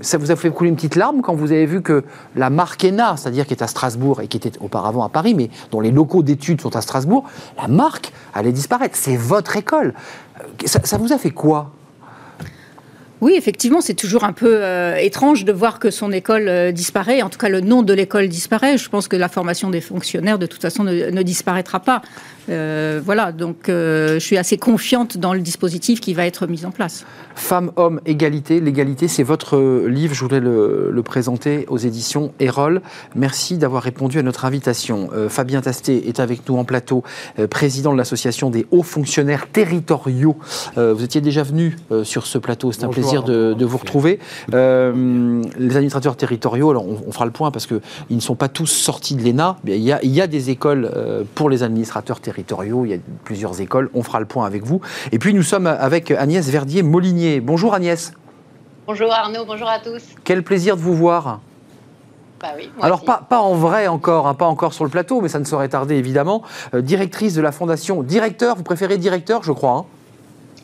ça 0.00 0.18
vous 0.18 0.30
a 0.30 0.36
fait 0.36 0.50
couler 0.50 0.70
une 0.70 0.76
petite 0.76 0.96
larme 0.96 1.22
quand 1.22 1.34
vous 1.34 1.52
avez 1.52 1.66
vu 1.66 1.82
que 1.82 2.04
la 2.36 2.50
marque 2.50 2.84
c'est-à-dire 3.16 3.46
qui 3.46 3.54
est 3.54 3.62
à 3.62 3.66
Strasbourg 3.66 4.20
et 4.20 4.28
qui 4.28 4.36
était 4.36 4.52
auparavant 4.60 5.04
à 5.04 5.08
Paris, 5.08 5.34
mais 5.34 5.50
dont 5.70 5.80
les 5.80 5.90
locaux 5.90 6.22
d'études 6.22 6.60
sont 6.60 6.76
à 6.76 6.80
Strasbourg, 6.80 7.24
la 7.60 7.68
marque 7.68 8.12
allait 8.32 8.52
disparaître. 8.52 8.96
C'est 8.96 9.16
votre 9.16 9.56
école. 9.56 9.94
Euh, 10.40 10.66
ça, 10.66 10.98
vous 10.98 11.12
a 11.12 11.18
fait 11.18 11.30
quoi? 11.30 11.72
Oui, 13.20 13.34
effectivement, 13.36 13.80
c'est 13.80 13.94
toujours 13.94 14.24
un 14.24 14.32
peu 14.32 14.62
euh, 14.62 14.96
étrange 14.96 15.44
de 15.44 15.52
voir 15.52 15.78
que 15.78 15.90
son 15.90 16.12
école 16.12 16.48
euh, 16.48 16.72
disparaît. 16.72 17.22
En 17.22 17.30
tout 17.30 17.38
cas, 17.38 17.48
le 17.48 17.60
nom 17.60 17.82
de 17.82 17.94
l'école 17.94 18.28
disparaît. 18.28 18.76
Je 18.76 18.88
pense 18.90 19.08
que 19.08 19.16
la 19.16 19.28
formation 19.28 19.70
des 19.70 19.80
fonctionnaires, 19.80 20.38
de 20.38 20.46
toute 20.46 20.60
façon, 20.60 20.84
ne 20.84 21.22
disparaîtra 21.22 21.80
pas. 21.80 22.02
Euh, 22.48 23.00
voilà, 23.04 23.32
donc 23.32 23.68
euh, 23.68 24.14
je 24.14 24.24
suis 24.24 24.36
assez 24.36 24.58
confiante 24.58 25.16
dans 25.16 25.32
le 25.32 25.40
dispositif 25.40 26.00
qui 26.00 26.14
va 26.14 26.26
être 26.26 26.46
mis 26.46 26.64
en 26.64 26.70
place. 26.70 27.04
Femmes, 27.34 27.72
hommes, 27.76 28.00
égalité. 28.06 28.60
L'égalité, 28.60 29.08
c'est 29.08 29.22
votre 29.22 29.58
livre. 29.86 30.14
Je 30.14 30.20
voulais 30.24 30.40
le, 30.40 31.02
présenter 31.04 31.66
aux 31.68 31.76
éditions 31.76 32.32
Erol. 32.40 32.80
Merci 33.14 33.58
d'avoir 33.58 33.82
répondu 33.82 34.18
à 34.18 34.22
notre 34.22 34.44
invitation. 34.46 35.10
Euh, 35.12 35.28
Fabien 35.28 35.60
Tasté 35.60 36.08
est 36.08 36.18
avec 36.18 36.48
nous 36.48 36.56
en 36.56 36.64
plateau, 36.64 37.02
président 37.50 37.92
de 37.92 37.98
l'association 37.98 38.50
des 38.50 38.66
hauts 38.70 38.82
fonctionnaires 38.82 39.48
territoriaux. 39.50 40.36
vous 40.76 41.04
étiez 41.04 41.20
déjà 41.20 41.42
venu 41.42 41.76
sur 42.04 42.26
ce 42.26 42.38
plateau. 42.38 42.72
C'est 42.72 42.84
un 42.84 42.88
plaisir 42.88 43.22
de, 43.22 43.64
vous 43.64 43.78
retrouver. 43.78 44.18
les 44.48 44.56
administrateurs 44.56 46.16
territoriaux, 46.16 46.70
alors 46.70 46.86
on, 46.86 47.12
fera 47.12 47.26
le 47.26 47.32
point 47.32 47.50
parce 47.50 47.66
qu'ils 47.66 47.80
ne 48.10 48.20
sont 48.20 48.34
pas 48.34 48.48
tous 48.48 48.66
sortis 48.66 49.14
de 49.14 49.22
l'ENA. 49.22 49.56
Il 49.66 49.76
y, 49.76 49.92
a, 49.92 50.02
il 50.02 50.10
y 50.10 50.20
a 50.20 50.26
des 50.26 50.50
écoles 50.50 50.90
pour 51.34 51.50
les 51.50 51.62
administrateurs 51.62 52.20
territoriaux 52.20 52.33
territoriaux, 52.34 52.84
il 52.84 52.90
y 52.90 52.94
a 52.94 52.98
plusieurs 53.22 53.60
écoles, 53.60 53.90
on 53.94 54.02
fera 54.02 54.18
le 54.18 54.26
point 54.26 54.46
avec 54.46 54.64
vous. 54.64 54.80
Et 55.12 55.18
puis 55.18 55.34
nous 55.34 55.42
sommes 55.42 55.66
avec 55.66 56.10
Agnès 56.10 56.48
Verdier-Molinier. 56.48 57.40
Bonjour 57.40 57.74
Agnès. 57.74 58.12
Bonjour 58.86 59.12
Arnaud, 59.12 59.44
bonjour 59.46 59.68
à 59.68 59.78
tous. 59.78 60.02
Quel 60.24 60.42
plaisir 60.42 60.76
de 60.76 60.82
vous 60.82 60.94
voir. 60.94 61.40
Bah 62.40 62.48
oui, 62.56 62.70
Alors 62.82 63.04
pas, 63.04 63.24
pas, 63.26 63.38
en 63.38 63.54
vrai 63.54 63.86
encore, 63.86 64.26
hein, 64.26 64.34
pas 64.34 64.46
encore 64.46 64.74
sur 64.74 64.84
le 64.84 64.90
plateau, 64.90 65.20
mais 65.20 65.28
ça 65.28 65.38
ne 65.38 65.44
saurait 65.44 65.68
tarder 65.68 65.94
évidemment. 65.94 66.42
Euh, 66.74 66.82
directrice 66.82 67.34
de 67.34 67.40
la 67.40 67.52
fondation, 67.52 68.02
directeur, 68.02 68.56
vous 68.56 68.64
préférez 68.64 68.98
directeur 68.98 69.42
je 69.42 69.52
crois 69.52 69.72
hein 69.72 69.84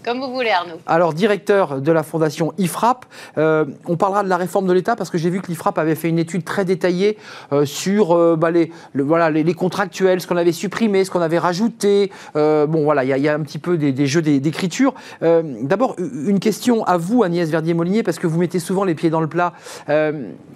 comme 0.05 0.21
vous 0.21 0.33
voulez, 0.33 0.51
Arnaud. 0.51 0.81
Alors, 0.87 1.15
directeur 1.15 1.81
de 1.81 1.93
la 1.93 2.03
fondation 2.03 2.53
IFRAP, 2.59 3.05
euh, 3.39 3.65
on 3.87 3.97
parlera 3.97 4.23
de 4.23 4.29
la 4.29 4.37
réforme 4.37 4.67
de 4.67 4.73
l'État 4.73 4.97
parce 4.97 5.11
que 5.11 5.19
j'ai 5.19 5.31
vu 5.31 5.41
que 5.41 5.49
l'IFRAP 5.49 5.79
avait 5.79 5.95
fait 5.95 6.09
une 6.09 6.19
étude 6.19 6.45
très 6.45 6.65
détaillée 6.65 7.19
euh, 7.53 7.65
sur 7.65 8.13
euh, 8.13 8.37
bah, 8.37 8.51
les, 8.51 8.73
voilà, 8.95 9.31
les, 9.31 9.55
contractuels, 9.55 10.21
ce 10.21 10.27
qu'on 10.27 10.37
avait 10.37 10.53
supprimé, 10.53 11.05
ce 11.05 11.11
qu'on 11.11 11.21
avait 11.21 11.39
rajouté. 11.39 12.11
bon, 12.35 12.85
voilà, 12.85 13.05
il 13.05 13.23
y, 13.23 13.29
a 13.29 13.35
un 13.35 13.41
petit 13.41 13.59
peu 13.59 13.77
des, 13.77 14.07
jeux 14.07 14.23
d'écriture. 14.23 14.95
D'abord, 15.21 15.97
une 15.99 16.41
question 16.41 16.85
à 16.85 16.97
vous, 16.97 17.23
Agnès 17.23 17.49
Verdier-Molinier, 17.51 18.03
parce 18.03 18.19
que 18.19 18.27
vous 18.27 18.39
mettez 18.39 18.59
souvent 18.59 18.85
les 18.85 18.95
pieds 18.95 19.11
dans 19.11 19.21
le 19.21 19.27
plat. 19.27 19.53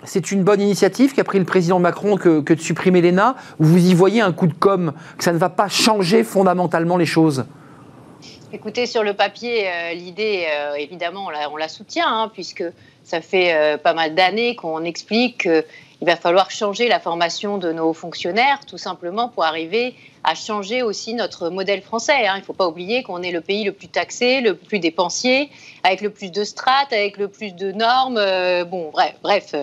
C'est 0.04 0.32
une 0.32 0.44
bonne 0.44 0.60
initiative 0.60 1.14
qu'a 1.14 1.24
pris 1.24 1.38
le 1.38 1.44
président 1.44 1.78
Macron 1.78 2.16
que, 2.16 2.40
de 2.40 2.60
supprimer 2.60 3.02
l'ENA 3.02 3.36
ou 3.58 3.64
vous 3.64 3.90
y 3.90 3.94
voyez 3.94 4.20
un 4.20 4.32
coup 4.32 4.46
de 4.46 4.54
com', 4.54 4.92
que 5.18 5.24
ça 5.24 5.32
ne 5.32 5.38
va 5.38 5.48
pas 5.48 5.68
changer 5.68 6.24
fondamentalement 6.24 6.96
les 6.96 7.06
choses? 7.06 7.44
Écoutez, 8.54 8.86
sur 8.86 9.02
le 9.02 9.14
papier, 9.14 9.68
euh, 9.68 9.94
l'idée, 9.94 10.46
euh, 10.48 10.74
évidemment, 10.74 11.26
on 11.26 11.56
la, 11.56 11.68
soutient, 11.68 12.06
hein, 12.06 12.30
puisque 12.32 12.62
ça 13.02 13.20
fait 13.20 13.52
euh, 13.52 13.76
pas 13.78 13.94
mal 13.94 14.14
d'années 14.14 14.54
qu'on 14.54 14.84
explique 14.84 15.38
qu'il 15.38 15.64
il 16.00 16.06
va 16.06 16.14
falloir 16.14 16.52
changer 16.52 16.86
la 16.86 17.00
formation 17.00 17.58
de 17.58 17.72
nos 17.72 17.92
fonctionnaires, 17.92 18.60
tout 18.64 18.78
simplement 18.78 19.28
pour 19.28 19.42
arriver 19.42 19.96
à 20.22 20.36
changer 20.36 20.82
aussi 20.82 21.14
notre 21.14 21.48
modèle 21.48 21.82
français. 21.82 22.28
Hein. 22.28 22.34
Il 22.36 22.40
ne 22.42 22.44
faut 22.44 22.52
pas 22.52 22.68
oublier 22.68 23.02
qu'on 23.02 23.22
est 23.22 23.32
le 23.32 23.40
pays 23.40 23.64
le 23.64 23.72
plus 23.72 23.88
taxé, 23.88 24.40
le 24.40 24.54
plus 24.54 24.78
dépensier, 24.78 25.50
avec 25.82 26.00
le 26.00 26.10
plus 26.10 26.30
de 26.30 26.44
strates, 26.44 26.92
avec 26.92 27.16
le 27.16 27.26
plus 27.26 27.56
de 27.56 27.72
normes. 27.72 28.22
Bon, 28.70 28.90
bref, 28.92 29.16
bref 29.20 29.56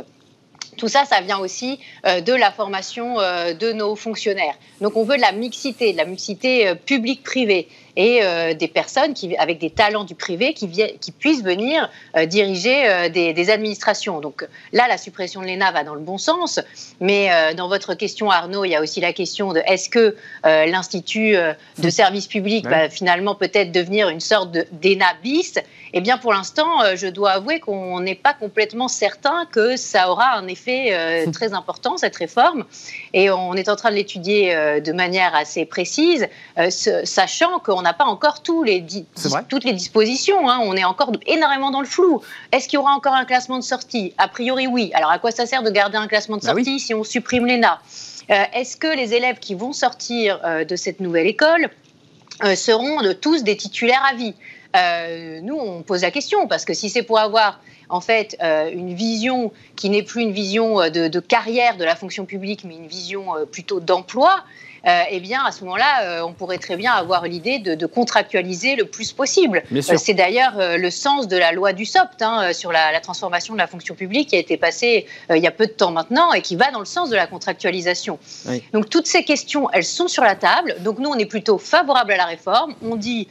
tout 0.82 0.88
ça, 0.88 1.06
ça 1.06 1.22
vient 1.22 1.38
aussi 1.38 1.80
euh, 2.08 2.22
de 2.22 2.34
la 2.34 2.52
formation 2.52 3.20
euh, 3.20 3.54
de 3.54 3.72
nos 3.72 3.96
fonctionnaires. 3.96 4.56
Donc 4.82 4.98
on 4.98 5.04
veut 5.04 5.16
de 5.16 5.22
la 5.22 5.32
mixité, 5.32 5.92
de 5.94 5.98
la 5.98 6.06
mixité 6.06 6.68
euh, 6.68 6.74
publique-privée 6.74 7.68
et 7.98 8.22
des 8.56 8.70
personnes 8.70 9.14
qui, 9.14 9.36
avec 9.36 9.60
des 9.60 9.70
talents 9.70 10.06
du 10.06 10.16
privé 10.16 10.54
qui, 10.54 10.70
qui 11.02 11.12
puissent 11.12 11.44
venir 11.44 11.90
diriger 12.28 13.10
des, 13.10 13.50
administrations. 13.50 14.22
Donc 14.22 14.48
là, 14.72 14.88
la 14.88 14.98
suppression 14.98 15.42
de 15.42 15.48
l'ENA 15.48 15.74
va 15.74 15.84
dans 15.84 15.94
le 15.94 16.00
bon 16.00 16.18
sens, 16.18 16.62
mais 17.02 17.30
dans 17.56 17.68
votre 17.68 17.94
question, 17.96 18.32
Arnaud, 18.32 18.64
il 18.64 18.70
y 18.70 18.76
a 18.78 18.82
aussi 18.82 19.02
la 19.02 19.12
question 19.12 19.52
de 19.52 19.62
est-ce 19.66 19.90
que 19.90 20.16
l'Institut 20.46 21.36
de 21.80 21.90
service 21.90 22.28
public 22.28 22.66
va 22.66 22.88
finalement 22.90 23.36
peut-être 23.36 23.74
devenir 23.74 24.08
une 24.08 24.22
sorte 24.22 24.58
d'ENA 24.72 25.14
bis 25.22 25.56
eh 25.94 26.02
bien, 26.02 26.18
pour 26.18 26.32
l'instant, 26.32 26.84
euh, 26.84 26.96
je 26.96 27.08
dois 27.08 27.32
avouer 27.32 27.60
qu'on 27.60 28.00
n'est 28.00 28.16
pas 28.16 28.34
complètement 28.34 28.88
certain 28.88 29.46
que 29.52 29.76
ça 29.76 30.10
aura 30.10 30.36
un 30.36 30.48
effet 30.48 30.90
euh, 30.92 31.32
très 31.34 31.54
important, 31.54 31.98
cette 31.98 32.16
réforme. 32.16 32.64
Et 33.14 33.30
on 33.30 33.54
est 33.56 33.68
en 33.68 33.76
train 33.76 33.90
de 33.90 33.96
l'étudier 33.96 34.56
euh, 34.56 34.80
de 34.80 34.94
manière 34.94 35.36
assez 35.36 35.66
précise, 35.66 36.28
sachant 37.04 37.60
qu'on 37.60 37.82
n'a 37.82 37.94
pas 37.94 38.06
encore 38.06 38.42
tous 38.42 38.64
les 38.64 38.86
toutes 39.50 39.64
les 39.64 39.74
dispositions. 39.74 40.50
Hein. 40.50 40.60
On 40.64 40.76
est 40.76 40.84
encore 40.84 41.12
énormément 41.26 41.72
dans 41.72 41.82
le 41.82 41.88
flou. 41.88 42.22
Est-ce 42.52 42.68
qu'il 42.68 42.78
y 42.78 42.80
aura 42.80 42.94
encore 42.94 43.14
un 43.14 43.26
classement 43.26 43.58
de 43.58 43.64
sortie? 43.64 44.14
A 44.18 44.28
priori, 44.28 44.68
oui. 44.68 44.92
Alors, 44.94 45.12
à 45.12 45.20
quoi 45.20 45.32
ça 45.32 45.46
sert 45.46 45.64
de 45.64 45.70
garder 45.70 45.98
un 45.98 46.08
classement 46.08 46.38
de 46.38 46.42
bah 46.42 46.54
sortie 46.54 46.80
si 46.80 46.94
on 46.94 47.04
supprime 47.04 47.46
l'ENA? 47.46 47.82
Est-ce 48.30 48.78
que 48.78 48.88
les 48.88 49.14
élèves 49.14 49.40
qui 49.40 49.56
vont 49.56 49.74
sortir 49.74 50.40
de 50.68 50.76
cette 50.76 51.00
nouvelle 51.00 51.28
école 51.28 51.70
seront 52.56 53.02
de 53.02 53.12
tous 53.12 53.44
des 53.44 53.58
titulaires 53.58 54.04
à 54.10 54.16
vie? 54.16 54.36
Euh, 54.76 55.40
nous, 55.42 55.56
on 55.56 55.82
pose 55.82 56.02
la 56.02 56.12
question, 56.12 56.48
parce 56.48 56.66
que 56.66 56.74
si 56.74 56.90
c'est 56.90 57.04
pour 57.04 57.20
avoir 57.20 57.60
en 57.90 58.02
fait 58.02 58.38
euh, 58.42 58.70
une 58.72 58.94
vision 58.94 59.52
qui 59.76 59.90
n'est 59.90 60.04
plus 60.04 60.22
une 60.22 60.32
vision 60.32 60.82
euh, 60.82 60.90
de, 60.90 61.20
carrière 61.20 61.78
de 61.78 61.84
la 61.84 61.96
fonction 61.96 62.26
publique, 62.26 62.64
mais 62.64 62.76
une 62.76 62.88
vision 62.88 63.26
plutôt 63.52 63.80
d'emploi, 63.80 64.44
eh 65.12 65.20
bien, 65.20 65.44
à 65.46 65.52
ce 65.52 65.64
moment-là, 65.64 66.26
on 66.26 66.34
pourrait 66.34 66.58
très 66.58 66.76
bien 66.76 66.94
avoir 66.94 67.28
l'idée 67.28 67.60
de, 67.60 67.86
contractualiser 67.86 68.76
le 68.76 68.86
plus 68.86 69.14
possible. 69.14 69.62
c'est 69.80 70.16
d'ailleurs 70.16 70.54
le 70.58 70.90
sens 70.90 71.28
de 71.28 71.38
la 71.38 71.52
loi 71.52 71.72
du 71.72 71.86
SOPT 71.86 72.24
hein, 72.24 72.52
sur 72.52 72.72
la, 72.72 73.00
transformation 73.00 73.54
de 73.54 73.60
la 73.60 73.68
fonction 73.68 73.94
publique 73.94 74.30
qui 74.30 74.38
a 74.38 74.40
été 74.40 74.58
passée 74.58 75.06
il 75.30 75.38
y 75.38 75.46
a 75.46 75.52
peu 75.52 75.68
de 75.68 75.72
temps 75.72 75.92
maintenant 75.92 76.34
et 76.34 76.42
qui 76.42 76.56
va 76.56 76.72
dans 76.72 76.80
le 76.80 76.86
sens 76.86 77.12
de 77.12 77.16
la 77.16 77.28
contractualisation. 77.28 78.18
Donc, 78.74 78.90
toutes 78.90 79.06
ces 79.06 79.24
questions, 79.24 79.70
elles 79.72 79.84
sont 79.84 80.08
sur 80.08 80.24
la 80.24 80.34
table. 80.34 80.76
Donc, 80.80 80.98
nous, 80.98 81.12
on 81.12 81.18
est 81.20 81.28
plutôt 81.28 81.60
favorable 81.60 82.14
à 82.14 82.18
la 82.18 82.26
réforme. 82.26 82.74
On 82.82 82.96
dit 82.96 83.28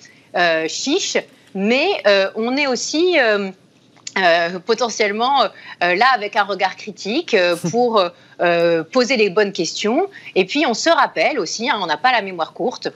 chiche, 0.69 1.17
mais 1.55 1.89
euh, 2.07 2.31
on 2.37 2.57
est 2.57 2.67
aussi 2.67 3.19
euh, 3.19 3.51
potentiellement 4.67 5.45
là 5.81 6.07
avec 6.15 6.37
un 6.37 6.45
regard 6.45 6.77
critique 6.77 7.37
pour 7.71 8.03
poser 8.93 9.17
les 9.17 9.31
bonnes 9.31 9.53
questions. 9.53 10.09
Et 10.35 10.45
puis 10.45 10.65
on 10.67 10.75
se 10.75 10.91
rappelle 10.91 11.39
aussi, 11.39 11.69
hein, 11.69 11.79
on 11.81 11.87
n'a 11.87 11.97
pas 11.97 12.13
la 12.13 12.23
mémoire 12.23 12.53
courte, 12.53 12.89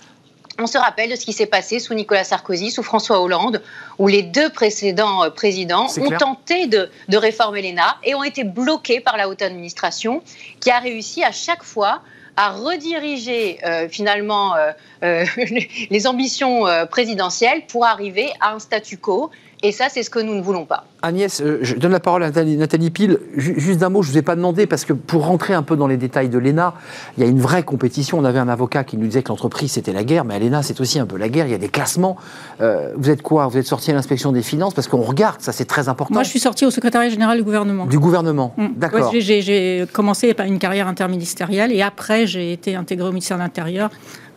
on 0.59 0.69
se 0.69 0.79
rappelle 0.79 1.11
de 1.11 1.17
ce 1.17 1.25
qui 1.25 1.33
s'est 1.33 1.47
passé 1.47 1.81
sous 1.81 1.95
Nicolas 1.95 2.23
Sarkozy, 2.23 2.71
sous 2.71 2.85
François 2.85 3.21
Hollande, 3.21 3.61
où 3.99 4.07
les 4.07 4.23
deux 4.23 4.51
précédents 4.51 5.29
présidents 5.31 5.89
ont 5.99 6.11
tenté 6.17 6.69
de, 6.69 6.91
de, 7.09 7.17
réformer 7.17 7.61
l'ENA 7.61 7.97
et 8.05 8.15
ont 8.15 8.23
été 8.23 8.45
bloqués 8.45 9.01
par 9.01 9.17
la 9.17 9.29
haute 9.29 9.43
administration, 9.43 10.23
qui 10.61 10.71
a 10.71 10.79
réussi 10.79 11.25
à 11.25 11.33
chaque 11.33 11.65
fois 11.65 12.03
à 12.37 12.51
rediriger 12.51 13.59
euh, 13.65 13.89
finalement 13.89 14.55
euh, 14.57 14.73
euh, 15.03 15.25
les 15.91 16.07
ambitions 16.07 16.65
présidentielles 16.91 17.63
pour 17.67 17.85
arriver 17.85 18.33
à 18.41 18.53
un 18.53 18.59
statu 18.59 18.99
quo 18.99 19.31
et 19.65 19.73
ça, 19.73 19.87
c'est 19.89 20.03
ce 20.03 20.11
que 20.11 20.19
nous 20.19 20.35
ne 20.35 20.43
voulons 20.43 20.67
pas. 20.67 20.85
Agnès, 21.01 21.41
euh, 21.41 21.59
je 21.63 21.75
donne 21.77 21.93
la 21.93 22.01
parole 22.01 22.23
à 22.23 22.31
Nathalie, 22.31 22.91
Pile. 22.91 23.19
Juste 23.35 23.81
d'un 23.81 23.89
mot, 23.89 24.03
je 24.03 24.09
ne 24.09 24.13
vous 24.13 24.19
ai 24.19 24.23
pas 24.23 24.37
demandé, 24.37 24.67
parce 24.67 24.85
que 24.85 24.93
pour 24.93 25.25
rentrer 25.25 25.55
un 25.55 25.63
peu 25.63 25.75
dans 25.75 25.87
les 25.87 25.97
détails 25.97 26.29
de 26.29 26.37
l'ENA, 26.37 26.75
il 27.17 27.25
y 27.25 27.27
a 27.27 27.31
une 27.31 27.41
vraie 27.41 27.63
compétition. 27.63 28.19
On 28.19 28.25
avait 28.25 28.39
un 28.39 28.49
avocat 28.49 28.85
qui 28.85 28.99
nous 28.99 29.07
disait 29.07 29.23
que 29.23 29.31
l'entreprise, 29.31 29.73
c'était 29.73 29.95
la 29.95 30.05
guerre, 30.05 30.27
mais 30.27 30.35
à 30.35 30.39
l'ENA, 30.39 30.63
c'est 30.63 30.83
aussi 30.83 30.99
un 30.99 31.07
peu 31.07 31.17
la 31.17 31.31
guerre. 31.31 31.47
Il 31.47 31.53
y 31.53 31.55
a 31.55 31.59
des 31.59 31.71
classements. 31.71 32.19
Euh, 32.61 32.93
vous 32.99 33.09
êtes 33.09 33.23
quoi? 33.23 33.47
Vous 33.47 33.57
êtes 33.57 33.67
sorti 33.67 33.91
à 33.91 33.95
l'inspection 33.95 34.33
des 34.33 34.43
finances? 34.43 34.75
Parce 34.75 34.87
qu'on 34.87 35.01
regarde, 35.01 35.41
ça 35.41 35.53
c'est 35.53 35.65
très 35.65 35.89
important. 35.89 36.13
Moi, 36.13 36.25
je 36.25 36.29
suis 36.29 36.41
sorti 36.41 36.67
au 36.67 36.71
secrétariat 36.71 37.09
général 37.09 37.39
du 37.39 37.45
gouvernement. 37.45 37.87
Du 37.87 37.99
gouvernement, 37.99 38.53
mm. 38.59 38.67
d'accord. 38.77 39.13
j'ai 39.17 39.87
commencé 39.95 40.35
par 40.35 40.45
une 40.45 40.59
carrière 40.59 40.89
interministérielle 40.89 41.73
et 41.73 41.81
après, 41.81 42.27
j'ai 42.27 42.53
été 42.53 42.77
intégré 42.77 43.09
au 43.09 43.13
ministère 43.13 43.39
de 43.39 43.43
l'Intérieur 43.43 43.91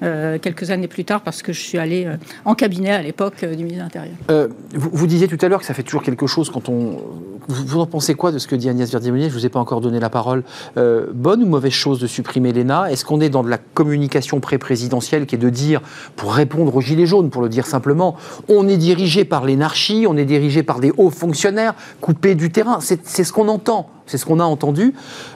euh, 0.03 0.37
quelques 0.39 0.69
années 0.69 0.87
plus 0.87 1.05
tard 1.05 1.21
parce 1.21 1.41
que 1.41 1.51
je 1.53 1.59
suis 1.59 1.79
allé 1.79 2.05
euh, 2.05 2.17
en 2.45 2.53
cabinet 2.53 2.91
à 2.91 3.01
l'époque 3.01 3.43
euh, 3.43 3.55
du 3.55 3.63
ministre 3.63 3.79
de 3.79 3.83
l'Intérieur. 3.83 4.49
Vous, 4.73 5.07
disiez 5.07 5.27
tout 5.27 5.43
à 5.43 5.47
l'heure 5.47 5.59
que 5.59 5.65
ça 5.65 5.73
fait 5.73 5.83
toujours 5.83 6.03
quelque 6.03 6.27
chose 6.27 6.51
quand 6.51 6.69
on. 6.69 7.01
Vous, 7.47 7.79
en 7.79 7.85
pensez 7.87 8.13
quoi 8.13 8.31
de 8.31 8.37
ce 8.37 8.47
que 8.47 8.55
dit 8.55 8.69
Agnès 8.69 8.91
Verdier 8.91 9.11
Je 9.11 9.25
ne 9.25 9.29
vous 9.29 9.45
ai 9.45 9.49
pas 9.49 9.59
encore 9.59 9.81
donné 9.81 9.99
la 9.99 10.09
parole. 10.09 10.43
bonne 10.75 11.43
ou 11.43 11.45
mauvaise 11.45 11.71
chose 11.71 11.99
de 11.99 12.07
supprimer 12.07 12.51
l'ENA? 12.51 12.91
Est-ce 12.91 13.05
qu'on 13.05 13.21
est 13.21 13.29
dans 13.29 13.43
de 13.43 13.49
la 13.49 13.57
communication 13.57 14.39
pré-présidentielle 14.39 15.25
qui 15.25 15.35
est 15.35 15.39
de 15.39 15.49
dire, 15.49 15.81
pour 16.15 16.33
répondre 16.33 16.75
aux 16.75 16.81
Gilets 16.81 17.05
jaunes, 17.05 17.29
pour 17.29 17.41
le 17.41 17.49
dire 17.49 17.65
simplement, 17.65 18.17
on 18.49 18.67
est 18.67 18.77
dirigé 18.77 19.23
par 19.25 19.45
l'énarchie, 19.45 20.05
on 20.07 20.17
est 20.17 20.25
dirigé 20.25 20.61
par 20.61 20.79
des 20.79 20.91
hauts 20.97 21.09
fonctionnaires 21.09 21.73
coupés 22.01 22.35
du 22.35 22.51
terrain? 22.51 22.79
C'est 22.81 23.23
ce 23.23 23.31
qu'on 23.31 23.47
entend. 23.47 23.89
C'est 24.07 24.17
ce 24.17 24.25
qu'on 24.25 24.39
a 24.39 24.45
entendu. 24.45 24.93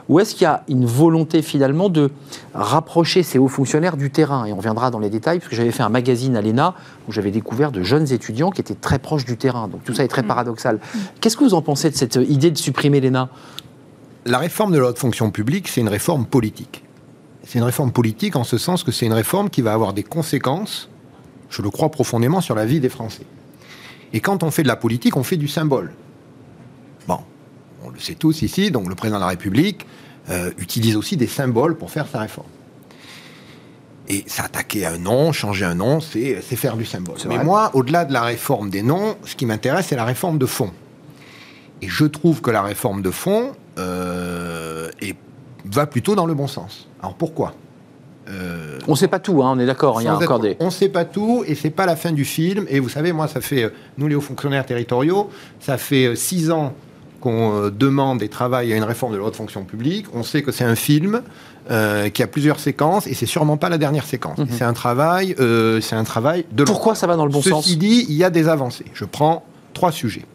Ou 0.09 0.19
est-ce 0.19 0.33
qu'il 0.33 0.43
y 0.43 0.47
a 0.47 0.63
une 0.69 0.85
volonté 0.85 1.41
finalement 1.41 1.89
de 1.89 2.09
rapprocher 2.53 3.21
ces 3.21 3.37
hauts 3.37 3.49
fonctionnaires 3.49 3.97
du 3.97 4.09
terrain? 4.09 4.45
Et 4.45 4.53
on 4.53 4.59
viendra 4.59 4.89
dans 4.89 4.99
les 4.99 5.09
détails, 5.09 5.39
parce 5.39 5.49
que 5.49 5.55
j'avais 5.55 5.71
fait 5.71 5.83
un 5.83 5.89
magazine 5.89 6.35
à 6.37 6.41
l'ENA 6.41 6.73
où 7.07 7.11
j'avais 7.11 7.31
découvert 7.31 7.71
de 7.71 7.83
jeunes 7.83 8.11
étudiants 8.11 8.49
qui 8.49 8.61
étaient 8.61 8.73
très 8.73 8.97
proches 8.97 9.25
du 9.25 9.37
terrain. 9.37 9.67
Donc 9.67 9.83
tout 9.83 9.93
ça 9.93 10.03
est 10.03 10.07
très 10.07 10.23
mm. 10.23 10.27
paradoxal. 10.27 10.79
Qu'est-ce 11.19 11.37
que 11.37 11.43
vous 11.43 11.53
en 11.53 11.61
pensez 11.61 11.89
de 11.89 11.95
cette 11.95 12.15
idée 12.15 12.49
de 12.49 12.57
supprimer 12.57 13.01
l'ENA? 13.01 13.29
La 14.25 14.37
réforme 14.37 14.71
de 14.71 14.79
la 14.79 14.87
haute 14.87 14.99
fonction 14.99 15.31
publique, 15.31 15.67
c'est 15.67 15.81
une 15.81 15.89
réforme 15.89 16.25
politique. 16.25 16.83
C'est 17.43 17.59
une 17.59 17.65
réforme 17.65 17.91
politique 17.91 18.35
en 18.35 18.43
ce 18.43 18.57
sens 18.57 18.83
que 18.83 18.91
c'est 18.91 19.05
une 19.05 19.13
réforme 19.13 19.49
qui 19.49 19.61
va 19.61 19.73
avoir 19.73 19.93
des 19.93 20.03
conséquences, 20.03 20.89
je 21.49 21.61
le 21.61 21.69
crois 21.69 21.89
profondément, 21.89 22.39
sur 22.39 22.55
la 22.55 22.65
vie 22.65 22.79
des 22.79 22.89
Français. 22.89 23.25
Et 24.13 24.19
quand 24.21 24.43
on 24.43 24.51
fait 24.51 24.63
de 24.63 24.67
la 24.67 24.75
politique, 24.75 25.17
on 25.17 25.23
fait 25.23 25.37
du 25.37 25.47
symbole. 25.47 25.91
Le 27.93 27.99
sait 27.99 28.15
tous 28.15 28.41
ici, 28.41 28.71
donc 28.71 28.87
le 28.87 28.95
président 28.95 29.17
de 29.17 29.23
la 29.23 29.29
République 29.29 29.85
euh, 30.29 30.51
utilise 30.57 30.95
aussi 30.95 31.17
des 31.17 31.27
symboles 31.27 31.77
pour 31.77 31.89
faire 31.89 32.07
sa 32.07 32.19
réforme. 32.19 32.47
Et 34.07 34.23
s'attaquer 34.27 34.85
à 34.85 34.91
un 34.91 34.97
nom, 34.97 35.31
changer 35.31 35.65
un 35.65 35.75
nom, 35.75 35.99
c'est 36.01 36.41
faire 36.41 36.75
du 36.75 36.85
symbole. 36.85 37.15
Mais 37.27 37.43
moi, 37.43 37.71
au-delà 37.73 38.03
de 38.03 38.11
la 38.11 38.23
réforme 38.23 38.69
des 38.69 38.81
noms, 38.81 39.15
ce 39.23 39.35
qui 39.35 39.45
m'intéresse, 39.45 39.87
c'est 39.87 39.95
la 39.95 40.05
réforme 40.05 40.37
de 40.37 40.45
fond. 40.45 40.71
Et 41.81 41.87
je 41.87 42.05
trouve 42.05 42.41
que 42.41 42.51
la 42.51 42.61
réforme 42.61 43.01
de 43.01 43.11
fond 43.11 43.53
euh, 43.77 44.89
va 45.65 45.87
plutôt 45.87 46.15
dans 46.15 46.25
le 46.25 46.33
bon 46.33 46.47
sens. 46.47 46.89
Alors 47.01 47.15
pourquoi? 47.15 47.53
Euh, 48.29 48.79
on 48.87 48.91
ne 48.91 48.97
sait 48.97 49.07
pas 49.07 49.19
tout, 49.19 49.41
hein, 49.43 49.53
on 49.55 49.59
est 49.59 49.65
d'accord. 49.65 50.01
Il 50.01 50.05
y 50.05 50.07
a 50.07 50.15
encore 50.15 50.39
des... 50.39 50.55
On 50.59 50.65
ne 50.65 50.71
sait 50.71 50.89
pas 50.89 51.05
tout, 51.05 51.43
et 51.47 51.55
c'est 51.55 51.69
pas 51.71 51.85
la 51.85 51.95
fin 51.95 52.11
du 52.11 52.25
film. 52.25 52.65
Et 52.69 52.79
vous 52.79 52.89
savez, 52.89 53.13
moi, 53.13 53.27
ça 53.27 53.41
fait 53.41 53.71
nous 53.97 54.07
les 54.07 54.15
hauts 54.15 54.21
fonctionnaires 54.21 54.65
territoriaux, 54.65 55.29
ça 55.59 55.77
fait 55.77 56.15
six 56.15 56.51
ans 56.51 56.73
qu'on 57.21 57.53
euh, 57.53 57.69
demande 57.69 58.21
et 58.21 58.27
travaille 58.27 58.73
à 58.73 58.75
une 58.75 58.83
réforme 58.83 59.13
de 59.13 59.17
la 59.17 59.23
haute 59.23 59.35
fonction 59.35 59.63
publique, 59.63 60.07
on 60.13 60.23
sait 60.23 60.41
que 60.41 60.51
c'est 60.51 60.65
un 60.65 60.75
film 60.75 61.21
euh, 61.69 62.09
qui 62.09 62.21
a 62.21 62.27
plusieurs 62.27 62.59
séquences 62.59 63.07
et 63.07 63.13
c'est 63.13 63.25
sûrement 63.25 63.55
pas 63.55 63.69
la 63.69 63.77
dernière 63.77 64.05
séquence. 64.05 64.39
Mhm. 64.39 64.47
C'est 64.51 64.65
un 64.65 64.73
travail, 64.73 65.35
euh, 65.39 65.79
c'est 65.79 65.95
un 65.95 66.03
travail 66.03 66.45
de. 66.51 66.65
Pourquoi 66.65 66.95
ça 66.95 67.07
va 67.07 67.15
dans 67.15 67.25
le 67.25 67.31
bon 67.31 67.41
sens? 67.41 67.63
Ceci 67.63 67.77
dit, 67.77 68.05
il 68.09 68.15
y 68.15 68.25
a 68.25 68.29
des 68.29 68.49
avancées. 68.49 68.85
Je 68.93 69.05
prends 69.05 69.45
trois 69.73 69.93
sujets. 69.93 70.25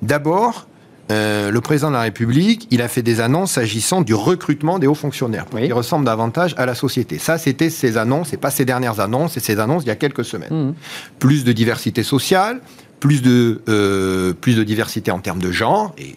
D'abord, 0.00 0.66
le 1.10 1.58
président 1.58 1.88
de 1.88 1.94
la 1.94 2.02
République, 2.02 2.66
il 2.70 2.80
a 2.80 2.88
fait 2.88 3.02
des 3.02 3.20
annonces 3.20 3.52
s'agissant 3.52 4.00
du 4.00 4.14
recrutement 4.14 4.78
des 4.78 4.86
hauts 4.86 4.94
fonctionnaires, 4.94 5.44
pour 5.44 5.60
qu'ils 5.60 5.72
ressemblent 5.72 6.06
davantage 6.06 6.54
à 6.56 6.64
la 6.64 6.74
société. 6.74 7.18
Ça, 7.18 7.36
c'était 7.36 7.68
ses 7.68 7.98
annonces, 7.98 8.28
c'est 8.30 8.38
pas 8.38 8.50
ses 8.50 8.64
dernières 8.64 9.00
annonces, 9.00 9.32
c'est 9.32 9.40
ses 9.40 9.60
annonces 9.60 9.82
il 9.84 9.88
y 9.88 9.92
a 9.92 9.96
quelques 9.96 10.24
semaines. 10.24 10.68
Mhm. 10.68 10.74
Plus 11.18 11.44
de 11.44 11.52
diversité 11.52 12.02
sociale, 12.02 12.60
plus 13.04 13.20
de, 13.20 13.60
euh, 13.68 14.32
plus 14.32 14.56
de 14.56 14.62
diversité 14.62 15.10
en 15.10 15.18
termes 15.18 15.38
de 15.38 15.52
genre, 15.52 15.94
et 15.98 16.16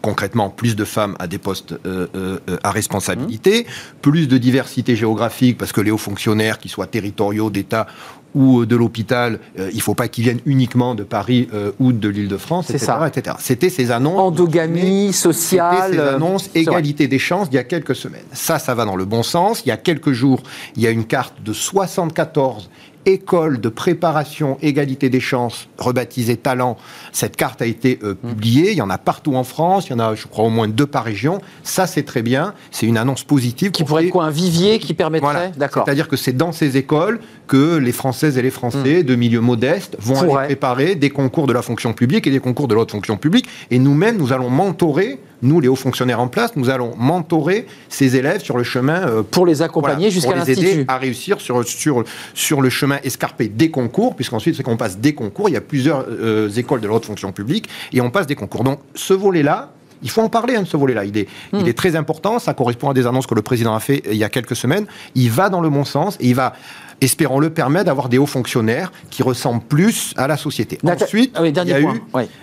concrètement 0.00 0.48
plus 0.48 0.76
de 0.76 0.84
femmes 0.84 1.16
à 1.18 1.26
des 1.26 1.38
postes 1.38 1.72
euh, 1.72 2.06
euh, 2.14 2.38
à 2.62 2.70
responsabilité, 2.70 3.66
plus 4.00 4.28
de 4.28 4.38
diversité 4.38 4.94
géographique, 4.94 5.58
parce 5.58 5.72
que 5.72 5.80
les 5.80 5.90
hauts 5.90 5.98
fonctionnaires, 5.98 6.58
qu'ils 6.58 6.70
soient 6.70 6.86
territoriaux, 6.86 7.50
d'État 7.50 7.88
ou 8.32 8.64
de 8.64 8.76
l'hôpital, 8.76 9.40
il 9.56 9.74
ne 9.74 9.80
faut 9.80 9.94
pas 9.94 10.06
qu'ils 10.06 10.22
viennent 10.22 10.42
uniquement 10.46 10.94
de 10.94 11.02
Paris 11.02 11.48
ou 11.80 11.92
de 11.92 12.08
l'Île-de-France, 12.08 12.70
etc.. 12.70 13.34
C'était 13.38 13.70
ces 13.70 13.90
annonces. 13.90 14.20
Endogamie 14.20 15.14
sociale. 15.14 15.76
C'était 15.86 15.96
ces 15.96 16.08
annonces 16.08 16.50
égalité 16.54 17.08
des 17.08 17.18
chances 17.18 17.48
il 17.50 17.54
y 17.54 17.58
a 17.58 17.64
quelques 17.64 17.96
semaines. 17.96 18.26
Ça, 18.32 18.58
ça 18.58 18.74
va 18.74 18.84
dans 18.84 18.96
le 18.96 19.06
bon 19.06 19.22
sens. 19.22 19.62
Il 19.64 19.70
y 19.70 19.72
a 19.72 19.78
quelques 19.78 20.12
jours, 20.12 20.42
il 20.76 20.82
y 20.82 20.86
a 20.86 20.90
une 20.90 21.06
carte 21.06 21.42
de 21.42 21.54
74 21.54 22.68
école 23.06 23.60
de 23.60 23.68
préparation 23.68 24.58
égalité 24.62 25.08
des 25.08 25.20
chances, 25.20 25.68
rebaptisée 25.78 26.36
Talent. 26.36 26.76
Cette 27.12 27.36
carte 27.36 27.62
a 27.62 27.66
été 27.66 27.98
euh, 28.02 28.14
mmh. 28.22 28.28
publiée. 28.28 28.70
Il 28.72 28.76
y 28.76 28.82
en 28.82 28.90
a 28.90 28.98
partout 28.98 29.34
en 29.34 29.44
France. 29.44 29.88
Il 29.88 29.92
y 29.92 29.94
en 29.94 29.98
a, 29.98 30.14
je 30.14 30.26
crois, 30.26 30.44
au 30.44 30.50
moins 30.50 30.68
deux 30.68 30.86
par 30.86 31.04
région. 31.04 31.40
Ça, 31.62 31.86
c'est 31.86 32.02
très 32.02 32.22
bien. 32.22 32.54
C'est 32.70 32.86
une 32.86 32.98
annonce 32.98 33.24
positive. 33.24 33.70
Qui 33.70 33.84
pourrait 33.84 34.06
être 34.06 34.10
quoi 34.12 34.24
Un 34.24 34.30
vivier 34.30 34.78
qui 34.78 34.94
permettrait 34.94 35.52
D'accord. 35.56 35.84
C'est-à-dire 35.84 36.08
que 36.08 36.16
c'est 36.16 36.36
dans 36.36 36.52
ces 36.52 36.76
écoles 36.76 37.20
que 37.46 37.76
les 37.76 37.92
Françaises 37.92 38.36
et 38.38 38.42
les 38.42 38.50
Français 38.50 39.00
mmh. 39.00 39.04
de 39.04 39.14
milieux 39.14 39.40
modestes 39.40 39.96
vont 40.00 40.36
aller 40.36 40.46
préparer 40.48 40.94
des 40.94 41.10
concours 41.10 41.46
de 41.46 41.52
la 41.52 41.62
fonction 41.62 41.92
publique 41.92 42.26
et 42.26 42.30
des 42.30 42.40
concours 42.40 42.68
de 42.68 42.74
l'autre 42.74 42.92
fonction 42.92 43.16
publique. 43.16 43.46
Et 43.70 43.78
nous-mêmes, 43.78 44.16
nous 44.16 44.32
allons 44.32 44.50
mentorer 44.50 45.18
nous, 45.42 45.60
les 45.60 45.68
hauts 45.68 45.76
fonctionnaires 45.76 46.20
en 46.20 46.28
place, 46.28 46.56
nous 46.56 46.70
allons 46.70 46.94
mentorer 46.96 47.66
ces 47.88 48.16
élèves 48.16 48.42
sur 48.42 48.56
le 48.56 48.64
chemin. 48.64 49.08
Euh, 49.08 49.22
pour 49.22 49.46
les 49.46 49.62
accompagner 49.62 50.10
jusqu'à 50.10 50.34
l'institut. 50.34 50.54
Pour 50.54 50.64
les 50.64 50.72
aider 50.72 50.84
à 50.88 50.98
réussir 50.98 51.40
sur, 51.40 51.66
sur, 51.66 52.04
sur 52.34 52.60
le 52.60 52.70
chemin 52.70 52.98
escarpé 53.04 53.48
des 53.48 53.70
concours, 53.70 54.16
puisqu'ensuite, 54.16 54.56
c'est 54.56 54.62
qu'on 54.62 54.76
passe 54.76 54.98
des 54.98 55.14
concours. 55.14 55.48
Il 55.48 55.52
y 55.52 55.56
a 55.56 55.60
plusieurs 55.60 56.06
euh, 56.08 56.48
écoles 56.50 56.80
de 56.80 56.88
la 56.88 56.94
haute 56.94 57.04
fonction 57.04 57.32
publique 57.32 57.68
et 57.92 58.00
on 58.00 58.10
passe 58.10 58.26
des 58.26 58.34
concours. 58.34 58.64
Donc, 58.64 58.80
ce 58.94 59.14
volet-là, 59.14 59.72
il 60.02 60.10
faut 60.10 60.22
en 60.22 60.28
parler 60.28 60.56
hein, 60.56 60.62
de 60.62 60.66
ce 60.66 60.76
volet-là. 60.76 61.04
Il, 61.04 61.16
est, 61.16 61.28
il 61.52 61.60
hmm. 61.60 61.66
est 61.66 61.76
très 61.76 61.96
important. 61.96 62.38
Ça 62.38 62.54
correspond 62.54 62.90
à 62.90 62.94
des 62.94 63.06
annonces 63.06 63.26
que 63.26 63.34
le 63.34 63.42
président 63.42 63.74
a 63.74 63.80
fait 63.80 64.02
euh, 64.06 64.12
il 64.12 64.18
y 64.18 64.24
a 64.24 64.28
quelques 64.28 64.56
semaines. 64.56 64.86
Il 65.14 65.30
va 65.30 65.48
dans 65.48 65.60
le 65.60 65.70
bon 65.70 65.84
sens 65.84 66.16
et 66.20 66.28
il 66.28 66.34
va 66.34 66.54
espérons-le, 67.00 67.50
permet 67.50 67.84
d'avoir 67.84 68.08
des 68.08 68.18
hauts 68.18 68.26
fonctionnaires 68.26 68.92
qui 69.10 69.22
ressemblent 69.22 69.62
plus 69.62 70.12
à 70.16 70.26
la 70.26 70.36
société. 70.36 70.78
Ensuite, 70.84 71.32
ah 71.34 71.46
il 71.46 71.54
y 71.54 71.72
a 71.72 71.80
eu 71.80 71.86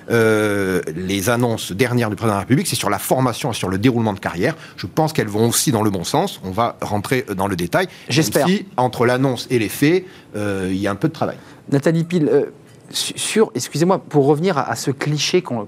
euh, 0.10 0.82
les 0.96 1.30
annonces 1.30 1.72
dernières 1.72 2.10
du 2.10 2.16
président 2.16 2.34
de 2.34 2.38
la 2.38 2.42
République, 2.42 2.68
c'est 2.68 2.76
sur 2.76 2.90
la 2.90 3.00
formation 3.00 3.52
et 3.52 3.54
sur 3.54 3.70
le 3.70 3.78
déroulement 3.78 4.14
de 4.14 4.20
carrière. 4.20 4.56
Je 4.78 4.88
pense 4.88 5.14
qu'elles 5.14 5.28
vont 5.28 5.48
aussi 5.48 5.72
dans 5.72 5.84
le 5.84 5.90
bon 5.90 6.04
sens. 6.04 6.40
On 6.44 6.52
va 6.52 6.78
rentrer 6.82 7.26
dans 7.36 7.48
le 7.48 7.56
détail. 7.56 7.88
J'espère. 8.10 8.48
Si, 8.48 8.66
entre 8.78 9.06
l'annonce 9.06 9.48
et 9.50 9.60
les 9.60 9.70
faits, 9.70 10.06
euh, 10.36 10.70
il 10.72 10.78
y 10.78 10.88
a 10.88 10.92
un 10.92 10.96
peu 10.96 11.08
de 11.08 11.14
travail. 11.14 11.38
Nathalie 11.72 12.04
Pile, 12.04 12.30
euh, 12.32 12.46
sur, 12.90 13.52
excusez-moi, 13.56 14.00
pour 14.00 14.26
revenir 14.26 14.58
à, 14.58 14.76
ce 14.76 14.92
cliché 14.92 15.42
qu'on 15.42 15.68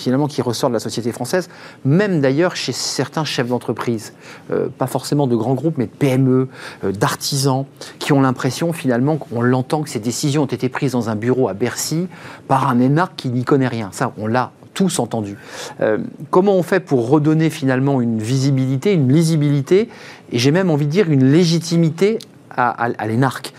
finalement 0.00 0.26
qui 0.26 0.42
ressort 0.42 0.70
de 0.70 0.74
la 0.74 0.80
société 0.80 1.12
française, 1.12 1.48
même 1.84 2.20
d'ailleurs 2.20 2.56
chez 2.56 2.72
certains 2.72 3.24
chefs 3.24 3.48
d'entreprise, 3.48 4.12
euh, 4.50 4.68
pas 4.68 4.86
forcément 4.86 5.26
de 5.26 5.36
grands 5.36 5.54
groupes, 5.54 5.76
mais 5.78 5.86
de 5.86 5.90
PME, 5.90 6.48
euh, 6.84 6.92
d'artisans, 6.92 7.64
qui 7.98 8.12
ont 8.12 8.20
l'impression 8.20 8.72
finalement 8.72 9.16
qu'on 9.16 9.42
l'entend 9.42 9.82
que 9.82 9.90
ces 9.90 9.98
décisions 9.98 10.42
ont 10.42 10.46
été 10.46 10.68
prises 10.68 10.92
dans 10.92 11.10
un 11.10 11.16
bureau 11.16 11.48
à 11.48 11.54
Bercy 11.54 12.08
par 12.46 12.68
un 12.68 12.80
énarque 12.80 13.16
qui 13.16 13.28
n'y 13.28 13.44
connaît 13.44 13.68
rien. 13.68 13.90
Ça, 13.92 14.12
on 14.18 14.26
l'a 14.26 14.52
tous 14.74 14.98
entendu. 15.00 15.36
Euh, 15.80 15.98
comment 16.30 16.54
on 16.54 16.62
fait 16.62 16.80
pour 16.80 17.08
redonner 17.08 17.50
finalement 17.50 18.00
une 18.00 18.20
visibilité, 18.20 18.92
une 18.92 19.12
lisibilité, 19.12 19.88
et 20.30 20.38
j'ai 20.38 20.50
même 20.52 20.70
envie 20.70 20.86
de 20.86 20.90
dire 20.90 21.10
une 21.10 21.30
légitimité 21.32 22.18
à, 22.50 22.70
à 22.70 23.06
l'énarque? 23.06 23.52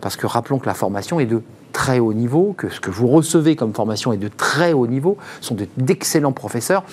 Parce 0.00 0.16
que 0.16 0.26
rappelons 0.26 0.58
que 0.58 0.66
la 0.66 0.74
formation 0.74 1.20
est 1.20 1.26
de 1.26 1.42
très 1.76 1.98
haut 1.98 2.14
niveau, 2.14 2.54
que 2.56 2.70
ce 2.70 2.80
que 2.80 2.90
vous 2.90 3.06
recevez 3.06 3.54
comme 3.54 3.74
formation 3.74 4.10
est 4.10 4.16
de 4.16 4.28
très 4.28 4.72
haut 4.72 4.86
niveau, 4.86 5.18
sont 5.42 5.54
d'excellents 5.76 6.32
professeurs. 6.32 6.84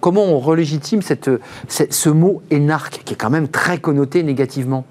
Comment 0.00 0.26
on 0.26 0.38
relégitime 0.38 1.00
cette, 1.00 1.30
ce 1.68 2.08
mot 2.10 2.42
énarque, 2.50 3.00
qui 3.06 3.14
est 3.14 3.16
quand 3.16 3.30
même 3.30 3.48
très 3.48 3.78
connoté 3.78 4.22
négativement? 4.22 4.84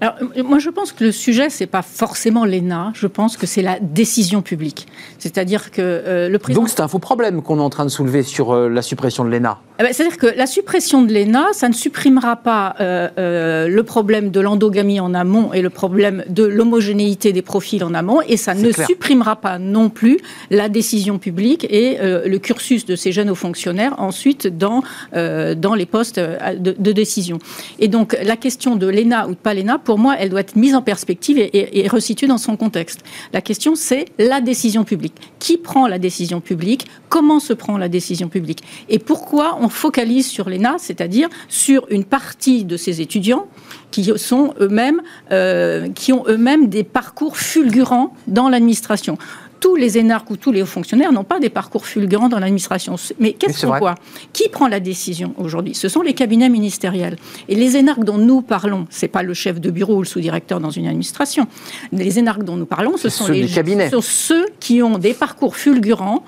Alors, 0.00 0.14
moi, 0.44 0.58
je 0.58 0.70
pense 0.70 0.92
que 0.92 1.04
le 1.04 1.12
sujet, 1.12 1.50
c'est 1.50 1.66
pas 1.66 1.82
forcément 1.82 2.44
l'ENA. 2.44 2.92
Je 2.94 3.06
pense 3.06 3.36
que 3.36 3.46
c'est 3.46 3.62
la 3.62 3.78
décision 3.80 4.42
publique. 4.42 4.86
C'est-à-dire 5.18 5.72
que 5.72 5.82
euh, 5.82 6.28
le 6.28 6.38
président. 6.38 6.62
Donc, 6.62 6.68
c'est 6.68 6.80
un 6.80 6.88
faux 6.88 7.00
problème 7.00 7.42
qu'on 7.42 7.58
est 7.58 7.62
en 7.62 7.70
train 7.70 7.84
de 7.84 7.90
soulever 7.90 8.22
sur 8.22 8.52
euh, 8.52 8.68
la 8.68 8.82
suppression 8.82 9.24
de 9.24 9.30
l'ENA. 9.30 9.58
Eh 9.80 9.82
ben, 9.82 9.92
c'est-à-dire 9.92 10.16
que 10.16 10.26
la 10.26 10.46
suppression 10.46 11.02
de 11.02 11.12
l'ENA, 11.12 11.46
ça 11.52 11.68
ne 11.68 11.74
supprimera 11.74 12.36
pas 12.36 12.74
euh, 12.80 13.68
le 13.68 13.82
problème 13.82 14.30
de 14.30 14.40
l'endogamie 14.40 15.00
en 15.00 15.14
amont 15.14 15.52
et 15.52 15.62
le 15.62 15.70
problème 15.70 16.24
de 16.28 16.44
l'homogénéité 16.44 17.32
des 17.32 17.42
profils 17.42 17.82
en 17.84 17.94
amont, 17.94 18.20
et 18.22 18.36
ça 18.36 18.54
ne 18.54 18.72
supprimera 18.72 19.36
pas 19.36 19.58
non 19.58 19.88
plus 19.88 20.18
la 20.50 20.68
décision 20.68 21.18
publique 21.18 21.64
et 21.70 21.98
le 22.00 22.38
cursus 22.38 22.86
de 22.86 22.96
ces 22.96 23.12
jeunes 23.12 23.30
hauts 23.30 23.36
fonctionnaires 23.36 23.94
ensuite 23.98 24.48
dans, 24.48 24.82
dans 25.12 25.74
les 25.76 25.86
postes 25.86 26.18
de, 26.18 26.74
de 26.76 26.92
décision. 26.92 27.38
Et 27.78 27.86
donc, 27.86 28.18
la 28.24 28.36
question 28.36 28.74
de 28.74 28.88
l'ENA 28.88 29.28
ou 29.28 29.30
de 29.30 29.36
pas 29.36 29.54
l'ENA, 29.54 29.78
pour 29.88 29.98
moi, 29.98 30.16
elle 30.18 30.28
doit 30.28 30.40
être 30.40 30.54
mise 30.54 30.74
en 30.74 30.82
perspective 30.82 31.38
et, 31.38 31.88
resituée 31.88 32.26
dans 32.26 32.36
son 32.36 32.58
contexte. 32.58 33.00
La 33.32 33.40
question, 33.40 33.74
c'est 33.74 34.04
la 34.18 34.42
décision 34.42 34.84
publique. 34.84 35.14
Qui 35.38 35.56
prend 35.56 35.88
la 35.88 35.98
décision 35.98 36.42
publique? 36.42 36.86
Comment 37.08 37.40
se 37.40 37.54
prend 37.54 37.78
la 37.78 37.88
décision 37.88 38.28
publique? 38.28 38.62
Et 38.90 38.98
pourquoi 38.98 39.56
on 39.62 39.70
focalise 39.70 40.26
sur 40.26 40.50
l'ENA, 40.50 40.76
c'est-à-dire 40.76 41.30
sur 41.48 41.86
une 41.88 42.04
partie 42.04 42.66
de 42.66 42.76
ces 42.76 43.00
étudiants 43.00 43.46
qui 43.90 44.12
sont 44.18 44.52
eux-mêmes, 44.60 45.00
euh, 45.32 45.88
qui 45.88 46.12
ont 46.12 46.22
eux-mêmes 46.28 46.68
des 46.68 46.84
parcours 46.84 47.38
fulgurants 47.38 48.12
dans 48.26 48.50
l'administration? 48.50 49.16
Tous 49.60 49.76
les 49.76 49.98
énarques 49.98 50.30
ou 50.30 50.36
tous 50.36 50.52
les 50.52 50.62
hauts 50.62 50.66
fonctionnaires 50.66 51.12
n'ont 51.12 51.24
pas 51.24 51.40
des 51.40 51.50
parcours 51.50 51.86
fulgurants 51.86 52.28
dans 52.28 52.38
l'administration. 52.38 52.96
Mais 53.18 53.32
qu'est-ce 53.32 53.66
qu'on 53.66 53.78
voit? 53.78 53.94
Qui 54.32 54.48
prend 54.48 54.68
la 54.68 54.80
décision 54.80 55.34
aujourd'hui? 55.38 55.74
Ce 55.74 55.88
sont 55.88 56.02
les 56.02 56.14
cabinets 56.14 56.48
ministériels. 56.48 57.16
Et 57.48 57.54
les 57.54 57.76
énarques 57.76 58.04
dont 58.04 58.18
nous 58.18 58.42
parlons, 58.42 58.86
c'est 58.90 59.08
pas 59.08 59.22
le 59.22 59.34
chef 59.34 59.60
de 59.60 59.70
bureau 59.70 59.96
ou 59.96 60.02
le 60.02 60.06
sous-directeur 60.06 60.60
dans 60.60 60.70
une 60.70 60.86
administration. 60.86 61.46
Les 61.92 62.18
énarques 62.18 62.44
dont 62.44 62.56
nous 62.56 62.66
parlons, 62.66 62.96
ce 62.96 63.08
sont 63.08 63.28
les 63.28 63.46
cabinets. 63.46 63.90
Ce 63.90 63.96
sont 63.96 64.02
ceux 64.02 64.46
qui 64.60 64.82
ont 64.82 64.98
des 64.98 65.14
parcours 65.14 65.56
fulgurants 65.56 66.24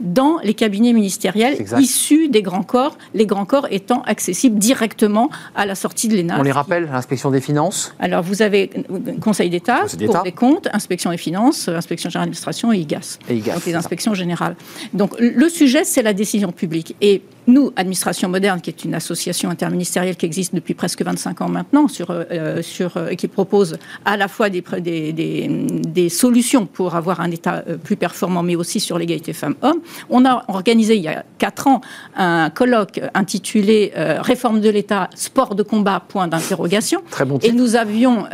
dans 0.00 0.38
les 0.42 0.54
cabinets 0.54 0.92
ministériels 0.92 1.56
issus 1.78 2.28
des 2.28 2.42
grands 2.42 2.62
corps, 2.62 2.96
les 3.14 3.26
grands 3.26 3.44
corps 3.44 3.66
étant 3.70 4.02
accessibles 4.02 4.58
directement 4.58 5.30
à 5.54 5.66
la 5.66 5.74
sortie 5.74 6.08
de 6.08 6.16
l'ENA. 6.16 6.38
On 6.38 6.42
les 6.42 6.52
rappelle, 6.52 6.86
l'inspection 6.86 7.30
des 7.30 7.40
finances 7.40 7.94
Alors 7.98 8.22
vous 8.22 8.42
avez 8.42 8.70
Conseil 9.20 9.50
d'État, 9.50 9.84
Cour 10.06 10.22
des 10.22 10.32
comptes, 10.32 10.68
inspection 10.72 11.10
des 11.10 11.16
finances, 11.16 11.68
inspection 11.68 12.10
générale 12.10 12.26
d'administration 12.26 12.72
et 12.72 12.78
IGAS. 12.78 13.18
Et 13.28 13.36
IGAS 13.36 13.54
donc 13.54 13.66
les 13.66 13.74
inspections 13.74 14.14
générales. 14.14 14.56
Donc 14.92 15.14
le 15.18 15.48
sujet, 15.48 15.84
c'est 15.84 16.02
la 16.02 16.12
décision 16.12 16.52
publique. 16.52 16.96
Et 17.00 17.22
nous, 17.46 17.72
Administration 17.76 18.28
Moderne, 18.28 18.60
qui 18.60 18.70
est 18.70 18.84
une 18.84 18.94
association 18.94 19.50
interministérielle 19.50 20.16
qui 20.16 20.26
existe 20.26 20.54
depuis 20.54 20.74
presque 20.74 21.02
25 21.02 21.42
ans 21.42 21.48
maintenant, 21.48 21.88
sur, 21.88 22.10
euh, 22.10 22.62
sur, 22.62 22.96
euh, 22.96 23.10
qui 23.10 23.28
propose 23.28 23.76
à 24.04 24.16
la 24.16 24.28
fois 24.28 24.48
des, 24.48 24.62
des, 24.80 25.12
des, 25.12 26.08
solutions 26.08 26.66
pour 26.66 26.94
avoir 26.94 27.20
un 27.20 27.30
État 27.30 27.64
euh, 27.68 27.76
plus 27.76 27.96
performant, 27.96 28.42
mais 28.42 28.56
aussi 28.56 28.80
sur 28.80 28.98
l'égalité 28.98 29.32
femmes-hommes, 29.32 29.80
on 30.08 30.24
a 30.24 30.44
organisé 30.48 30.96
il 30.96 31.02
y 31.02 31.08
a 31.08 31.24
4 31.38 31.66
ans 31.66 31.80
un 32.16 32.50
colloque 32.50 33.00
intitulé 33.14 33.92
Réforme 33.94 34.60
de 34.60 34.68
l'État, 34.68 35.10
sport 35.14 35.54
de 35.54 35.62
combat, 35.62 36.02
point 36.06 36.28
d'interrogation. 36.28 37.02
Très 37.10 37.24
bon 37.24 37.38
Et 37.38 37.52
nous 37.52 37.76
avions, 37.76 38.26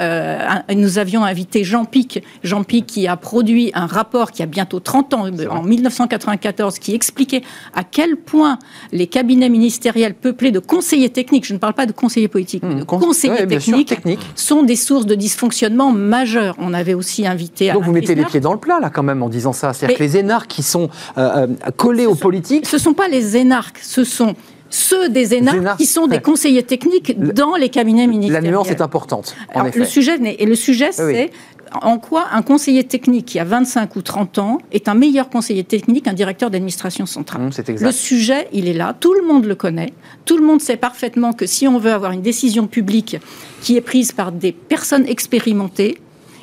nous 0.74 0.98
avions 0.98 1.24
invité 1.24 1.64
Jean 1.64 1.84
Pic, 1.84 2.22
Jean 2.42 2.64
Pic 2.64 2.86
qui 2.86 3.08
a 3.08 3.16
produit 3.16 3.70
un 3.74 3.86
rapport 3.86 4.30
qui 4.30 4.42
a 4.42 4.46
bientôt 4.46 4.80
30 4.80 5.14
ans, 5.14 5.26
en 5.50 5.62
1994, 5.62 6.78
qui 6.78 6.94
expliquait 6.94 7.42
à 7.74 7.84
quel 7.84 8.16
point 8.16 8.58
les 8.92 8.99
cabinets 9.06 9.48
ministériels 9.48 10.14
peuplés 10.14 10.50
de 10.50 10.58
conseillers 10.58 11.10
techniques, 11.10 11.46
je 11.46 11.54
ne 11.54 11.58
parle 11.58 11.74
pas 11.74 11.86
de 11.86 11.92
conseillers 11.92 12.28
politiques, 12.28 12.62
mais 12.62 12.76
de 12.76 12.82
mmh. 12.82 12.86
conseillers 12.86 13.46
techniques, 13.46 14.20
sont 14.34 14.62
des 14.62 14.76
sources 14.76 15.06
de 15.06 15.14
dysfonctionnement 15.14 15.92
majeurs. 15.92 16.56
On 16.58 16.74
avait 16.74 16.94
aussi 16.94 17.26
invité... 17.26 17.72
Donc 17.72 17.84
vous 17.84 17.92
mettez 17.92 18.14
les 18.14 18.24
pieds 18.24 18.40
dans 18.40 18.52
le 18.52 18.58
plat, 18.58 18.80
là, 18.80 18.90
quand 18.90 19.02
même, 19.02 19.22
en 19.22 19.28
disant 19.28 19.52
ça. 19.52 19.72
C'est-à-dire 19.72 19.98
que 19.98 20.02
les 20.02 20.16
énarques 20.16 20.50
qui 20.50 20.62
sont 20.62 20.88
euh, 21.18 21.46
euh, 21.48 21.70
collés 21.76 22.06
aux 22.06 22.14
politiques... 22.14 22.66
Ce 22.66 22.76
ne 22.76 22.80
sont 22.80 22.94
pas 22.94 23.08
les 23.08 23.36
énarques, 23.36 23.78
ce 23.82 24.04
sont 24.04 24.34
ceux 24.70 25.08
des 25.08 25.34
énarques, 25.34 25.78
qui 25.78 25.86
sont 25.86 26.06
des 26.06 26.20
conseillers 26.20 26.62
techniques 26.62 27.18
dans 27.18 27.56
les 27.56 27.68
cabinets 27.68 28.06
ministériels. 28.06 28.44
La 28.44 28.50
nuance 28.50 28.70
est 28.70 28.80
importante. 28.80 29.34
En 29.54 29.64
Le 29.64 29.84
sujet, 29.84 30.18
et 30.38 30.46
le 30.46 30.54
sujet, 30.54 30.92
c'est 30.92 31.30
en 31.72 31.98
quoi 31.98 32.28
un 32.32 32.42
conseiller 32.42 32.84
technique 32.84 33.26
qui 33.26 33.38
a 33.38 33.44
25 33.44 33.96
ou 33.96 34.02
30 34.02 34.38
ans 34.38 34.58
est 34.72 34.88
un 34.88 34.94
meilleur 34.94 35.28
conseiller 35.28 35.64
technique 35.64 36.04
qu'un 36.04 36.12
directeur 36.12 36.50
d'administration 36.50 37.06
centrale. 37.06 37.42
Mmh, 37.42 37.50
le 37.80 37.92
sujet, 37.92 38.48
il 38.52 38.68
est 38.68 38.74
là, 38.74 38.94
tout 38.98 39.14
le 39.14 39.26
monde 39.26 39.44
le 39.44 39.54
connaît, 39.54 39.92
tout 40.24 40.36
le 40.36 40.44
monde 40.44 40.60
sait 40.60 40.76
parfaitement 40.76 41.32
que 41.32 41.46
si 41.46 41.68
on 41.68 41.78
veut 41.78 41.92
avoir 41.92 42.12
une 42.12 42.22
décision 42.22 42.66
publique 42.66 43.16
qui 43.62 43.76
est 43.76 43.80
prise 43.80 44.12
par 44.12 44.32
des 44.32 44.52
personnes 44.52 45.06
expérimentées, 45.06 45.98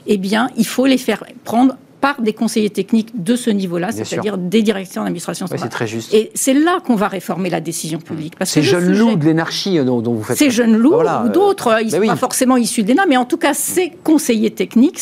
eh 0.07 0.17
bien, 0.17 0.49
il 0.55 0.65
faut 0.65 0.85
les 0.85 0.97
faire 0.97 1.23
prendre 1.43 1.75
par 2.07 2.21
des 2.21 2.31
conseillers 2.31 2.69
techniques 2.69 3.21
de 3.21 3.35
ce 3.35 3.49
niveau-là, 3.49 3.91
c'est-à-dire 3.91 4.37
des 4.37 4.61
directeurs 4.61 5.03
d'administration 5.03 5.45
c'est 5.45 5.67
très 5.67 5.87
juste. 5.87 6.13
Et 6.13 6.31
c'est 6.35 6.53
là 6.53 6.79
qu'on 6.79 6.95
va 6.95 7.09
réformer 7.09 7.49
la 7.49 7.59
décision 7.59 7.99
publique. 7.99 8.35
Ces 8.45 8.61
jeunes 8.61 8.97
loups 8.97 9.17
de 9.17 9.25
l'énarchie 9.25 9.77
euh, 9.77 9.83
dont, 9.83 9.99
vous 9.99 10.23
faites. 10.23 10.37
Ces 10.37 10.49
jeunes 10.49 10.77
loups 10.77 10.93
ou 10.93 11.01
euh, 11.01 11.27
d'autres, 11.27 11.81
ils 11.81 11.87
ne 11.87 11.91
sont 11.91 12.07
pas 12.07 12.15
forcément 12.15 12.55
issus 12.55 12.83
de 12.83 12.91
l'ENA, 12.91 13.07
mais 13.09 13.17
en 13.17 13.25
tout 13.25 13.35
cas, 13.35 13.53
ces 13.53 13.91
conseillers 14.05 14.51
techniques, 14.51 15.01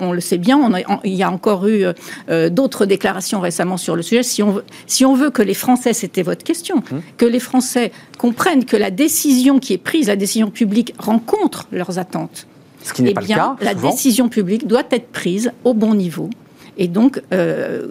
on 0.00 0.10
le 0.10 0.20
sait 0.20 0.38
bien, 0.38 0.68
il 1.04 1.14
y 1.14 1.22
a 1.22 1.30
encore 1.30 1.68
eu 1.68 1.84
euh, 2.28 2.50
d'autres 2.50 2.86
déclarations 2.86 3.38
récemment 3.38 3.76
sur 3.76 3.94
le 3.94 4.02
sujet. 4.02 4.24
Si 4.24 4.42
on, 4.42 4.50
veut, 4.50 4.64
si 4.88 5.04
on 5.04 5.14
veut 5.14 5.30
que 5.30 5.42
les 5.42 5.54
Français, 5.54 5.92
c'était 5.92 6.22
votre 6.22 6.42
question, 6.42 6.82
hum. 6.90 7.02
que 7.18 7.26
les 7.26 7.40
Français 7.40 7.92
comprennent 8.18 8.64
que 8.64 8.76
la 8.76 8.90
décision 8.90 9.60
qui 9.60 9.74
est 9.74 9.78
prise, 9.78 10.08
la 10.08 10.16
décision 10.16 10.50
publique, 10.50 10.92
rencontre 10.98 11.68
leurs 11.70 12.00
attentes 12.00 12.48
Ce 12.82 12.92
qui 12.92 13.02
n'est 13.02 13.10
eh 13.10 13.14
pas 13.14 13.20
bien, 13.22 13.56
le 13.58 13.64
cas. 13.64 13.72
La 13.72 13.74
décision 13.74 14.28
publique 14.28 14.66
doit 14.66 14.84
être 14.90 15.08
prise 15.08 15.52
au 15.64 15.74
bon 15.74 15.94
niveau. 15.94 16.30
Et 16.78 16.88
donc, 16.88 17.22
euh, 17.32 17.88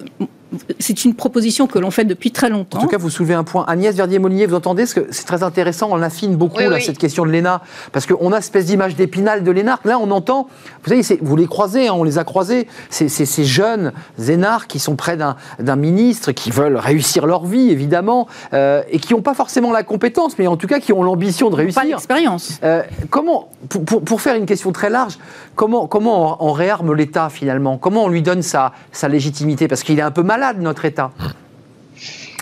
c'est 0.79 1.05
une 1.05 1.15
proposition 1.15 1.67
que 1.67 1.79
l'on 1.79 1.91
fait 1.91 2.05
depuis 2.05 2.31
très 2.31 2.49
longtemps. 2.49 2.79
En 2.79 2.81
tout 2.81 2.87
cas, 2.87 2.97
vous 2.97 3.09
soulevez 3.09 3.33
un 3.33 3.43
point. 3.43 3.65
Agnès 3.67 3.95
Verdier-Molinier, 3.95 4.45
vous 4.45 4.55
entendez 4.55 4.85
ce 4.85 4.95
que 4.95 5.07
c'est 5.11 5.25
très 5.25 5.43
intéressant. 5.43 5.89
On 5.91 6.01
affine 6.01 6.35
beaucoup 6.35 6.59
là, 6.59 6.79
cette 6.79 6.97
question 6.97 7.25
de 7.25 7.31
l'ENA 7.31 7.61
parce 7.91 8.05
qu'on 8.05 8.31
a 8.31 8.35
une 8.35 8.39
espèce 8.39 8.65
d'image 8.65 8.95
d'épinal 8.95 9.43
de 9.43 9.51
l'ENA. 9.51 9.79
Là, 9.85 9.99
on 9.99 10.11
entend. 10.11 10.47
Vous 10.83 11.01
savez, 11.01 11.19
vous 11.21 11.35
les 11.35 11.47
croisez, 11.47 11.87
hein, 11.87 11.93
on 11.95 12.03
les 12.03 12.17
a 12.17 12.23
croisés. 12.23 12.67
C'est 12.89 13.09
ces 13.09 13.43
jeunes 13.43 13.91
énarques 14.27 14.69
qui 14.69 14.79
sont 14.79 14.95
près 14.95 15.17
d'un 15.17 15.75
ministre, 15.75 16.31
qui 16.31 16.51
veulent 16.51 16.77
réussir 16.77 17.25
leur 17.25 17.45
vie, 17.45 17.69
évidemment, 17.69 18.27
euh, 18.53 18.81
et 18.89 18.99
qui 18.99 19.13
n'ont 19.13 19.21
pas 19.21 19.33
forcément 19.33 19.71
la 19.71 19.83
compétence, 19.83 20.37
mais 20.37 20.47
en 20.47 20.57
tout 20.57 20.67
cas 20.67 20.79
qui 20.79 20.93
ont 20.93 21.03
l'ambition 21.03 21.49
de 21.49 21.55
réussir. 21.55 21.81
Pas 21.81 21.87
l'expérience. 21.87 22.59
Euh, 22.63 22.83
comment, 23.09 23.49
pour, 23.69 23.83
pour, 23.83 24.01
pour, 24.01 24.21
faire 24.21 24.35
une 24.35 24.45
question 24.45 24.71
très 24.71 24.89
large, 24.89 25.17
comment, 25.55 25.87
comment 25.87 26.41
on, 26.41 26.49
on 26.49 26.51
réarme 26.53 26.93
l'État 26.93 27.29
finalement? 27.29 27.77
Comment 27.77 28.05
on 28.05 28.09
lui 28.09 28.21
donne 28.21 28.41
sa, 28.41 28.73
sa 28.91 29.07
légitimité? 29.07 29.67
Parce 29.67 29.83
qu'il 29.83 29.99
est 29.99 30.03
un 30.03 30.11
peu 30.11 30.23
malade 30.23 30.44
notre 30.53 30.85
État. 30.85 31.11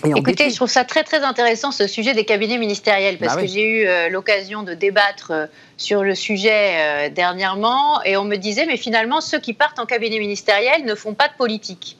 Écoutez, 0.06 0.49
je 0.49 0.56
trouve 0.56 0.70
ça 0.70 0.84
très 0.84 1.04
très 1.04 1.24
intéressant 1.24 1.72
ce 1.72 1.88
sujet 1.88 2.14
des 2.14 2.26
cabinets 2.26 2.58
ministériels 2.58 3.18
parce 3.18 3.36
bah 3.36 3.41
que 3.41 3.47
j'ai 3.47 3.64
eu 3.64 3.88
euh, 3.88 4.10
l'occasion 4.10 4.64
de 4.64 4.74
débattre 4.74 5.32
euh, 5.32 5.45
sur 5.78 6.04
le 6.04 6.14
sujet 6.14 6.51
euh, 6.51 7.10
dernièrement 7.10 8.04
et 8.04 8.18
on 8.18 8.26
me 8.26 8.36
disait 8.36 8.66
mais 8.66 8.76
finalement 8.76 9.22
ceux 9.22 9.39
qui 9.39 9.54
partent 9.54 9.80
en 9.80 9.86
cabinet 9.86 10.20
ministériel 10.20 10.84
ne 10.84 10.95
font 10.95 11.14
pas 11.14 11.30
de 11.30 11.34
politique. 11.38 11.97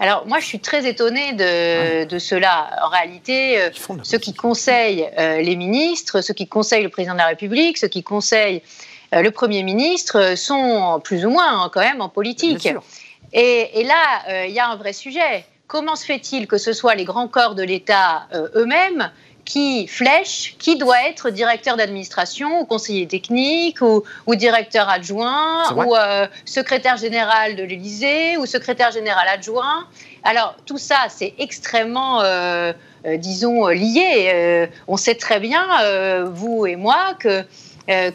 Alors 0.00 0.26
moi 0.26 0.38
je 0.40 0.46
suis 0.46 0.60
très 0.60 0.88
étonnée 0.88 1.34
de, 1.34 2.04
de 2.04 2.18
cela. 2.18 2.70
En 2.82 2.88
réalité, 2.88 3.58
ceux 4.04 4.18
qui 4.18 4.32
conseillent 4.32 5.08
les 5.18 5.56
ministres, 5.56 6.20
ceux 6.20 6.34
qui 6.34 6.46
conseillent 6.46 6.84
le 6.84 6.88
président 6.88 7.14
de 7.14 7.18
la 7.18 7.26
République, 7.26 7.78
ceux 7.78 7.88
qui 7.88 8.04
conseillent 8.04 8.62
le 9.10 9.30
Premier 9.30 9.64
ministre 9.64 10.36
sont 10.36 11.00
plus 11.02 11.26
ou 11.26 11.30
moins 11.30 11.64
hein, 11.64 11.70
quand 11.74 11.80
même 11.80 12.00
en 12.00 12.08
politique. 12.08 12.68
Et, 13.32 13.84
là, 13.84 14.22
euh, 14.28 14.46
il 14.46 14.54
y 14.54 14.58
a 14.58 14.68
un 14.68 14.76
vrai 14.76 14.92
sujet. 14.92 15.44
Comment 15.66 15.96
se 15.96 16.04
fait-il 16.04 16.46
que 16.46 16.58
ce 16.58 16.72
soit 16.72 16.94
les 16.94 17.04
grands 17.04 17.28
corps 17.28 17.54
de 17.54 17.62
l'État 17.62 18.26
euh, 18.34 18.48
eux-mêmes 18.54 19.10
qui 19.44 19.86
flèchent 19.86 20.56
qui 20.58 20.76
doit 20.76 21.08
être 21.08 21.30
directeur 21.30 21.76
d'administration 21.76 22.60
ou 22.60 22.64
conseiller 22.66 23.06
technique 23.06 23.80
ou, 23.80 24.02
directeur 24.34 24.88
adjoint 24.88 25.74
ou 25.74 25.94
euh, 25.94 26.26
secrétaire 26.44 26.98
général 26.98 27.56
de 27.56 27.62
l'Élysée 27.62 28.36
ou 28.36 28.46
secrétaire 28.46 28.92
général 28.92 29.26
adjoint? 29.28 29.86
Alors 30.22 30.54
tout 30.66 30.78
ça, 30.78 31.06
c'est 31.08 31.34
extrêmement, 31.38 32.22
disons, 33.04 33.68
lié. 33.68 34.68
on 34.86 34.98
sait 34.98 35.14
très 35.14 35.40
bien, 35.40 35.66
vous 36.26 36.66
et 36.66 36.76
moi, 36.76 37.14
que 37.18 37.44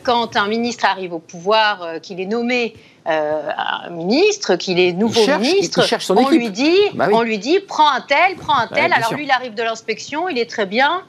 quand 0.04 0.36
un 0.36 0.48
ministre 0.48 0.86
arrive 0.86 1.14
au 1.14 1.20
pouvoir, 1.20 2.00
qu'il 2.02 2.20
est 2.20 2.26
nommé 2.26 2.76
euh, 3.06 3.50
un 3.58 3.90
ministre, 3.90 4.56
qu'il 4.56 4.80
est 4.80 4.94
nouveau 4.94 5.28
ministre, 5.38 5.86
on, 6.10 6.30
lui 6.30 6.50
dit, 6.52 6.78
bah 6.94 7.10
on 7.12 7.22
lui 7.22 7.38
dit 7.38 7.60
prends 7.60 7.90
un 7.90 8.00
tel, 8.00 8.36
prends 8.38 8.58
un 8.58 8.68
tel. 8.68 8.94
Alors 8.94 9.14
lui, 9.14 9.26
il 9.26 9.32
arrive 9.32 9.56
de 9.56 9.64
l'inspection, 9.64 10.30
il 10.30 10.38
est 10.38 10.50
très 10.50 10.66
bien. 10.66 11.04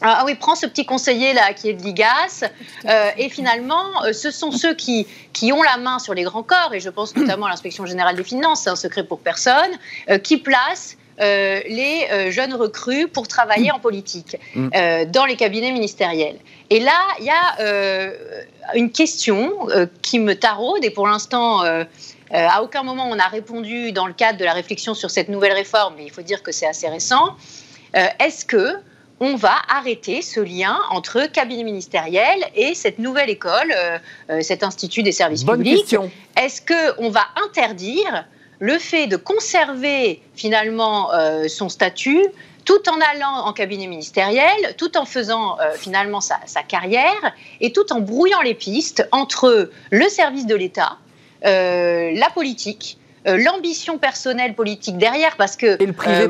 Ah, 0.00 0.18
ah 0.20 0.22
oui, 0.24 0.34
prends 0.34 0.54
ce 0.54 0.66
petit 0.66 0.86
conseiller 0.86 1.34
là 1.34 1.52
qui 1.52 1.68
est 1.68 1.74
de 1.74 1.82
l'IGAS. 1.82 2.44
Euh, 2.86 3.10
et 3.18 3.28
finalement, 3.28 4.02
euh, 4.04 4.14
ce 4.14 4.30
sont 4.30 4.50
ceux 4.50 4.74
qui, 4.74 5.06
qui 5.34 5.52
ont 5.52 5.62
la 5.62 5.76
main 5.76 5.98
sur 5.98 6.14
les 6.14 6.22
grands 6.22 6.42
corps, 6.42 6.72
et 6.72 6.80
je 6.80 6.88
pense 6.88 7.14
notamment 7.16 7.46
à 7.46 7.50
l'inspection 7.50 7.84
générale 7.84 8.16
des 8.16 8.24
finances, 8.24 8.62
c'est 8.62 8.70
un 8.70 8.76
secret 8.76 9.04
pour 9.04 9.20
personne, 9.20 9.70
qui 10.22 10.38
placent 10.38 10.96
euh, 11.18 11.60
les 11.66 12.06
euh, 12.12 12.30
jeunes 12.30 12.52
recrues 12.52 13.08
pour 13.08 13.26
travailler 13.26 13.70
en 13.70 13.78
politique 13.78 14.36
mm. 14.54 14.68
euh, 14.74 15.04
dans 15.06 15.24
les 15.24 15.36
cabinets 15.36 15.72
ministériels. 15.72 16.36
Et 16.68 16.78
là, 16.78 16.98
il 17.20 17.24
y 17.24 17.30
a 17.30 18.74
une 18.74 18.90
question 18.90 19.68
qui 20.02 20.18
me 20.18 20.34
taraude 20.34 20.84
et 20.84 20.90
pour 20.90 21.06
l'instant, 21.06 21.60
à 22.32 22.62
aucun 22.62 22.82
moment 22.82 23.08
on 23.08 23.18
a 23.20 23.28
répondu 23.28 23.92
dans 23.92 24.08
le 24.08 24.12
cadre 24.12 24.36
de 24.38 24.44
la 24.44 24.52
réflexion 24.52 24.92
sur 24.92 25.08
cette 25.08 25.28
nouvelle 25.28 25.52
réforme, 25.52 25.94
mais 25.96 26.04
il 26.04 26.10
faut 26.10 26.22
dire 26.22 26.42
que 26.42 26.50
c'est 26.50 26.66
assez 26.66 26.88
récent. 26.88 27.36
Est-ce 27.94 28.44
que 28.44 28.74
on 29.20 29.36
va 29.36 29.54
arrêter 29.68 30.22
ce 30.22 30.40
lien 30.40 30.76
entre 30.90 31.30
cabinet 31.30 31.62
ministériel 31.62 32.44
et 32.56 32.74
cette 32.74 32.98
nouvelle 32.98 33.30
école, 33.30 33.72
cet 34.40 34.64
institut 34.64 35.04
des 35.04 35.12
services 35.12 35.44
Bonne 35.44 35.58
publics? 35.58 35.94
Est-ce 36.36 36.60
qu'on 36.60 37.10
va 37.10 37.26
interdire 37.46 38.26
le 38.58 38.78
fait 38.78 39.06
de 39.06 39.16
conserver 39.16 40.22
finalement 40.34 41.12
euh, 41.12 41.48
son 41.48 41.68
statut 41.68 42.22
tout 42.64 42.88
en 42.88 42.98
allant 43.14 43.46
en 43.46 43.52
cabinet 43.52 43.86
ministériel, 43.86 44.74
tout 44.76 44.96
en 44.96 45.04
faisant 45.04 45.56
euh, 45.60 45.72
finalement 45.74 46.20
sa, 46.20 46.38
carrière 46.66 47.32
et 47.60 47.70
tout 47.72 47.92
en 47.92 48.00
brouillant 48.00 48.42
les 48.42 48.54
pistes 48.54 49.06
entre 49.12 49.70
le 49.92 50.08
service 50.08 50.46
de 50.46 50.54
l'État, 50.56 50.98
euh, 51.44 52.10
la 52.12 52.28
politique, 52.30 52.98
l'ambition 53.24 53.98
personnelle 53.98 54.54
politique 54.54 54.98
derrière, 54.98 55.36
parce 55.36 55.56
que 55.56 55.78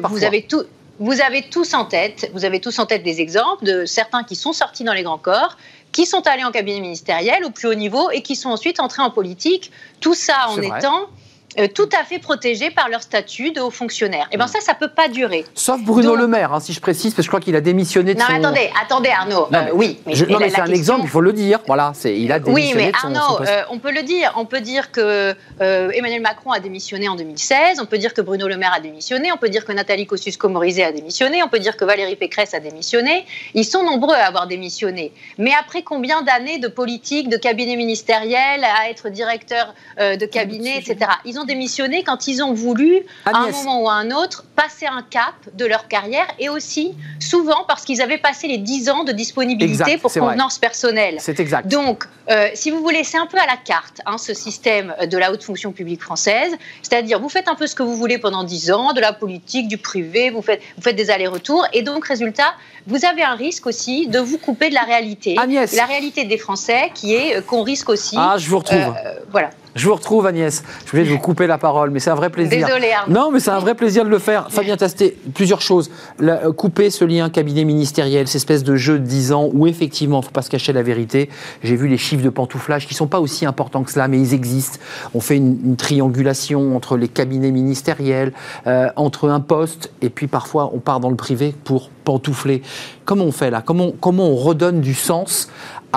vous 0.09 0.25
avez 0.25 0.43
tout. 0.43 0.65
Vous 0.99 1.21
avez 1.21 1.43
tous 1.43 1.75
en 1.75 1.85
tête, 1.85 2.31
vous 2.33 2.47
avez 2.47 2.59
tous 2.59 2.79
en 2.79 2.87
tête 2.87 3.03
des 3.03 3.21
exemples 3.21 3.67
de 3.67 3.85
certains 3.85 4.25
qui 4.25 4.35
sont 4.35 4.55
sortis 4.55 4.83
dans 4.83 4.95
les 4.95 5.03
grands 5.03 5.19
corps, 5.19 5.59
qui 5.93 6.07
sont 6.07 6.27
allés 6.27 6.43
en 6.43 6.53
cabinet 6.53 6.81
ministériel 6.81 7.45
au 7.45 7.51
plus 7.51 7.69
haut 7.69 7.75
niveau 7.75 8.09
et 8.11 8.23
qui 8.23 8.35
sont 8.35 8.49
ensuite 8.49 8.81
entrés 8.81 9.03
en 9.03 9.11
politique. 9.11 9.73
Tout 10.01 10.15
ça 10.15 10.49
en 10.49 10.57
étant 10.63 11.11
euh, 11.59 11.69
tout 11.69 11.89
à 11.99 12.05
fait 12.05 12.19
protégés 12.19 12.71
par 12.71 12.89
leur 12.89 13.03
statut 13.03 13.51
de 13.51 13.61
haut 13.61 13.71
fonctionnaire. 13.71 14.27
Et 14.27 14.35
eh 14.35 14.37
bien 14.37 14.47
ça, 14.47 14.61
ça 14.61 14.75
peut 14.75 14.89
pas 14.89 15.09
durer. 15.09 15.45
Sauf 15.55 15.81
Bruno 15.83 16.15
Le 16.15 16.27
Maire, 16.27 16.53
hein, 16.53 16.61
si 16.61 16.75
je 16.75 16.81
précise, 16.81 17.15
parce 17.15 17.17
que 17.17 17.23
je 17.23 17.29
crois 17.29 17.41
qu'il 17.41 17.57
a 17.57 17.63
démissionné 17.63 18.15
de 18.15 18.19
non, 18.19 18.27
son... 18.27 18.33
Non, 18.35 18.39
attendez, 18.41 18.71
attendez 18.83 19.09
Arnaud. 19.09 19.49
Euh, 19.53 19.71
oui, 19.73 19.99
mais, 20.05 20.13
non, 20.29 20.39
mais 20.39 20.51
c'est 20.51 20.61
un 20.61 20.67
exemple, 20.67 21.03
il 21.05 21.09
faut 21.09 21.23
le 21.23 21.33
dire. 21.33 21.61
Voilà, 21.67 21.93
c'est 21.95 22.19
il 22.19 22.31
a 22.31 22.41
démissionné 22.41 22.75
Oui, 22.75 22.83
mais 22.85 22.93
Arnaud, 22.95 23.41
euh, 23.41 23.63
on 23.71 23.79
peut 23.79 23.93
le 23.93 24.03
dire. 24.03 24.35
On 24.37 24.45
peut 24.45 24.61
dire 24.61 24.93
que 24.93 25.35
Emmanuel 25.61 26.21
Macron 26.21 26.53
a 26.53 26.61
démissionné 26.61 27.09
en 27.09 27.17
2016. 27.17 27.81
On 27.81 27.87
peut 27.87 27.99
dire 27.99 28.13
que 28.13 28.21
Bruno 28.21 28.49
Le 28.49 28.59
Maire 28.59 28.75
a 28.77 28.81
démissionné. 28.81 29.33
On 29.33 29.39
peut 29.39 29.49
dire 29.49 29.65
que 29.65 29.73
Nathalie 29.73 30.07
Kosciusko-Morizet 30.07 30.85
a 30.85 30.93
démissionné. 30.93 31.43
On 31.43 31.49
peut 31.49 31.59
dire 31.59 31.77
que 31.77 31.85
Valérie 31.85 32.17
Pécresse 32.17 32.53
a 32.53 32.61
démissionné. 32.61 33.25
Ils 33.55 33.65
sont 33.65 33.83
nombreux 33.83 34.15
à 34.15 34.27
avoir 34.27 34.47
démissionné. 34.47 35.13
Mais 35.39 35.53
après 35.59 35.83
combien 35.83 36.21
d'années 36.21 36.59
de 36.59 36.69
politique, 36.69 37.31
de 37.31 37.39
cabinet 37.39 37.77
ministériel, 37.77 38.63
à 38.63 38.91
être 38.91 39.09
directeur 39.09 39.75
de 39.99 40.27
cabinet, 40.27 40.79
etc. 40.79 41.11
Ils 41.25 41.39
ont 41.39 41.46
démissionné 41.47 42.03
quand 42.03 42.29
ils 42.29 42.43
ont 42.43 42.53
voulu, 42.53 43.03
à 43.25 43.37
un 43.37 43.51
moment 43.51 43.83
ou 43.83 43.89
à 43.89 43.95
un 43.95 44.11
autre, 44.11 44.45
passer 44.55 44.87
un 44.87 45.03
cap 45.03 45.35
de 45.55 45.65
leur 45.65 45.89
carrière 45.89 46.27
et 46.39 46.49
aussi 46.49 46.95
souvent 47.21 47.65
parce 47.67 47.85
qu'ils 47.85 48.03
avaient 48.03 48.19
passé 48.19 48.49
les 48.49 48.59
10 48.59 48.91
ans 48.91 49.05
de 49.05 49.13
disponibilité 49.13 49.99
pour 49.99 50.13
convenance 50.13 50.59
personnelle. 50.59 51.17
C'est 51.19 51.41
exact. 51.41 51.69
Donc, 51.69 52.05
euh, 52.29 52.49
si 52.55 52.71
vous 52.71 52.81
voulez, 52.81 53.05
c'est 53.05 53.19
un 53.19 53.27
peu 53.27 53.39
à 53.39 53.47
la 53.47 53.57
carte, 53.57 54.01
hein, 54.05 54.19
ce 54.19 54.35
système 54.35 54.95
de 55.11 55.17
la 55.17 55.33
haute 55.33 55.45
fonction 55.45 55.73
publique 55.73 56.03
française. 56.03 56.53
C'est-à-dire, 56.83 57.21
vous 57.21 57.29
faites 57.29 57.49
un 57.49 57.55
peu 57.55 57.67
ce 57.67 57.75
que 57.75 57.83
vous 57.83 57.97
voulez 57.97 58.19
pendant 58.19 58.45
10 58.45 58.73
ans, 58.73 58.93
de 58.93 59.01
la 59.01 59.13
politique, 59.13 59.69
du 59.69 59.79
privé, 59.79 60.31
vous 60.31 60.43
faites, 60.43 60.61
vous 60.77 60.83
faites 60.83 60.97
des 60.97 61.11
allers-retours. 61.11 61.67
Et 61.73 61.83
donc, 61.83 62.07
résultat, 62.07 62.55
vous 62.87 63.05
avez 63.05 63.23
un 63.23 63.35
risque 63.35 63.67
aussi 63.67 64.09
de 64.09 64.19
vous 64.19 64.39
couper 64.39 64.71
de 64.71 64.75
la 64.75 64.83
réalité. 64.83 65.37
Agnès. 65.39 65.75
La 65.75 65.87
réalité 65.87 66.25
des 66.25 66.39
Français, 66.39 66.91
qui 66.95 67.15
est 67.15 67.37
euh, 67.37 67.41
qu'on 67.41 67.63
risque 67.63 67.89
aussi. 67.89 68.17
Ah, 68.19 68.37
je 68.39 68.49
vous 68.49 68.59
retrouve. 68.59 68.79
Euh, 68.79 69.15
voilà. 69.31 69.51
Je 69.77 69.87
vous 69.87 69.95
retrouve, 69.95 70.27
Agnès. 70.27 70.65
Je 70.87 70.91
voulais 70.91 71.05
vous 71.05 71.19
couper 71.19 71.47
la 71.47 71.59
parole, 71.59 71.91
mais 71.91 72.01
c'est 72.01 72.11
un 72.11 72.15
vrai 72.15 72.31
plaisir. 72.31 72.67
Désolée. 72.67 72.93
Non, 73.09 73.31
mais 73.31 73.41
c'est 73.41 73.51
un 73.51 73.59
vrai 73.59 73.75
plaisir 73.75 74.05
de 74.05 74.09
le 74.09 74.19
faire. 74.19 74.51
Fabien 74.51 74.77
Tasté, 74.77 75.17
plusieurs 75.35 75.61
choses. 75.61 75.91
Euh, 76.23 76.51
couper 76.53 76.89
ce 76.89 77.05
lien 77.05 77.29
cabinet 77.29 77.65
ministériel, 77.65 78.27
cette 78.27 78.37
espèce 78.37 78.65
de 78.65 78.75
jeu 78.77 78.99
de 78.99 79.05
10 79.05 79.33
ans 79.33 79.51
où 79.53 79.67
effectivement, 79.67 80.19
il 80.19 80.23
ne 80.23 80.25
faut 80.25 80.33
pas 80.33 80.41
se 80.41 80.49
cacher 80.49 80.73
la 80.73 80.83
vérité. 80.83 81.29
J'ai 81.63 81.77
vu 81.77 81.89
les 81.89 81.99
chiffres 81.99 82.25
de 82.25 82.31
pantouflage 82.31 82.87
qui 82.87 82.95
ne 82.95 82.99
sont 82.99 83.07
pas 83.07 83.21
aussi 83.21 83.45
importants 83.45 83.83
que 83.83 83.93
cela, 83.93 84.09
mais 84.09 84.19
ils 84.19 84.33
existent. 84.33 84.79
On 85.15 85.21
fait 85.21 85.37
une, 85.37 85.77
triangulation 85.77 86.75
entre 86.75 86.97
les 86.97 87.09
cabinets 87.09 87.51
ministériels, 87.51 88.33
euh, 88.67 88.89
entre 88.97 89.29
un 89.29 89.41
poste, 89.41 89.91
et 90.01 90.09
puis 90.09 90.27
parfois 90.27 90.71
on 90.73 90.79
part 90.79 91.01
dans 91.01 91.11
le 91.11 91.17
privé 91.17 91.55
pour 91.65 91.91
pantoufler. 92.05 92.63
Comment 93.05 93.25
on 93.25 93.33
fait 93.33 93.51
là? 93.51 93.63
Comment, 93.65 93.93
comment 94.01 94.29
on 94.29 94.37
redonne 94.37 94.81
du 94.81 94.95
sens 94.95 95.51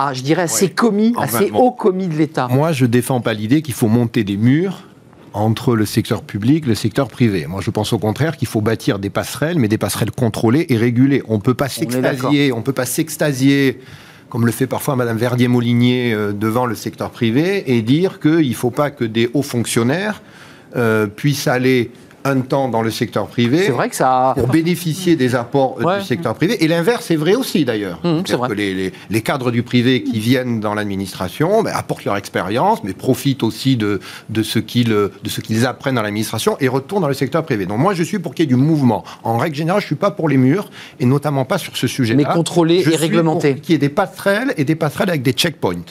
à, 0.07 0.13
je 0.13 0.21
dirais, 0.21 0.43
à 0.43 0.47
ces 0.47 0.69
commis, 0.69 1.13
à 1.17 1.27
ces 1.27 1.51
hauts 1.51 1.71
commis 1.71 2.07
de 2.07 2.15
l'État 2.15 2.47
Moi, 2.49 2.71
je 2.71 2.85
défends 2.85 3.21
pas 3.21 3.33
l'idée 3.33 3.61
qu'il 3.61 3.73
faut 3.73 3.87
monter 3.87 4.23
des 4.23 4.37
murs 4.37 4.83
entre 5.33 5.75
le 5.75 5.85
secteur 5.85 6.23
public 6.23 6.65
et 6.65 6.69
le 6.69 6.75
secteur 6.75 7.07
privé. 7.07 7.45
Moi, 7.47 7.61
je 7.61 7.69
pense 7.69 7.93
au 7.93 7.99
contraire 7.99 8.37
qu'il 8.37 8.47
faut 8.47 8.61
bâtir 8.61 8.97
des 8.97 9.09
passerelles, 9.09 9.59
mais 9.59 9.67
des 9.67 9.77
passerelles 9.77 10.11
contrôlées 10.11 10.65
et 10.69 10.77
régulées. 10.77 11.21
On 11.27 11.39
peut 11.39 11.53
pas 11.53 11.69
s'extasier, 11.69 12.51
on 12.51 12.61
peut 12.61 12.73
pas 12.73 12.85
s'extasier 12.85 13.79
comme 14.29 14.45
le 14.45 14.51
fait 14.51 14.67
parfois 14.67 14.95
Madame 14.95 15.17
Verdier-Molinier 15.17 16.13
euh, 16.13 16.31
devant 16.33 16.67
le 16.67 16.75
secteur 16.75 17.09
privé, 17.09 17.63
et 17.75 17.81
dire 17.81 18.19
qu'il 18.19 18.47
ne 18.47 18.53
faut 18.53 18.69
pas 18.69 18.91
que 18.91 19.03
des 19.03 19.29
hauts 19.33 19.41
fonctionnaires 19.41 20.21
euh, 20.75 21.07
puissent 21.07 21.47
aller 21.47 21.91
un 22.23 22.41
temps 22.41 22.69
dans 22.69 22.81
le 22.81 22.91
secteur 22.91 23.27
privé. 23.27 23.63
C'est 23.63 23.71
vrai 23.71 23.89
que 23.89 23.95
ça. 23.95 24.33
Pour 24.35 24.47
bénéficier 24.47 25.15
des 25.15 25.35
apports 25.35 25.77
du 25.79 26.05
secteur 26.05 26.35
privé. 26.35 26.63
Et 26.63 26.67
l'inverse 26.67 27.09
est 27.11 27.15
vrai 27.15 27.35
aussi 27.35 27.65
d'ailleurs. 27.65 27.99
Mmh, 28.03 28.21
c'est 28.25 28.35
vrai. 28.35 28.49
Que 28.49 28.53
les, 28.53 28.93
les, 29.09 29.21
cadres 29.21 29.51
du 29.51 29.63
privé 29.63 30.03
qui 30.03 30.19
viennent 30.19 30.59
dans 30.59 30.73
l'administration 30.73 31.63
ben, 31.63 31.73
apportent 31.75 32.05
leur 32.05 32.17
expérience, 32.17 32.83
mais 32.83 32.93
profitent 32.93 33.43
aussi 33.43 33.77
de, 33.77 33.99
de 34.29 34.43
ce 34.43 34.59
qu'ils 34.59 35.65
apprennent 35.65 35.95
dans 35.95 36.01
l'administration 36.01 36.57
et 36.59 36.67
retournent 36.67 37.01
dans 37.01 37.07
le 37.07 37.13
secteur 37.13 37.43
privé. 37.43 37.65
Donc 37.65 37.79
moi, 37.79 37.93
je 37.93 38.03
suis 38.03 38.19
pour 38.19 38.33
qu'il 38.33 38.43
y 38.43 38.47
ait 38.47 38.55
du 38.55 38.55
mouvement. 38.55 39.03
En 39.23 39.37
règle 39.37 39.55
générale, 39.55 39.81
je 39.81 39.87
suis 39.87 39.95
pas 39.95 40.11
pour 40.11 40.29
les 40.29 40.37
murs, 40.37 40.69
et 40.99 41.05
notamment 41.05 41.45
pas 41.45 41.57
sur 41.57 41.77
ce 41.77 41.87
sujet-là. 41.87 42.17
Mais 42.17 42.33
contrôlé 42.35 42.83
et 42.87 42.95
réglementé. 42.95 43.55
Qu'il 43.55 43.73
y 43.73 43.75
ait 43.75 43.79
des 43.79 43.89
passerelles 43.89 44.53
et 44.57 44.63
des 44.63 44.75
passerelles 44.75 45.09
avec 45.09 45.21
des 45.21 45.33
checkpoints. 45.33 45.85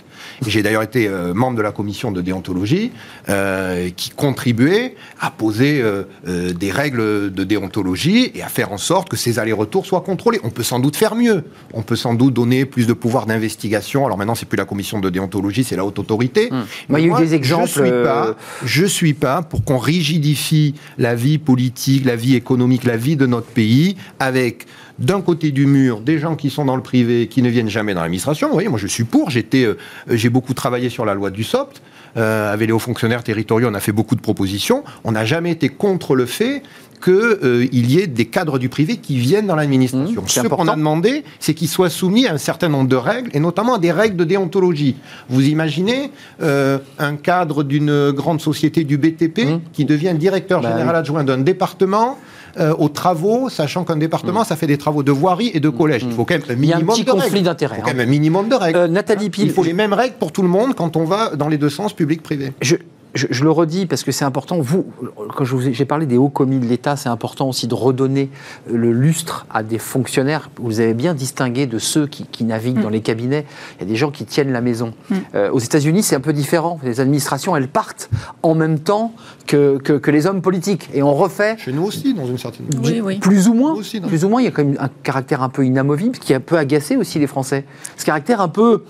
J'ai 0.47 0.63
d'ailleurs 0.63 0.83
été 0.83 1.09
euh, 1.09 1.35
membre 1.35 1.57
de 1.57 1.63
la 1.63 1.73
commission 1.73 2.13
de 2.13 2.21
déontologie 2.21 2.93
euh, 3.29 3.91
qui 3.97 4.11
contribuait 4.11 4.97
à 5.21 5.31
poser 5.31 5.81
euh, 5.81 6.05
des 6.29 6.71
règles 6.71 7.33
de 7.33 7.45
déontologie 7.45 8.31
et 8.35 8.43
à 8.43 8.49
faire 8.49 8.73
en 8.73 8.79
sorte 8.79 9.09
que 9.09 9.17
ces 9.17 9.39
allers-retours 9.39 9.87
soient 9.87 10.03
contrôlés. 10.03 10.41
On 10.45 10.51
peut 10.51 10.63
sans 10.63 10.81
doute 10.81 10.97
faire 10.97 11.15
mieux. 11.15 11.45
On 11.73 11.83
peut 11.83 11.97
sans 11.97 12.15
doute 12.15 12.35
donner 12.35 12.65
plus 12.65 12.87
de 12.87 12.93
pouvoir 12.93 13.27
d'investigation. 13.27 14.05
Alors 14.05 14.19
maintenant, 14.19 14.35
c'est 14.35 14.47
plus 14.47 14.57
la 14.57 14.65
commission 14.65 15.01
de 15.01 15.11
déontologie, 15.11 15.65
c'est 15.65 15.77
la 15.77 15.85
haute 15.85 15.99
autorité. 15.99 16.49
Hum. 16.51 16.65
il 16.91 17.07
y 17.07 17.11
a 17.11 17.19
eu 17.19 17.25
des 17.25 17.35
exemples. 17.35 17.69
Je 17.69 17.73
suis 17.73 17.91
pas, 17.91 18.37
je 18.65 18.85
suis 18.85 19.15
pas 19.15 19.43
pour 19.43 19.65
qu'on 19.65 19.79
rigidifie 19.79 20.75
la 20.99 21.15
vie 21.15 21.39
politique, 21.39 22.05
la 22.05 22.17
vie 22.17 22.35
économique, 22.35 22.85
la 22.85 22.97
vie 22.97 23.17
de 23.17 23.27
notre 23.27 23.49
pays 23.49 23.97
avec 24.19 24.67
d'un 24.99 25.21
côté 25.21 25.51
du 25.51 25.67
mur 25.67 26.01
des 26.01 26.19
gens 26.19 26.35
qui 26.35 26.51
sont 26.51 26.65
dans 26.65 26.77
le 26.77 26.83
privé, 26.83 27.29
qui 27.29 27.43
ne 27.43 27.49
viennent 27.49 27.69
jamais 27.69 27.95
dans 27.95 28.01
l'administration. 28.01 28.49
Vous 28.49 28.55
voyez, 28.55 28.69
moi 28.69 28.79
je 28.79 28.87
suis 28.87 29.05
pour. 29.05 29.31
J'étais, 29.31 29.65
euh, 29.65 29.77
j'ai 30.11 30.29
beaucoup 30.29 30.55
travaillé 30.55 30.89
sur 30.89 31.05
la 31.05 31.15
loi 31.15 31.31
du 31.31 31.45
SOPT. 31.45 31.81
Euh, 32.17 32.53
avec 32.53 32.69
les 32.69 32.73
hauts 32.73 32.79
fonctionnaires 32.79 33.23
territoriaux, 33.23 33.69
on 33.71 33.75
a 33.75 33.81
fait 33.81 33.93
beaucoup 33.93 34.15
de 34.15 34.21
propositions. 34.21 34.85
On 35.05 35.13
n'a 35.13 35.25
jamais 35.25 35.51
été 35.51 35.69
contre 35.69 36.15
le 36.15 36.27
fait 36.27 36.63
qu'il 37.03 37.13
euh, 37.15 37.69
y 37.73 38.01
ait 38.01 38.09
des 38.09 38.25
cadres 38.25 38.59
du 38.59 38.69
privé 38.69 38.97
qui 38.97 39.19
viennent 39.19 39.47
dans 39.47 39.55
l'administration. 39.55 40.23
Mmh, 40.23 40.29
Ce 40.29 40.41
qu'on 40.49 40.67
a 40.67 40.75
demandé, 40.75 41.23
c'est 41.39 41.55
qu'ils 41.55 41.69
soient 41.69 41.91
soumis 41.91 42.27
à 42.27 42.33
un 42.33 42.39
certain 42.39 42.69
nombre 42.69 42.89
de 42.89 42.97
règles, 42.97 43.31
et 43.35 43.41
notamment 43.41 43.75
à 43.75 43.79
des 43.79 43.93
règles 43.93 44.17
de 44.17 44.25
déontologie. 44.25 44.97
Vous 45.29 45.47
imaginez 45.47 46.11
un 46.41 47.17
cadre 47.17 47.63
d'une 47.63 48.11
grande 48.11 48.41
société 48.41 48.83
du 48.83 48.99
BTP 48.99 49.39
mmh. 49.39 49.61
qui 49.73 49.85
devient 49.85 50.15
directeur 50.19 50.61
bah 50.61 50.71
général 50.73 50.97
adjoint 50.97 51.23
d'un 51.23 51.39
département 51.39 52.19
euh, 52.59 52.75
aux 52.79 52.89
travaux, 52.89 53.49
sachant 53.49 53.85
qu'un 53.85 53.97
département, 53.97 54.43
mm. 54.43 54.47
ça 54.47 54.57
fait 54.57 54.67
des 54.67 54.79
travaux 54.79 55.03
de 55.03 55.13
voirie 55.13 55.51
et 55.55 55.61
de 55.61 55.69
collège. 55.69 56.03
Il 56.05 56.13
faut 56.13 56.25
quand 56.25 56.35
même 56.35 56.43
un 56.49 56.55
minimum 56.55 56.67
Il 56.67 56.69
y 56.69 56.73
a 56.73 56.77
un 56.77 56.95
petit 56.95 57.05
conflit 57.05 57.43
d'intérêts. 57.43 57.77
Il 57.77 57.81
faut 57.81 57.87
quand 57.87 57.95
même 57.95 58.09
un 58.09 58.11
minimum 58.11 58.49
de 58.49 58.55
règles. 58.55 58.79
Euh, 58.79 58.89
Nathalie 58.89 59.31
Pile. 59.31 59.47
Il 59.47 59.53
faut 59.53 59.65
les 59.65 59.73
mêmes 59.73 59.93
règles 59.93 60.17
pour 60.19 60.33
tout 60.33 60.43
le 60.43 60.49
monde 60.49 60.75
quand 60.75 60.97
on 60.97 61.05
va 61.05 61.37
dans 61.37 61.49
les 61.49 61.59
deux 61.59 61.71
sens, 61.71 61.93
public-privé. 61.93 62.53
Je, 62.61 62.77
je, 63.19 63.45
le 63.45 63.51
redis 63.51 63.87
parce 63.87 64.05
que 64.05 64.13
c'est 64.13 64.25
important. 64.25 64.61
Vous, 64.61 64.87
quand 65.35 65.45
j'ai 65.45 65.85
parlé 65.85 66.07
des 66.07 66.17
hauts 66.17 66.29
commis 66.29 66.59
de 66.59 66.67
l'État, 66.67 66.97
c'est 66.97 67.09
important 67.09 67.49
aussi 67.49 67.67
de 67.67 67.75
redonner 67.75 68.31
le 68.71 68.93
lustre 68.93 69.47
à 69.51 69.63
des 69.63 69.79
fonctionnaires. 69.79 70.51
Vous 70.57 70.81
avez 70.81 70.95
bien 70.95 71.15
distingué 71.15 71.67
de 71.67 71.79
ceux 71.79 72.07
qui, 72.07 72.45
naviguent 72.45 72.81
dans 72.81 72.89
mm. 72.89 72.93
les 72.93 73.01
cabinets. 73.01 73.47
Il 73.77 73.83
y 73.83 73.85
a 73.85 73.89
des 73.89 73.97
gens 73.97 74.11
qui 74.11 74.25
tiennent 74.25 74.53
la 74.53 74.61
maison. 74.61 74.95
Mm. 75.11 75.15
Euh, 75.35 75.51
aux 75.51 75.59
États-Unis, 75.59 76.03
c'est 76.03 76.17
un 76.17 76.21
peu 76.21 76.33
différent. 76.33 76.79
Les 76.83 77.01
administrations, 77.01 77.57
elles 77.57 77.69
partent 77.69 78.09
en 78.43 78.55
même 78.55 78.79
temps 78.79 79.13
que, 79.47 79.79
que, 79.79 80.11
les 80.11 80.27
hommes 80.27 80.41
politiques. 80.41 80.89
Et 80.95 81.03
on 81.03 81.15
refait. 81.15 81.57
Chez 81.59 81.73
nous 81.73 81.83
aussi, 81.83 82.15
dans 82.15 82.27
une 82.27 82.39
certaine 82.39 82.67
mesure. 82.67 82.83
Oui, 82.85 83.01
oui. 83.01 83.19
Plus 83.19 83.49
ou 83.49 83.55
moins. 83.55 83.77
plus 84.07 84.25
ou 84.25 84.29
moins, 84.29 84.41
il 84.41 84.45
y 84.45 84.49
a 84.49 84.51
quand 84.51 84.65
même 84.65 84.79
un 84.79 84.91
caractère 85.03 85.43
un 85.43 85.49
peu 85.49 85.67
inamovible 85.67 86.19
qui 86.19 86.33
a 86.35 86.41
peu 86.41 86.57
agacé 86.57 86.97
aussi 86.97 87.19
les 87.19 87.27
Français. 87.27 87.65
Ce 87.97 88.05
caractère 88.05 88.41
un 88.41 88.49
peu 88.49 88.85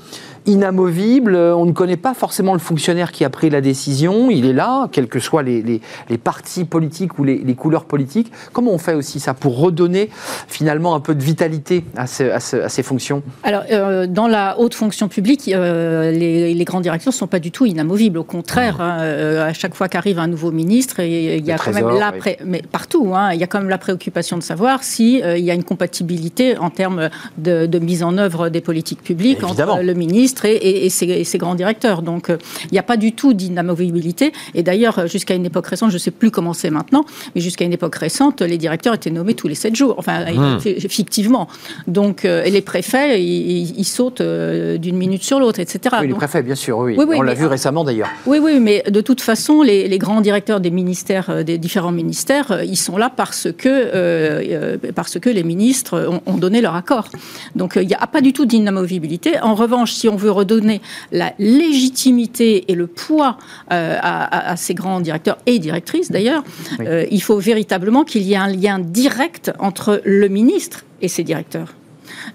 inamovible. 0.49 1.37
On 1.37 1.67
ne 1.67 1.73
connaît 1.73 1.97
pas 1.97 2.15
forcément 2.15 2.55
le 2.55 2.59
fonctionnaire 2.59 3.13
qui 3.13 3.25
a 3.25 3.31
pris 3.31 3.51
la 3.51 3.61
décision. 3.61 4.31
Il 4.31 4.47
est 4.47 4.53
là, 4.53 4.89
quels 4.91 5.07
que 5.07 5.21
soient 5.21 5.43
les, 5.43 5.63
les, 5.63 6.19
partis 6.19 6.65
politiques 6.65 7.19
ou 7.19 7.25
les, 7.25 7.39
les, 7.39 7.55
couleurs 7.55 7.85
politiques. 7.85 8.33
Comment 8.53 8.73
on 8.73 8.79
fait 8.79 8.95
aussi 8.95 9.21
ça 9.21 9.35
pour 9.35 9.59
redonner 9.59 10.11
finalement 10.49 10.95
un 10.95 11.01
peu 11.01 11.15
de 11.15 11.23
vitalité 11.23 11.85
à, 11.97 12.05
à, 12.05 12.39
ces 12.41 12.83
fonctions? 12.83 13.23
Alors, 13.45 13.63
euh, 13.71 14.07
dans 14.07 14.27
la 14.27 14.59
haute 14.59 14.75
fonction 14.75 15.09
publique, 15.09 15.49
euh, 15.49 16.11
les, 16.11 16.65
grands 16.65 16.81
directeurs 16.81 17.13
ne 17.13 17.17
sont 17.17 17.27
pas 17.27 17.39
du 17.39 17.51
tout 17.51 17.67
inamovibles. 17.67 18.19
Au 18.19 18.25
contraire, 18.25 18.81
hein, 18.81 18.99
euh, 19.01 19.49
à 19.49 19.53
chaque 19.53 19.75
fois 19.75 19.89
qu'arrive 19.89 20.19
un 20.19 20.27
nouveau 20.27 20.51
ministre, 20.51 21.01
il 21.01 21.45
y 21.45 21.53
a 21.53 21.59
quand 21.59 21.73
même 21.73 21.91
la 21.91 22.13
mais 22.45 22.63
partout, 22.63 23.13
hein, 23.15 23.33
il 23.33 23.41
y 23.41 23.45
a 23.45 23.47
quand 23.47 23.59
même 23.59 23.69
la 23.69 23.79
préoccupation 23.79 24.37
de 24.37 24.43
savoir 24.43 24.83
s'il 24.83 25.25
il 25.37 25.45
y 25.45 25.51
a 25.51 25.55
une 25.55 25.65
compatibilité 25.65 26.57
en 26.59 26.71
termes 26.71 27.11
de, 27.37 27.67
de, 27.67 27.79
mise 27.79 28.03
en 28.03 28.19
œuvre 28.19 28.49
des 28.49 28.61
politiques 28.61 29.03
publiques 29.03 29.45
entre 29.45 29.83
le 29.83 29.95
ministre 29.95 30.38
et, 30.45 30.89
ses, 30.91 31.39
grands 31.39 31.55
directeurs. 31.55 32.03
Donc 32.03 32.31
euh, 32.31 32.39
il 32.65 32.73
n'y 32.73 32.79
a 32.79 32.83
pas 32.83 32.97
du 32.97 33.13
tout 33.13 33.33
d'inamovibilité. 33.33 34.33
Et 34.55 34.63
d'ailleurs, 34.63 35.07
jusqu'à 35.07 35.35
une 35.35 35.47
époque 35.47 35.67
récente, 35.67 35.91
je 35.91 35.97
ne 35.97 36.01
sais 36.01 36.11
plus 36.11 36.31
comment 36.31 36.53
c'est 36.53 36.71
maintenant, 36.71 37.05
mais 37.35 37.41
jusqu'à 37.41 37.65
une 37.65 37.73
époque 37.73 37.95
récente, 37.95 38.43
les 38.43 38.59
directeurs 38.59 38.95
étaient 38.95 39.11
nommés 39.11 39.35
tous 39.35 39.49
les 39.49 39.55
sept 39.55 39.75
jours, 39.75 39.95
enfin 39.99 40.25
hmm. 40.33 40.61
fictivement. 40.89 41.49
Donc 41.87 42.25
euh, 42.25 42.45
et 42.45 42.51
les 42.51 42.63
préfets, 42.63 43.23
ils, 43.23 43.85
sautent 43.85 44.21
euh, 44.21 44.79
d'une 44.79 44.97
minute 44.97 45.23
sur 45.23 45.41
l'autre, 45.41 45.61
etc. 45.61 45.97
Oui, 46.01 46.09
les 46.09 46.15
préfets, 46.15 46.43
bien 46.43 46.55
sûr, 46.55 46.79
oui. 46.79 46.97
On 46.99 47.23
l'a 47.23 47.35
vu 47.35 47.47
récemment 47.47 47.85
d'ailleurs. 47.85 48.09
Oui, 48.27 48.39
oui, 48.41 48.61
mais 48.61 48.83
de 48.89 49.01
toute 49.01 49.21
façon, 49.21 49.63
les, 49.63 49.99
grands 49.99 50.21
directeurs 50.21 50.61
des 50.61 50.71
ministères, 50.71 51.45
des 51.45 51.59
différents 51.59 51.93
ministères, 51.93 52.63
ils 52.65 52.77
sont 52.77 52.97
là 52.97 53.11
parce 53.15 53.49
que, 53.57 54.77
parce 54.93 55.19
que 55.19 55.29
les 55.29 55.43
ministres 55.43 56.07
ont, 56.09 56.21
ont 56.27 56.37
donné 56.37 56.61
leur 56.61 56.75
accord. 56.75 57.09
Donc 57.57 57.77
il 57.77 57.87
n'y 57.87 57.95
a 57.95 58.07
pas 58.07 58.21
du 58.21 58.33
tout 58.33 58.47
d'inamovibilité. 58.47 59.41
En 59.41 59.55
revanche, 59.55 59.93
si 59.93 60.09
on 60.09 60.17
veut 60.17 60.28
redonner 60.29 60.81
la 61.13 61.33
légitimité 61.39 62.71
et 62.71 62.75
le 62.75 62.87
poids 62.87 63.39
euh, 63.73 63.97
à, 64.01 64.57
ces 64.57 64.75
grands 64.75 65.01
directeurs 65.01 65.39
et 65.47 65.59
directrices 65.59 66.11
d'ailleurs, 66.11 66.45
euh, 66.81 67.07
il 67.11 67.23
faut 67.23 67.39
véritablement 67.39 68.05
qu'il 68.05 68.23
y 68.23 68.35
ait 68.35 68.37
un 68.37 68.49
lien 68.49 68.79
direct 68.79 69.53
entre 69.59 70.01
le 70.05 70.29
ministre 70.29 70.85
et 71.01 71.09
ses 71.09 71.25
directeurs 71.25 71.75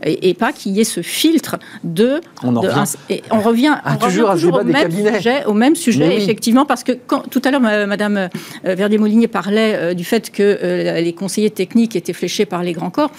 et, 0.04 0.34
pas 0.34 0.52
qu'il 0.52 0.74
y 0.74 0.82
ait 0.82 0.86
ce 0.86 1.02
filtre 1.02 1.58
de. 1.84 2.22
On, 2.44 2.54
et 3.10 3.24
on 3.32 3.40
revient, 3.40 3.76
ah, 3.84 3.98
toujours, 3.98 4.30
au, 4.30 4.64
même 4.64 4.92
sujet, 4.92 5.46
au 5.46 5.54
même 5.54 5.76
sujet, 5.76 6.18
effectivement, 6.18 6.66
parce 6.66 6.84
que 6.84 6.92
quand, 6.92 7.30
tout 7.30 7.42
à 7.46 7.52
l'heure, 7.52 7.62
Madame 7.62 8.18
euh, 8.18 8.76
Verdier-Molinier 8.76 9.28
parlait 9.28 9.76
euh, 9.76 9.94
du 9.94 10.04
fait 10.04 10.32
que 10.32 10.44
euh, 10.44 11.02
les 11.02 11.14
conseillers 11.14 11.50
techniques 11.50 11.96
étaient 11.96 12.14
fléchés 12.14 12.46
par 12.46 12.64
les 12.64 12.74
grands 12.74 12.90
corps. 12.90 13.12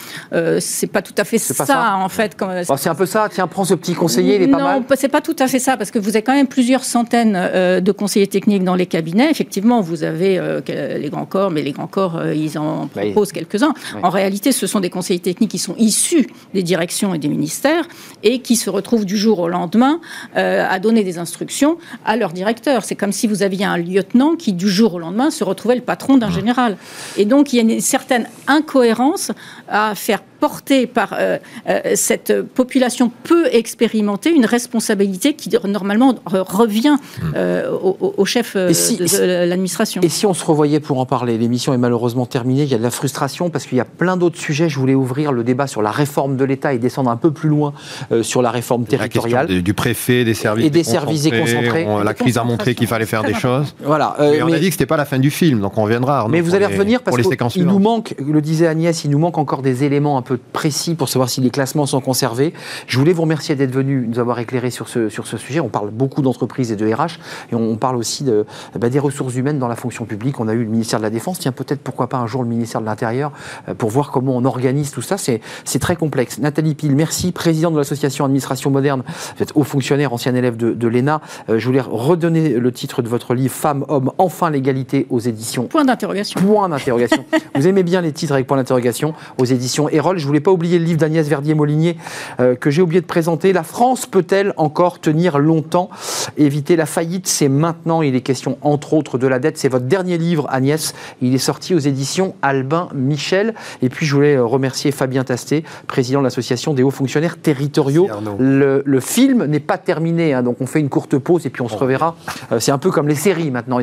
c'est 0.61 0.87
pas 0.87 1.03
tout 1.03 1.15
à 1.19 1.25
fait 1.25 1.39
ça, 1.39 1.97
en 1.97 2.09
fait. 2.09 2.37
c'est 2.77 2.89
un 2.89 2.95
peu 2.95 3.07
ça. 3.07 3.29
Tiens, 3.31 3.47
prends 3.47 3.65
ce 3.65 3.75
petit 3.75 3.95
conseiller, 3.95 4.37
il 4.37 4.43
est 4.43 4.49
pas 4.49 4.59
mal. 4.59 4.81
Non, 4.81 4.87
c'est 4.97 5.09
pas 5.09 5.21
tout 5.21 5.37
à 5.39 5.47
fait 5.47 5.59
ça, 5.59 5.77
parce 5.77 5.91
que 5.91 5.99
vous 5.99 6.11
avez 6.11 6.23
quand 6.23 6.35
même 6.35 6.47
plusieurs 6.47 6.85
centaines 6.85 7.35
de 7.81 7.93
conseillers 7.93 8.27
techniques 8.27 8.65
dans 8.65 8.75
les 8.75 8.87
cabinets. 8.87 9.31
Effectivement, 9.31 9.81
vous 9.81 10.03
avez 10.03 10.41
les 10.67 11.09
grands 11.11 11.27
corps, 11.27 11.51
mais 11.51 11.63
les 11.63 11.73
grands 11.73 11.87
corps, 11.87 12.21
ils 12.35 12.59
en 12.59 12.89
proposent 12.89 13.33
quelques-uns. 13.33 13.75
En 14.03 14.11
réalité, 14.11 14.53
ce 14.53 14.67
sont 14.67 14.81
des 14.81 14.91
conseillers 14.91 15.21
techniques 15.21 15.51
qui 15.51 15.59
sont 15.59 15.75
issus 15.79 16.27
des 16.55 16.63
directions 16.63 17.15
et 17.15 17.19
des 17.19 17.29
ministères 17.29 17.87
et 18.23 18.41
qui 18.41 18.57
se 18.57 18.71
retrouvent 18.71 19.05
du 19.05 19.19
jour 19.19 19.41
au 19.41 19.49
lendemain 19.49 20.01
euh, 20.37 20.67
à 20.69 20.79
donner 20.79 21.05
des 21.05 21.19
instructions 21.19 21.77
à 22.05 22.17
leur 22.17 22.33
directeur. 22.33 22.85
C'est 22.85 22.97
comme 22.97 23.13
si 23.13 23.27
vous 23.27 23.43
aviez 23.43 23.67
un 23.67 23.77
lieutenant 23.77 24.37
qui, 24.37 24.53
du 24.53 24.69
jour 24.69 24.95
au 24.95 24.99
lendemain, 24.99 25.31
se 25.31 25.45
retrouvait 25.45 25.75
le 25.75 25.83
patron 25.83 26.17
d'un 26.17 26.29
mmh. 26.29 26.33
général. 26.33 26.77
Et 27.17 27.25
donc, 27.25 27.53
il 27.53 27.57
y 27.57 27.59
a 27.59 27.63
une 27.63 27.81
certaine 27.81 28.29
incohérence 28.47 29.33
à 29.69 29.95
faire 29.95 30.23
porter 30.45 30.87
par 30.87 31.15
euh, 31.19 31.39
euh, 31.71 31.81
cette 31.95 32.43
population 32.43 33.11
peu 33.23 33.47
expérimentée 33.51 34.29
une 34.31 34.45
responsabilité 34.45 35.33
qui 35.33 35.49
normalement 35.67 36.17
revient 36.27 36.97
mmh. 36.99 37.25
euh, 37.35 37.71
au, 37.71 38.25
chef 38.27 38.55
de, 38.55 39.47
l'administration. 39.49 40.03
Et 40.03 40.11
si 40.11 40.27
on 40.27 40.35
se 40.35 40.45
revoyait 40.45 40.81
pour 40.81 40.99
en 40.99 41.07
parler 41.07 41.39
L'émission 41.39 41.73
est 41.73 41.79
malheureusement 41.79 42.27
terminée, 42.27 42.65
il 42.65 42.69
y 42.69 42.75
a 42.75 42.77
de 42.77 42.83
la 42.83 42.91
frustration 42.91 43.49
parce 43.49 43.65
qu'il 43.65 43.79
y 43.79 43.81
a 43.81 43.87
plein 43.87 44.19
d'autres 44.19 44.39
sujets. 44.39 44.69
Je 44.69 44.79
voulais 44.79 44.95
ouvrir 44.95 45.33
le 45.33 45.45
débat 45.45 45.67
sur 45.67 45.81
la 45.81 45.91
réforme 45.91 46.37
de 46.37 46.45
l'État 46.45 46.75
et 46.75 46.79
descendre 46.79 47.09
un 47.09 47.17
peu 47.17 47.31
plus 47.31 47.49
loin 47.49 47.73
sur 48.21 48.43
la 48.43 48.51
réforme 48.51 48.85
territoriale. 48.85 49.63
du 49.63 49.73
préfet, 49.73 50.25
des 50.25 50.35
services 50.35 50.67
et 50.67 50.71
des 50.71 50.85
services 50.85 51.23
déconcentrés. 51.23 51.87
la 52.05 52.13
crise 52.13 52.37
a 52.37 52.45
montré 52.45 52.75
qu'il 52.75 52.87
fallait 52.87 53.07
faire 53.07 53.23
des 53.23 53.33
choses. 53.33 53.75
Voilà. 53.83 54.15
mais 54.21 54.43
on 54.43 54.53
a 54.53 54.59
dit 54.59 54.67
que 54.67 54.73
c'était 54.73 54.85
pas 54.85 54.99
la 54.99 55.07
fin 55.07 55.19
du 55.19 55.31
film, 55.31 55.61
donc 55.61 55.79
on 55.79 55.85
reviendra. 55.85 56.27
Mais 56.29 56.43
vous 56.43 56.55
allez 56.55 56.67
revenir 56.67 57.01
parce 57.01 57.17
qu'il 57.49 57.65
nous 57.65 57.79
manque, 57.79 58.15
le 58.19 58.43
disait 58.43 58.67
Agnès, 58.67 59.05
il 59.05 59.11
nous 59.11 59.19
manque 59.19 59.39
encore 59.39 59.63
des 59.63 59.85
éléments 59.85 60.19
un 60.19 60.23
peu 60.23 60.34
précis 60.37 60.95
pour 60.95 61.09
savoir 61.09 61.29
si 61.29 61.41
les 61.41 61.51
classements 61.51 61.87
sont 61.87 62.01
conservés. 62.01 62.53
Je 62.87 62.99
voulais 62.99 63.13
vous 63.13 63.23
remercier 63.23 63.55
d'être 63.55 63.73
venu 63.73 64.07
nous 64.07 64.19
avoir 64.19 64.39
éclairé 64.39 64.71
sur 64.71 64.89
ce, 64.89 65.09
sur 65.09 65.27
ce 65.27 65.37
sujet. 65.37 65.61
On 65.61 65.69
parle 65.69 65.91
beaucoup 65.91 66.23
d'entreprises 66.23 66.73
et 66.73 66.77
de 66.77 66.93
RH 66.93 67.19
et 67.53 67.55
on, 67.55 67.77
parle 67.77 67.97
aussi 67.97 68.25
de, 68.25 68.47
bah, 68.79 68.89
des 68.89 68.99
ressources 68.99 69.35
humaines 69.35 69.59
dans 69.59 69.69
la 69.69 69.77
fonction 69.77 70.05
publique. 70.05 70.41
On 70.41 70.49
a 70.49 70.55
eu 70.55 70.65
le 70.65 70.71
ministère 70.71 70.99
de 70.99 71.05
la 71.05 71.11
Défense, 71.11 71.39
tiens 71.39 71.53
peut-être 71.53 71.81
pourquoi 71.81 72.09
pas 72.09 72.19
un 72.19 72.27
jour 72.27 72.43
le 72.43 72.49
ministère 72.49 72.81
de 72.81 72.87
l'Intérieur 72.87 73.33
euh, 73.69 73.75
pour 73.75 73.91
voir 73.91 74.11
comment 74.11 74.37
on 74.37 74.45
organise 74.45 74.91
tout 74.91 75.03
ça. 75.03 75.17
C'est 75.19 75.79
très 75.79 75.97
complexe. 75.97 76.39
Nathalie 76.39 76.75
Pile, 76.75 76.95
merci, 76.95 77.33
présidente 77.33 77.75
de 77.75 77.79
l'association 77.79 78.25
Administration 78.25 78.71
Moderne. 78.71 79.03
Vous 79.37 79.43
êtes 79.43 79.53
haut 79.55 79.65
fonctionnaire, 79.65 80.13
ancien 80.13 80.35
élève 80.35 80.57
de, 80.57 80.73
de 80.73 80.89
l'ENA. 80.89 81.21
Euh, 81.49 81.59
je 81.59 81.67
voulais 81.67 81.81
redonner 81.81 82.51
le 82.51 82.73
titre 82.73 83.03
de 83.03 83.09
votre 83.09 83.35
livre 83.35 83.55
Femmes, 83.55 83.85
Hommes, 83.89 84.11
enfin 84.19 84.51
l'égalité 84.51 85.07
aux 85.11 85.21
éditions. 85.21 85.65
Point 85.67 85.85
d'interrogation. 85.85 86.41
Point 86.41 86.69
d'interrogation. 86.69 87.25
vous 87.55 87.67
aimez 87.67 87.83
bien 87.83 88.01
les 88.01 88.13
titres 88.13 88.33
avec 88.33 88.47
point 88.47 88.57
d'interrogation 88.57 89.15
aux 89.39 89.45
éditions 89.45 89.89
Erol. 89.89 90.14
Je 90.19 90.27
voulais 90.27 90.41
pas 90.41 90.51
oublier 90.51 90.79
le 90.79 90.85
livre 90.85 90.99
d'Agnès 90.99 91.27
Verdier-Molinier 91.27 91.97
euh, 92.41 92.55
que 92.55 92.71
j'ai 92.71 92.83
oublié 92.83 93.01
de 93.01 93.07
présenter. 93.07 93.53
La 93.53 93.63
France 93.63 94.07
peut-elle 94.07 94.53
encore 94.57 95.01
tenir 95.01 95.39
longtemps? 95.39 95.91
Éviter 96.37 96.77
la 96.77 96.87
faillite, 96.87 97.27
c'est 97.27 97.49
maintenant. 97.49 98.03
Il 98.03 98.15
est 98.15 98.21
question 98.21 98.59
entre 98.63 98.95
autres 98.95 99.19
de 99.19 99.27
la 99.27 99.39
dette. 99.39 99.59
C'est 99.59 99.69
votre 99.69 99.87
dernier 99.87 100.19
livre, 100.19 100.47
Agnès. 100.51 100.95
Il 101.23 101.35
est 101.35 101.39
sorti 101.39 101.75
aux 101.75 101.79
éditions 101.79 102.35
Albin 102.43 102.89
Michel. 102.95 103.55
Et 103.83 103.89
puis 103.89 104.07
je 104.07 104.15
voulais 104.15 104.39
remercier 104.39 104.93
Fabien 104.93 105.25
Tasté, 105.25 105.65
président 105.87 106.21
de 106.21 106.25
l'association 106.25 106.75
des 106.75 106.83
hauts 106.83 106.91
fonctionnaires 106.91 107.39
territoriaux. 107.39 108.09
Le, 108.39 108.83
le, 108.85 109.01
film 109.01 109.45
n'est 109.45 109.61
pas 109.61 109.79
terminé, 109.79 110.35
hein, 110.35 110.43
donc 110.43 110.57
on 110.61 110.67
fait 110.67 110.81
une 110.81 110.89
courte 110.89 111.19
pause 111.19 111.47
et 111.47 111.51
puis 111.51 111.63
on 111.63 111.69
se 111.69 111.77
reverra. 111.77 112.17
Euh, 112.53 112.61
c'est 112.61 112.73
un 112.73 112.79
peu 112.79 112.91
comme 112.91 113.09
les 113.09 113.15
séries 113.15 113.51
maintenant. 113.51 113.79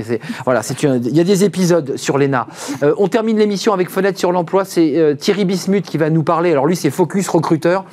Voilà, 0.46 0.62
il 0.84 1.16
y 1.16 1.20
a 1.20 1.24
des 1.24 1.44
épisodes 1.44 1.98
sur 1.98 2.18
l'ENA. 2.18 2.48
Euh, 2.84 2.94
on 2.98 3.08
termine 3.08 3.38
l'émission 3.38 3.74
avec 3.74 3.90
Fenêtre 3.90 4.20
sur 4.20 4.32
l'emploi. 4.32 4.66
C'est 4.66 5.16
Thierry 5.20 5.46
Bismuth 5.46 5.86
qui 5.86 5.98
va 5.98 6.10
nous 6.10 6.20
parler. 6.24 6.51
Alors 6.51 6.67
lui, 6.67 6.76
c'est 6.76 6.89
Focus 6.89 7.28
Recruteur. 7.30 7.86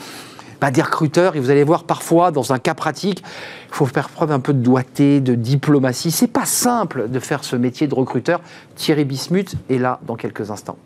Pas 0.60 0.72
des 0.72 0.82
recruteurs, 0.82 1.36
et 1.36 1.40
vous 1.40 1.50
allez 1.50 1.62
voir 1.62 1.84
parfois, 1.84 2.32
dans 2.32 2.52
un 2.52 2.58
cas 2.58 2.74
pratique, 2.74 3.22
il 3.68 3.74
faut 3.74 3.86
faire 3.86 4.08
preuve 4.08 4.32
un 4.32 4.40
peu 4.40 4.52
de 4.52 4.58
doigté, 4.58 5.20
de 5.20 5.36
diplomatie. 5.36 6.10
C'est 6.10 6.26
pas 6.26 6.46
simple 6.46 7.08
de 7.08 7.20
faire 7.20 7.44
ce 7.44 7.54
métier 7.54 7.86
de 7.86 7.94
recruteur. 7.94 8.40
Thierry 8.74 9.04
Bismuth 9.04 9.54
est 9.70 9.78
là 9.78 10.00
dans 10.04 10.16
quelques 10.16 10.50
instants. 10.50 10.76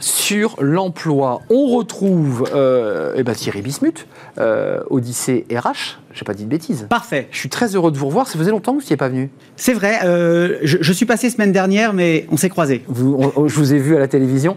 Sur 0.00 0.56
l'emploi. 0.60 1.42
On 1.50 1.76
retrouve 1.76 2.48
euh, 2.54 3.12
eh 3.16 3.22
ben 3.22 3.34
Thierry 3.34 3.62
Bismuth, 3.62 4.06
euh, 4.38 4.80
Odyssée 4.90 5.46
RH, 5.50 5.98
j'ai 6.18 6.24
pas 6.24 6.34
dit 6.34 6.44
de 6.44 6.48
bêtises. 6.48 6.86
Parfait. 6.88 7.28
Je 7.30 7.38
suis 7.38 7.48
très 7.48 7.76
heureux 7.76 7.92
de 7.92 7.96
vous 7.96 8.06
revoir. 8.06 8.26
Ça 8.26 8.36
faisait 8.38 8.50
longtemps 8.50 8.74
que 8.74 8.82
vous 8.82 8.90
n'y 8.90 8.96
pas 8.96 9.08
venu. 9.08 9.30
C'est 9.54 9.72
vrai. 9.72 10.00
Euh, 10.04 10.58
je, 10.62 10.92
suis 10.92 11.06
passé 11.06 11.30
semaine 11.30 11.52
dernière, 11.52 11.92
mais 11.92 12.26
on 12.32 12.36
s'est 12.36 12.48
croisés. 12.48 12.82
Vous, 12.88 13.32
je 13.46 13.54
vous 13.54 13.72
ai 13.72 13.78
vu 13.78 13.94
à 13.94 14.00
la 14.00 14.08
télévision. 14.08 14.56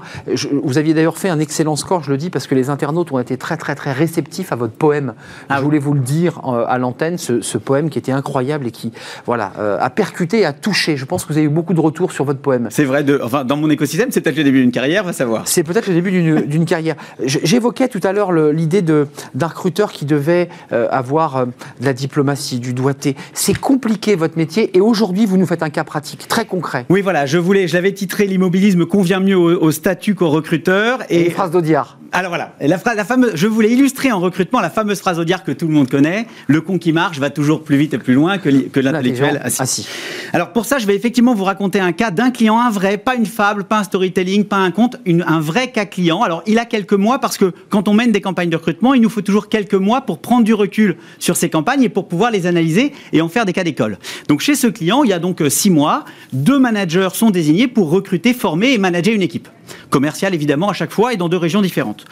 vous 0.64 0.80
aviez 0.80 0.96
d'ailleurs 0.96 1.20
fait 1.20 1.30
un 1.30 1.40
excellent 1.40 1.76
score, 1.76 2.04
je 2.04 2.10
le 2.10 2.18
dis, 2.18 2.32
parce 2.32 2.48
que 2.48 2.56
les 2.56 2.72
internautes 2.72 3.12
ont 3.12 3.20
été 3.20 3.38
très, 3.38 3.58
très, 3.58 3.76
très 3.76 3.92
réceptifs 3.92 4.52
à 4.52 4.56
votre 4.56 4.74
poème. 4.74 5.14
Ah 5.50 5.58
je 5.60 5.64
voulais 5.64 5.78
vous 5.78 5.94
le 5.94 6.00
dire 6.00 6.42
euh, 6.48 6.66
à 6.68 6.80
l'antenne, 6.80 7.20
ce, 7.20 7.58
poème 7.60 7.92
qui 7.92 8.00
était 8.00 8.12
incroyable 8.12 8.66
et 8.66 8.72
qui, 8.72 8.92
voilà, 9.28 9.54
euh, 9.60 9.78
a 9.80 9.92
percuté, 9.92 10.46
a 10.46 10.54
touché. 10.54 10.98
Je 10.98 11.06
pense 11.06 11.26
que 11.26 11.34
vous 11.34 11.38
avez 11.38 11.46
eu 11.46 11.50
beaucoup 11.50 11.76
de 11.76 11.80
retours 11.80 12.12
sur 12.12 12.26
votre 12.26 12.40
poème. 12.40 12.70
C'est 12.72 12.86
vrai. 12.86 13.04
De, 13.04 13.22
enfin, 13.24 13.44
dans 13.44 13.58
mon 13.58 13.70
écosystème, 13.70 14.10
c'est 14.10 14.22
peut-être 14.22 14.38
le 14.38 14.44
début 14.44 14.62
d'une 14.62 14.72
carrière, 14.72 15.04
va 15.04 15.14
savoir. 15.14 15.48
C'est 15.48 15.64
peut-être 15.64 15.88
le 15.88 15.94
début 15.94 16.12
d'une 16.12 16.66
carrière. 16.66 16.96
J'évoquais 17.24 17.88
tout 17.88 18.00
à 18.04 18.14
l'heure 18.14 18.32
l'idée 18.32 18.82
d'un 18.82 19.48
recruteur 19.48 19.92
qui 19.92 20.06
devait 20.06 20.50
avoir 20.72 21.46
de 21.80 21.86
la 21.86 21.94
diplomatie, 21.94 22.60
du 22.60 22.74
doigté. 22.74 23.16
C'est 23.34 23.58
compliqué 23.58 24.16
votre 24.16 24.38
métier 24.38 24.76
et 24.76 24.82
aujourd'hui 24.82 25.26
vous 25.26 25.38
nous 25.38 25.46
faites 25.46 25.64
un 25.64 25.70
cas 25.70 25.84
pratique 25.84 26.28
très 26.28 26.46
concret. 26.46 26.86
Oui 26.90 27.02
voilà, 27.02 27.26
je 27.26 27.38
voulais, 27.38 27.68
je 27.68 27.74
l'avais 27.74 27.94
titré 27.94 28.26
l'immobilisme 28.26 28.86
convient 28.86 29.20
mieux 29.20 29.38
au, 29.38 29.72
statut 29.72 30.16
qu'au 30.16 30.30
recruteur 30.30 31.00
et, 31.10 31.26
une 31.26 31.32
phrase 31.32 31.52
d'Audiard. 31.52 31.98
Alors 32.14 32.30
voilà, 32.30 32.54
la, 32.60 32.78
la 32.94 33.06
fameuse, 33.06 33.32
je 33.36 33.48
voulais 33.48 33.72
illustrer 33.72 34.12
en 34.12 34.20
recrutement 34.20 34.60
la 34.60 34.70
fameuse 34.70 35.00
phrase 35.00 35.18
Audiard 35.18 35.46
que 35.46 35.54
tout 35.54 35.66
le 35.66 35.74
monde 35.74 35.90
connaît 35.90 36.28
le 36.48 36.60
con 36.60 36.78
qui 36.78 36.92
marche 36.92 37.20
va 37.20 37.30
toujours 37.30 37.64
plus 37.64 37.78
vite 37.78 37.94
et 37.94 37.98
plus 37.98 38.14
loin 38.16 38.38
que, 38.38 38.50
que 38.50 38.82
l'intellectuel 38.82 39.42
assis. 39.44 39.88
Alors 40.34 40.52
pour 40.52 40.66
ça, 40.66 40.78
je 40.78 40.86
vais 40.86 40.96
effectivement 40.96 41.34
vous 41.34 41.46
raconter 41.46 41.80
un 41.80 41.94
cas 41.94 42.12
d'un 42.12 42.30
client, 42.32 42.60
un 42.60 42.70
vrai, 42.70 42.98
pas 42.98 43.16
une 43.16 43.26
fable, 43.26 43.64
pas 43.64 43.80
un 43.80 43.84
storytelling, 43.86 44.44
pas 44.44 44.58
un 44.58 44.72
compte, 44.72 44.98
un 45.08 45.40
vrai 45.40 45.72
cas 45.72 45.86
client. 45.86 46.22
Alors 46.22 46.44
il 46.48 46.60
a 46.60 46.66
quelques 46.66 46.92
mois 46.92 47.20
parce 47.20 47.38
que 47.38 47.54
quand 47.70 47.88
on 47.88 47.94
mène 47.94 48.12
des 48.12 48.20
campagnes 48.20 48.50
de 48.50 48.58
recrutement, 48.58 48.94
il 48.94 49.02
nous 49.02 49.10
faut 49.10 49.22
toujours 49.22 49.48
quelques 49.48 49.74
mois 49.74 50.02
pour 50.02 50.20
prendre 50.20 50.44
du 50.44 50.54
recul 50.54 50.98
sur 51.18 51.38
ces 51.38 51.50
campagnes 51.50 51.84
et 51.84 51.90
pour 51.90 52.10
pouvoir 52.10 52.30
les 52.30 52.46
analyser 52.46 52.92
et 53.14 53.22
en 53.22 53.30
faire 53.30 53.46
des 53.46 53.54
cas 53.54 53.64
d'école. 53.64 53.98
Donc 54.28 54.42
chez 54.42 54.56
ce 54.56 54.68
client, 54.68 55.06
il 55.06 55.12
y 55.12 55.14
a 55.14 55.20
donc 55.20 55.42
euh, 55.42 55.50
six 55.50 55.70
mois, 55.70 56.04
deux 56.34 56.60
managers 56.60 57.10
sont 57.14 57.30
désignés 57.30 57.70
pour 57.70 57.90
recruter, 57.90 58.34
former 58.34 58.74
et 58.74 58.78
manager 58.78 59.14
une 59.14 59.22
équipe 59.22 59.48
commerciale 59.90 60.34
évidemment 60.34 60.70
à 60.70 60.74
chaque 60.74 60.92
fois 60.92 61.14
et 61.14 61.18
dans 61.18 61.30
deux 61.30 61.38
régions 61.38 61.62
différentes. 61.62 62.06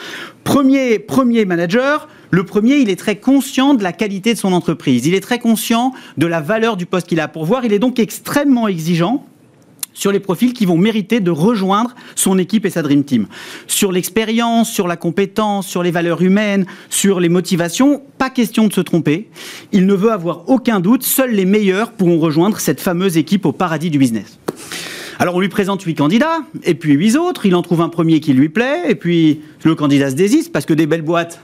Premier, 0.43 0.99
premier 0.99 1.45
manager, 1.45 2.07
le 2.31 2.43
premier, 2.43 2.77
il 2.77 2.89
est 2.89 2.95
très 2.95 3.15
conscient 3.15 3.73
de 3.73 3.83
la 3.83 3.93
qualité 3.93 4.33
de 4.33 4.39
son 4.39 4.53
entreprise, 4.53 5.05
il 5.07 5.15
est 5.15 5.21
très 5.21 5.39
conscient 5.39 5.93
de 6.17 6.27
la 6.27 6.41
valeur 6.41 6.77
du 6.77 6.85
poste 6.85 7.07
qu'il 7.07 7.19
a 7.19 7.27
pour 7.27 7.45
voir, 7.45 7.65
il 7.65 7.73
est 7.73 7.79
donc 7.79 7.99
extrêmement 7.99 8.67
exigeant 8.67 9.25
sur 9.99 10.11
les 10.11 10.19
profils 10.19 10.53
qui 10.53 10.65
vont 10.65 10.77
mériter 10.77 11.19
de 11.19 11.29
rejoindre 11.29 11.93
son 12.15 12.37
équipe 12.37 12.65
et 12.65 12.69
sa 12.69 12.81
Dream 12.81 13.03
Team. 13.03 13.27
Sur 13.67 13.91
l'expérience, 13.91 14.71
sur 14.71 14.87
la 14.87 14.95
compétence, 14.95 15.67
sur 15.67 15.83
les 15.83 15.91
valeurs 15.91 16.21
humaines, 16.21 16.65
sur 16.89 17.19
les 17.19 17.29
motivations, 17.29 18.01
pas 18.17 18.29
question 18.29 18.67
de 18.67 18.73
se 18.73 18.81
tromper. 18.81 19.29
Il 19.73 19.85
ne 19.85 19.93
veut 19.93 20.11
avoir 20.11 20.47
aucun 20.47 20.79
doute, 20.79 21.03
seuls 21.03 21.31
les 21.31 21.45
meilleurs 21.45 21.91
pourront 21.91 22.19
rejoindre 22.19 22.59
cette 22.59 22.79
fameuse 22.79 23.17
équipe 23.17 23.45
au 23.45 23.51
paradis 23.51 23.89
du 23.89 23.99
business. 23.99 24.39
Alors 25.21 25.35
on 25.35 25.41
lui 25.41 25.49
présente 25.49 25.81
huit 25.83 25.95
candidats, 25.95 26.39
et 26.63 26.75
puis 26.75 26.93
huit 26.93 27.17
autres, 27.17 27.45
il 27.45 27.53
en 27.53 27.61
trouve 27.61 27.81
un 27.81 27.89
premier 27.89 28.21
qui 28.21 28.31
lui 28.31 28.47
plaît, 28.47 28.83
et 28.87 28.95
puis 28.95 29.41
le 29.65 29.75
candidat 29.75 30.11
se 30.11 30.15
désiste, 30.15 30.53
parce 30.53 30.65
que 30.65 30.73
des 30.73 30.87
belles 30.87 31.01
boîtes, 31.01 31.41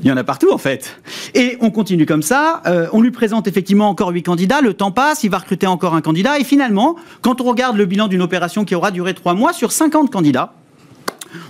il 0.00 0.06
y 0.06 0.12
en 0.12 0.18
a 0.18 0.22
partout 0.22 0.52
en 0.52 0.58
fait. 0.58 1.00
Et 1.34 1.56
on 1.62 1.70
continue 1.70 2.04
comme 2.04 2.20
ça, 2.20 2.60
euh, 2.66 2.88
on 2.92 3.00
lui 3.00 3.10
présente 3.10 3.48
effectivement 3.48 3.88
encore 3.88 4.10
huit 4.10 4.22
candidats, 4.22 4.60
le 4.60 4.74
temps 4.74 4.90
passe, 4.90 5.24
il 5.24 5.30
va 5.30 5.38
recruter 5.38 5.66
encore 5.66 5.94
un 5.94 6.02
candidat, 6.02 6.38
et 6.38 6.44
finalement, 6.44 6.96
quand 7.22 7.40
on 7.40 7.44
regarde 7.44 7.78
le 7.78 7.86
bilan 7.86 8.08
d'une 8.08 8.20
opération 8.20 8.66
qui 8.66 8.74
aura 8.74 8.90
duré 8.90 9.14
trois 9.14 9.32
mois, 9.32 9.54
sur 9.54 9.72
50 9.72 10.12
candidats, 10.12 10.52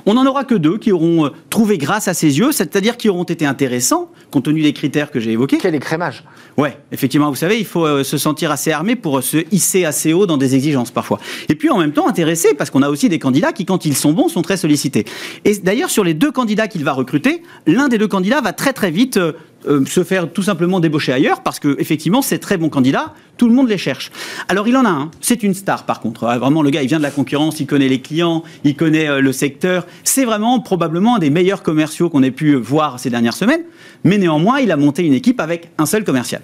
on 0.07 0.14
n'en 0.14 0.26
aura 0.26 0.45
que 0.45 0.55
deux 0.55 0.78
qui 0.78 0.93
auront 0.93 1.26
euh, 1.26 1.30
trouvé 1.51 1.78
grâce 1.78 2.09
à 2.09 2.14
ses 2.14 2.39
yeux, 2.39 2.53
c'est-à-dire 2.53 2.97
qui 2.97 3.09
auront 3.09 3.24
été 3.24 3.47
intéressants, 3.47 4.11
compte 4.30 4.45
tenu 4.45 4.62
des 4.62 4.72
critères 4.72 5.11
que 5.11 5.20
j'ai 5.20 5.32
évoqués. 5.32 5.59
Quel 5.61 5.74
écrémage 5.74 6.24
Ouais, 6.57 6.78
effectivement, 6.93 7.30
vous 7.30 7.37
savez, 7.37 7.59
il 7.59 7.64
faut 7.64 7.87
euh, 7.87 8.05
se 8.05 8.18
sentir 8.18 8.51
assez 8.51 8.72
armé 8.72 8.97
pour 8.97 9.18
euh, 9.18 9.22
se 9.22 9.39
hisser 9.53 9.84
assez 9.84 10.12
haut 10.12 10.26
dans 10.26 10.37
des 10.37 10.55
exigences 10.55 10.91
parfois. 10.91 11.18
Et 11.49 11.55
puis 11.55 11.70
en 11.70 11.78
même 11.78 11.93
temps 11.93 12.09
intéressé, 12.09 12.55
parce 12.55 12.70
qu'on 12.70 12.82
a 12.82 12.89
aussi 12.89 13.09
des 13.09 13.18
candidats 13.18 13.53
qui, 13.53 13.64
quand 13.64 13.84
ils 13.84 13.97
sont 13.97 14.12
bons, 14.12 14.28
sont 14.28 14.43
très 14.43 14.57
sollicités. 14.57 15.05
Et 15.45 15.57
d'ailleurs, 15.57 15.91
sur 15.91 16.05
les 16.05 16.14
deux 16.14 16.32
candidats 16.32 16.68
qu'il 16.68 16.84
va 16.84 16.93
recruter, 16.93 17.43
l'un 17.66 17.89
des 17.89 17.99
deux 17.99 18.09
candidats 18.09 18.41
va 18.41 18.53
très 18.53 18.72
très 18.72 18.91
vite 18.91 19.18
euh, 19.67 19.85
se 19.87 20.05
faire 20.05 20.33
tout 20.33 20.43
simplement 20.43 20.81
débaucher 20.81 21.12
ailleurs 21.12 21.43
parce 21.43 21.59
que 21.59 21.77
effectivement 21.79 22.23
c'est 22.23 22.39
très 22.39 22.57
bons 22.57 22.69
candidats, 22.69 23.14
tout 23.37 23.49
le 23.49 23.55
monde 23.55 23.69
les 23.69 23.79
cherche. 23.79 24.11
Alors 24.49 24.69
il 24.69 24.77
en 24.77 24.85
a 24.85 24.91
un, 24.91 25.11
c'est 25.21 25.43
une 25.43 25.55
star 25.55 25.85
par 25.85 26.01
contre. 26.01 26.25
Ah, 26.25 26.39
vraiment 26.39 26.62
le 26.62 26.71
gars 26.71 26.83
il 26.83 26.89
vient 26.89 26.99
de 26.99 27.03
la 27.03 27.11
concurrence, 27.11 27.61
il 27.61 27.67
connaît 27.67 27.89
les 27.89 28.01
clients, 28.01 28.43
il 28.64 28.77
connaît 28.77 29.09
euh, 29.09 29.21
le 29.21 29.33
secteur. 29.33 29.87
C'est 30.05 30.25
vraiment 30.25 30.61
probablement 30.61 31.17
un 31.17 31.19
des 31.19 31.31
meilleurs 31.31 31.62
commerciaux 31.62 32.11
qu'on 32.11 32.23
ait 32.23 32.31
pu 32.31 32.55
voir 32.55 32.99
ces 33.01 33.11
dernières 33.11 33.35
semaines. 33.35 33.62
Mais 34.05 34.19
néanmoins 34.19 34.61
il 34.61 34.71
a 34.71 34.77
monté 34.77 35.05
une 35.05 35.14
équipe 35.14 35.41
avec 35.41 35.71
un 35.79 35.87
seul 35.87 36.05
commercial. 36.05 36.43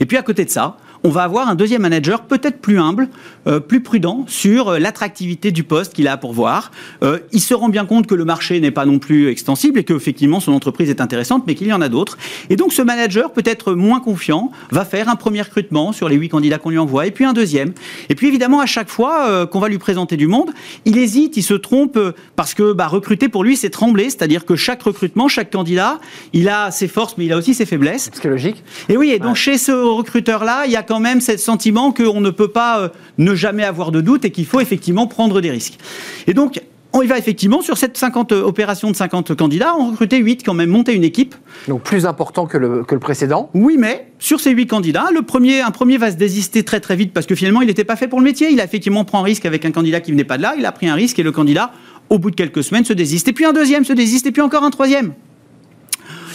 Et 0.00 0.06
puis 0.06 0.16
à 0.16 0.22
côté 0.22 0.44
de 0.44 0.50
ça, 0.50 0.76
on 1.02 1.08
va 1.08 1.22
avoir 1.22 1.48
un 1.48 1.54
deuxième 1.54 1.82
manager 1.82 2.22
peut-être 2.22 2.60
plus 2.60 2.78
humble, 2.78 3.08
euh, 3.46 3.60
plus 3.60 3.80
prudent 3.80 4.24
sur 4.28 4.68
euh, 4.68 4.78
l'attractivité 4.78 5.50
du 5.50 5.64
poste 5.64 5.94
qu'il 5.94 6.08
a 6.08 6.16
pour 6.16 6.32
voir. 6.32 6.70
Euh, 7.02 7.18
il 7.32 7.40
se 7.40 7.54
rend 7.54 7.68
bien 7.68 7.86
compte 7.86 8.06
que 8.06 8.14
le 8.14 8.24
marché 8.24 8.60
n'est 8.60 8.70
pas 8.70 8.84
non 8.84 8.98
plus 8.98 9.28
extensible 9.28 9.78
et 9.78 9.84
qu'effectivement 9.84 10.40
son 10.40 10.52
entreprise 10.52 10.90
est 10.90 11.00
intéressante, 11.00 11.44
mais 11.46 11.54
qu'il 11.54 11.68
y 11.68 11.72
en 11.72 11.80
a 11.80 11.88
d'autres. 11.88 12.18
Et 12.50 12.56
donc 12.56 12.72
ce 12.72 12.82
manager, 12.82 13.32
peut-être 13.32 13.72
moins 13.72 14.00
confiant, 14.00 14.50
va 14.70 14.84
faire 14.84 15.08
un 15.08 15.16
premier 15.16 15.42
recrutement 15.42 15.92
sur 15.92 16.08
les 16.08 16.16
huit 16.16 16.28
candidats 16.28 16.58
qu'on 16.58 16.70
lui 16.70 16.78
envoie, 16.78 17.06
et 17.06 17.10
puis 17.10 17.24
un 17.24 17.32
deuxième. 17.32 17.72
Et 18.08 18.14
puis 18.14 18.28
évidemment, 18.28 18.60
à 18.60 18.66
chaque 18.66 18.88
fois 18.88 19.46
qu'on 19.46 19.60
va 19.60 19.68
lui 19.68 19.78
présenter 19.78 20.16
du 20.16 20.26
monde, 20.26 20.50
il 20.84 20.98
hésite, 20.98 21.36
il 21.36 21.42
se 21.42 21.54
trompe, 21.54 21.98
parce 22.36 22.54
que 22.54 22.72
bah, 22.72 22.86
recruter 22.86 23.28
pour 23.28 23.44
lui, 23.44 23.56
c'est 23.56 23.70
trembler, 23.70 24.04
c'est-à-dire 24.04 24.44
que 24.44 24.56
chaque 24.56 24.82
recrutement, 24.82 25.28
chaque 25.28 25.50
candidat, 25.50 25.98
il 26.32 26.48
a 26.48 26.70
ses 26.70 26.88
forces, 26.88 27.16
mais 27.16 27.26
il 27.26 27.32
a 27.32 27.36
aussi 27.36 27.54
ses 27.54 27.66
faiblesses. 27.66 28.10
C'est 28.12 28.28
logique. 28.28 28.62
Et 28.88 28.96
oui, 28.96 29.10
et 29.10 29.18
donc 29.18 29.36
chez 29.36 29.58
ce 29.58 29.72
recruteur-là, 29.72 30.64
il 30.66 30.72
y 30.72 30.76
a 30.76 30.82
quand 30.90 30.98
même 30.98 31.20
ce 31.20 31.36
sentiment 31.36 31.92
qu'on 31.92 32.20
ne 32.20 32.30
peut 32.30 32.48
pas 32.48 32.80
euh, 32.80 32.88
ne 33.16 33.36
jamais 33.36 33.62
avoir 33.62 33.92
de 33.92 34.00
doute 34.00 34.24
et 34.24 34.32
qu'il 34.32 34.44
faut 34.44 34.58
effectivement 34.58 35.06
prendre 35.06 35.40
des 35.40 35.52
risques. 35.52 35.78
Et 36.26 36.34
donc, 36.34 36.60
on 36.92 37.00
y 37.00 37.06
va 37.06 37.16
effectivement 37.16 37.62
sur 37.62 37.78
cette 37.78 37.96
50 37.96 38.32
euh, 38.32 38.42
opérations 38.42 38.90
de 38.90 38.96
50 38.96 39.36
candidats, 39.36 39.76
on 39.78 39.92
recrutait 39.92 40.16
8 40.16 40.42
quand 40.44 40.52
même, 40.52 40.68
monter 40.68 40.92
une 40.92 41.04
équipe. 41.04 41.36
Donc 41.68 41.84
plus 41.84 42.06
important 42.06 42.46
que 42.46 42.58
le, 42.58 42.82
que 42.82 42.94
le 42.96 43.00
précédent 43.00 43.50
Oui, 43.54 43.76
mais 43.78 44.08
sur 44.18 44.40
ces 44.40 44.50
8 44.50 44.66
candidats, 44.66 45.10
le 45.14 45.22
premier, 45.22 45.60
un 45.60 45.70
premier 45.70 45.96
va 45.96 46.10
se 46.10 46.16
désister 46.16 46.64
très 46.64 46.80
très 46.80 46.96
vite 46.96 47.12
parce 47.12 47.26
que 47.26 47.36
finalement 47.36 47.60
il 47.62 47.68
n'était 47.68 47.84
pas 47.84 47.94
fait 47.94 48.08
pour 48.08 48.18
le 48.18 48.24
métier. 48.24 48.50
Il 48.50 48.60
a 48.60 48.64
effectivement 48.64 49.04
pris 49.04 49.16
un 49.16 49.22
risque 49.22 49.46
avec 49.46 49.64
un 49.64 49.70
candidat 49.70 50.00
qui 50.00 50.10
venait 50.10 50.24
pas 50.24 50.38
de 50.38 50.42
là, 50.42 50.54
il 50.58 50.66
a 50.66 50.72
pris 50.72 50.88
un 50.88 50.94
risque 50.94 51.20
et 51.20 51.22
le 51.22 51.30
candidat, 51.30 51.70
au 52.08 52.18
bout 52.18 52.32
de 52.32 52.36
quelques 52.36 52.64
semaines, 52.64 52.84
se 52.84 52.94
désiste. 52.94 53.28
Et 53.28 53.32
puis 53.32 53.44
un 53.44 53.52
deuxième 53.52 53.84
se 53.84 53.92
désiste 53.92 54.26
et 54.26 54.32
puis 54.32 54.42
encore 54.42 54.64
un 54.64 54.70
troisième. 54.70 55.12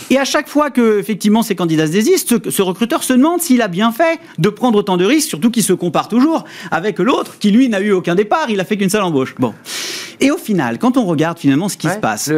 Et 0.09 0.17
à 0.17 0.25
chaque 0.25 0.47
fois 0.47 0.69
que 0.69 0.99
effectivement 0.99 1.41
ces 1.41 1.55
candidats 1.55 1.87
se 1.87 1.91
désistent, 1.91 2.49
ce, 2.49 2.61
recruteur 2.61 3.03
se 3.03 3.13
demande 3.13 3.41
s'il 3.41 3.61
a 3.61 3.67
bien 3.67 3.91
fait 3.91 4.19
de 4.37 4.49
prendre 4.49 4.77
autant 4.77 4.97
de 4.97 5.05
risques, 5.05 5.29
surtout 5.29 5.49
qu'il 5.49 5.63
se 5.63 5.73
compare 5.73 6.07
toujours 6.07 6.45
avec 6.71 6.99
l'autre 6.99 7.37
qui 7.39 7.51
lui 7.51 7.69
n'a 7.69 7.79
eu 7.79 7.91
aucun 7.91 8.15
départ, 8.15 8.49
il 8.49 8.59
a 8.59 8.65
fait 8.65 8.77
qu'une 8.77 8.89
seule 8.89 9.03
embauche. 9.03 9.35
Bon. 9.39 9.53
Et 10.19 10.31
au 10.31 10.37
final, 10.37 10.79
quand 10.79 10.97
on 10.97 11.05
regarde 11.05 11.37
finalement 11.37 11.69
ce 11.69 11.77
qui 11.77 11.89
se 11.89 11.97
passe. 11.97 12.31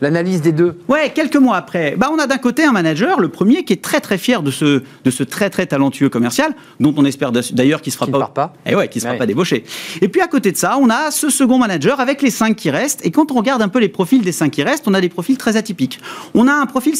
L'analyse 0.00 0.42
des 0.42 0.52
deux. 0.52 0.78
Ouais, 0.88 1.10
quelques 1.14 1.36
mois 1.36 1.56
après, 1.56 1.94
bah 1.96 2.10
on 2.12 2.18
a 2.18 2.26
d'un 2.26 2.38
côté 2.38 2.64
un 2.64 2.72
manager, 2.72 3.20
le 3.20 3.28
premier, 3.28 3.64
qui 3.64 3.72
est 3.72 3.82
très 3.82 4.00
très 4.00 4.18
fier 4.18 4.42
de 4.42 4.50
ce, 4.50 4.82
de 5.04 5.10
ce 5.10 5.22
très 5.22 5.50
très 5.50 5.66
talentueux 5.66 6.08
commercial, 6.08 6.54
dont 6.80 6.94
on 6.96 7.04
espère 7.04 7.32
d'ailleurs 7.32 7.82
qu'il 7.82 7.92
ne 7.92 7.94
sera 7.94 8.06
pas. 8.06 8.54
Et 8.66 8.70
eh 8.72 8.74
ouais, 8.74 8.88
qui 8.88 9.00
sera 9.00 9.14
pas 9.14 9.26
débauché. 9.26 9.64
Et 10.00 10.08
puis 10.08 10.20
à 10.20 10.26
côté 10.26 10.52
de 10.52 10.56
ça, 10.56 10.78
on 10.80 10.90
a 10.90 11.10
ce 11.10 11.30
second 11.30 11.58
manager 11.58 12.00
avec 12.00 12.22
les 12.22 12.30
cinq 12.30 12.56
qui 12.56 12.70
restent. 12.70 13.04
Et 13.04 13.10
quand 13.10 13.30
on 13.30 13.34
regarde 13.34 13.62
un 13.62 13.68
peu 13.68 13.78
les 13.78 13.88
profils 13.88 14.22
des 14.22 14.32
cinq 14.32 14.50
qui 14.50 14.62
restent, 14.62 14.88
on 14.88 14.94
a 14.94 15.00
des 15.00 15.08
profils 15.08 15.38
très 15.38 15.56
atypiques. 15.56 16.00
On 16.34 16.48
a 16.48 16.52
un 16.52 16.66
profil 16.66 16.96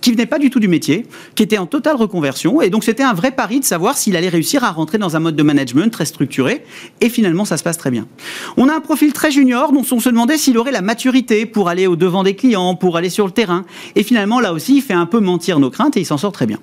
qui 0.00 0.12
venait 0.12 0.26
pas 0.26 0.38
du 0.38 0.50
tout 0.50 0.60
du 0.60 0.68
métier, 0.68 1.06
qui 1.34 1.42
était 1.42 1.58
en 1.58 1.66
totale 1.66 1.96
reconversion. 1.96 2.60
Et 2.60 2.70
donc 2.70 2.84
c'était 2.84 3.02
un 3.02 3.14
vrai 3.14 3.30
pari 3.30 3.60
de 3.60 3.64
savoir 3.64 3.96
s'il 3.96 4.16
allait 4.16 4.28
réussir 4.28 4.64
à 4.64 4.70
rentrer 4.70 4.98
dans 4.98 5.16
un 5.16 5.20
mode 5.20 5.36
de 5.36 5.42
management 5.42 5.90
très 5.90 6.04
structuré. 6.04 6.64
Et 7.00 7.08
finalement, 7.08 7.44
ça 7.44 7.56
se 7.56 7.62
passe 7.62 7.78
très 7.78 7.90
bien. 7.90 8.06
On 8.56 8.68
a 8.68 8.74
un 8.74 8.80
profil 8.80 9.12
très 9.12 9.30
junior 9.30 9.72
dont 9.72 9.84
on 9.90 10.00
se 10.00 10.08
demandait 10.08 10.38
s'il 10.38 10.58
aurait 10.58 10.72
la 10.72 10.82
maturité 10.82 11.46
pour 11.46 11.68
aller 11.68 11.86
au 11.86 11.96
devant 11.96 12.22
des 12.22 12.34
clients, 12.34 12.74
pour 12.74 12.96
aller 12.96 13.10
sur 13.10 13.26
le 13.26 13.32
terrain. 13.32 13.64
Et 13.96 14.02
finalement, 14.02 14.40
là 14.40 14.52
aussi, 14.52 14.76
il 14.76 14.82
fait 14.82 14.94
un 14.94 15.06
peu 15.06 15.20
mentir 15.20 15.58
nos 15.58 15.70
craintes 15.70 15.96
et 15.96 16.00
il 16.00 16.06
s'en 16.06 16.18
sort 16.18 16.32
très 16.32 16.46
bien. 16.46 16.58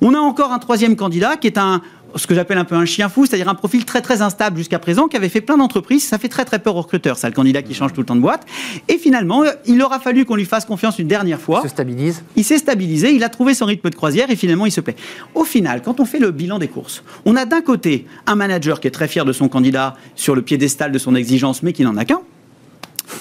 On 0.00 0.14
a 0.14 0.18
encore 0.18 0.52
un 0.52 0.58
troisième 0.58 0.96
candidat 0.96 1.36
qui 1.36 1.46
est 1.46 1.58
un 1.58 1.82
ce 2.14 2.26
que 2.26 2.34
j'appelle 2.34 2.58
un 2.58 2.64
peu 2.64 2.74
un 2.74 2.84
chien 2.84 3.08
fou, 3.08 3.26
c'est-à-dire 3.26 3.48
un 3.48 3.54
profil 3.54 3.84
très 3.84 4.00
très 4.00 4.22
instable 4.22 4.58
jusqu'à 4.58 4.78
présent, 4.78 5.08
qui 5.08 5.16
avait 5.16 5.28
fait 5.28 5.40
plein 5.40 5.56
d'entreprises. 5.56 6.06
Ça 6.06 6.18
fait 6.18 6.28
très 6.28 6.44
très 6.44 6.58
peur 6.58 6.76
aux 6.76 6.82
recruteurs, 6.82 7.18
ça, 7.18 7.28
le 7.28 7.34
candidat 7.34 7.62
qui 7.62 7.74
change 7.74 7.92
tout 7.92 8.00
le 8.00 8.06
temps 8.06 8.16
de 8.16 8.20
boîte. 8.20 8.46
Et 8.88 8.98
finalement, 8.98 9.44
il 9.66 9.82
aura 9.82 10.00
fallu 10.00 10.24
qu'on 10.24 10.36
lui 10.36 10.44
fasse 10.44 10.64
confiance 10.64 10.98
une 10.98 11.08
dernière 11.08 11.40
fois. 11.40 11.60
Il 11.64 11.68
se 11.68 11.74
stabilise. 11.74 12.22
Il 12.36 12.44
s'est 12.44 12.58
stabilisé, 12.58 13.12
il 13.12 13.24
a 13.24 13.28
trouvé 13.28 13.54
son 13.54 13.66
rythme 13.66 13.90
de 13.90 13.94
croisière 13.94 14.30
et 14.30 14.36
finalement 14.36 14.66
il 14.66 14.72
se 14.72 14.80
plaît. 14.80 14.96
Au 15.34 15.44
final, 15.44 15.82
quand 15.82 16.00
on 16.00 16.04
fait 16.04 16.18
le 16.18 16.30
bilan 16.30 16.58
des 16.58 16.68
courses, 16.68 17.02
on 17.24 17.36
a 17.36 17.44
d'un 17.44 17.60
côté 17.60 18.06
un 18.26 18.34
manager 18.34 18.80
qui 18.80 18.88
est 18.88 18.92
très 18.92 19.08
fier 19.08 19.24
de 19.24 19.32
son 19.32 19.48
candidat 19.48 19.96
sur 20.14 20.34
le 20.34 20.42
piédestal 20.42 20.92
de 20.92 20.98
son 20.98 21.14
exigence, 21.14 21.62
mais 21.62 21.72
qui 21.72 21.82
n'en 21.82 21.96
a 21.96 22.04
qu'un. 22.04 22.20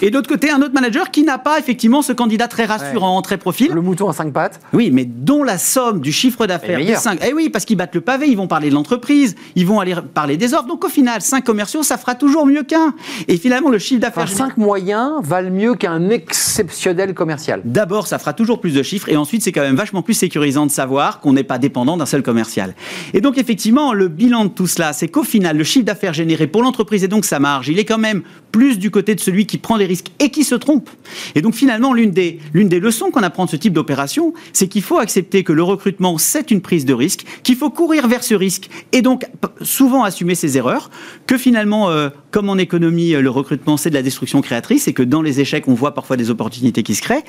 Et 0.02 0.12
d'autre 0.12 0.30
côté, 0.30 0.50
un 0.52 0.62
autre 0.62 0.74
manager 0.74 1.12
qui 1.12 1.24
n'a 1.24 1.38
pas 1.38 1.60
effectivement 1.60 2.02
ce 2.02 2.14
candidat 2.14 2.48
très 2.48 2.66
rassurant, 2.66 3.22
très 3.22 3.38
profil. 3.38 3.72
Le 3.74 3.82
mouton 3.82 4.10
à 4.10 4.14
cinq 4.14 4.34
pattes. 4.34 4.60
Oui, 4.74 4.90
mais 4.92 5.06
dont 5.06 5.44
la 5.44 5.58
somme 5.58 6.02
du 6.02 6.12
chiffre 6.12 6.46
d'affaires 6.48 6.80
des 6.80 6.96
cinq. 6.96 7.20
Eh 7.28 7.34
oui, 7.34 7.50
parce 7.50 7.66
qu'ils 7.66 7.78
battent 7.78 7.96
le 7.96 8.02
pavé, 8.02 8.28
ils 8.28 8.38
vont 8.38 8.48
parler 8.48 8.70
de 8.70 8.76
l'entreprise, 8.76 9.36
ils 9.56 9.66
vont 9.66 9.80
aller 9.80 9.96
parler 10.14 10.38
des 10.38 10.54
offres. 10.54 10.68
Donc 10.68 10.84
au 10.86 10.90
final, 10.90 11.22
cinq 11.22 11.44
commerciaux, 11.44 11.84
ça 11.84 11.98
fera 11.98 12.16
toujours 12.16 12.46
mieux 12.46 12.64
qu'un. 12.64 12.94
Et 13.28 13.38
finalement, 13.38 13.70
le 13.70 13.80
chiffre 13.80 14.02
d'affaires. 14.02 14.24
Enfin, 14.24 14.36
cinq 14.36 14.58
moyens 14.58 15.12
valent 15.24 15.52
mieux 15.52 15.76
qu'un 15.76 16.10
exceptionnel 16.10 17.14
commercial. 17.14 17.62
D'abord, 17.66 18.08
ça 18.08 18.20
fera 18.20 18.34
toujours 18.34 18.62
plus 18.62 18.74
de 18.74 18.84
chiffres. 18.84 19.10
Et 19.10 19.18
ensuite, 19.18 19.44
c'est 19.44 19.52
quand 19.52 19.62
même 19.62 19.76
vachement 19.76 20.02
plus 20.02 20.14
sécurisant 20.14 20.66
de 20.66 20.72
savoir 20.72 21.20
qu'on 21.20 21.34
n'est 21.34 21.44
pas 21.44 21.58
dépendant 21.58 21.98
d'un 21.98 22.06
seul 22.06 22.24
commercial. 22.24 22.74
Et 23.14 23.22
donc, 23.22 23.38
effectivement, 23.38 23.94
le 23.94 24.08
bilan 24.08 24.46
de 24.46 24.50
tout 24.50 24.68
cela, 24.68 24.94
c'est 24.94 25.08
qu'au 25.08 25.24
final, 25.24 25.58
le 25.58 25.64
chiffre 25.64 25.86
d'affaires 25.86 26.14
généré 26.14 26.48
pour 26.48 26.64
l'entreprise 26.64 27.04
et 27.04 27.08
donc 27.08 27.26
sa 27.26 27.40
marge, 27.40 27.70
il 27.70 27.80
est 27.80 27.86
quand 27.86 27.98
même 27.98 28.22
plus 28.52 28.80
du 28.80 28.92
côté 28.92 29.16
de 29.16 29.20
celui 29.20 29.46
qui 29.46 29.58
prend 29.58 29.78
les 29.78 29.86
risques 29.86 30.08
et 30.20 30.30
qui 30.30 30.44
se 30.44 30.56
trompe. 30.56 30.90
Et 31.36 31.42
donc 31.42 31.56
finalement, 31.56 31.94
l'une 31.94 32.12
des, 32.12 32.40
l'une 32.54 32.70
des 32.70 32.80
leçons 32.80 33.12
qu'on 33.12 33.24
apprend 33.24 33.46
de 33.46 33.50
ce 33.50 33.56
type 33.56 33.74
d'opération, 33.74 34.34
c'est 34.54 34.68
qu'il 34.68 34.82
faut 34.82 34.98
accepter 34.98 35.44
que 35.44 35.54
le 35.54 35.64
recrutement, 35.64 36.18
c'est 36.18 36.52
une 36.52 36.62
prise 36.62 36.86
de 36.86 36.94
risque, 36.94 37.26
qu'il 37.44 37.56
faut 37.56 37.70
courir 37.70 38.08
vers 38.08 38.24
ce 38.24 38.36
risque 38.36 38.70
et 38.92 39.02
donc 39.02 39.26
souvent 39.62 40.04
assumer 40.04 40.36
ses 40.36 40.58
erreurs, 40.58 40.90
que 41.28 41.38
finalement, 41.38 41.90
euh, 41.90 42.10
comme 42.32 42.50
en 42.50 42.58
économie, 42.58 43.14
euh, 43.14 43.22
le 43.22 43.30
recrutement, 43.30 43.78
c'est 43.78 43.90
de 43.90 43.96
la 43.96 44.02
destruction 44.02 44.42
créatrice 44.42 44.88
et 44.88 44.94
que 44.94 45.04
dans 45.04 45.22
les 45.22 45.40
échecs, 45.40 45.68
on 45.68 45.74
voit 45.74 45.94
parfois 45.94 46.18
des 46.18 46.30
opportunités 46.30 46.84
qui 46.84 46.96
se 46.96 47.02
créent. 47.02 47.24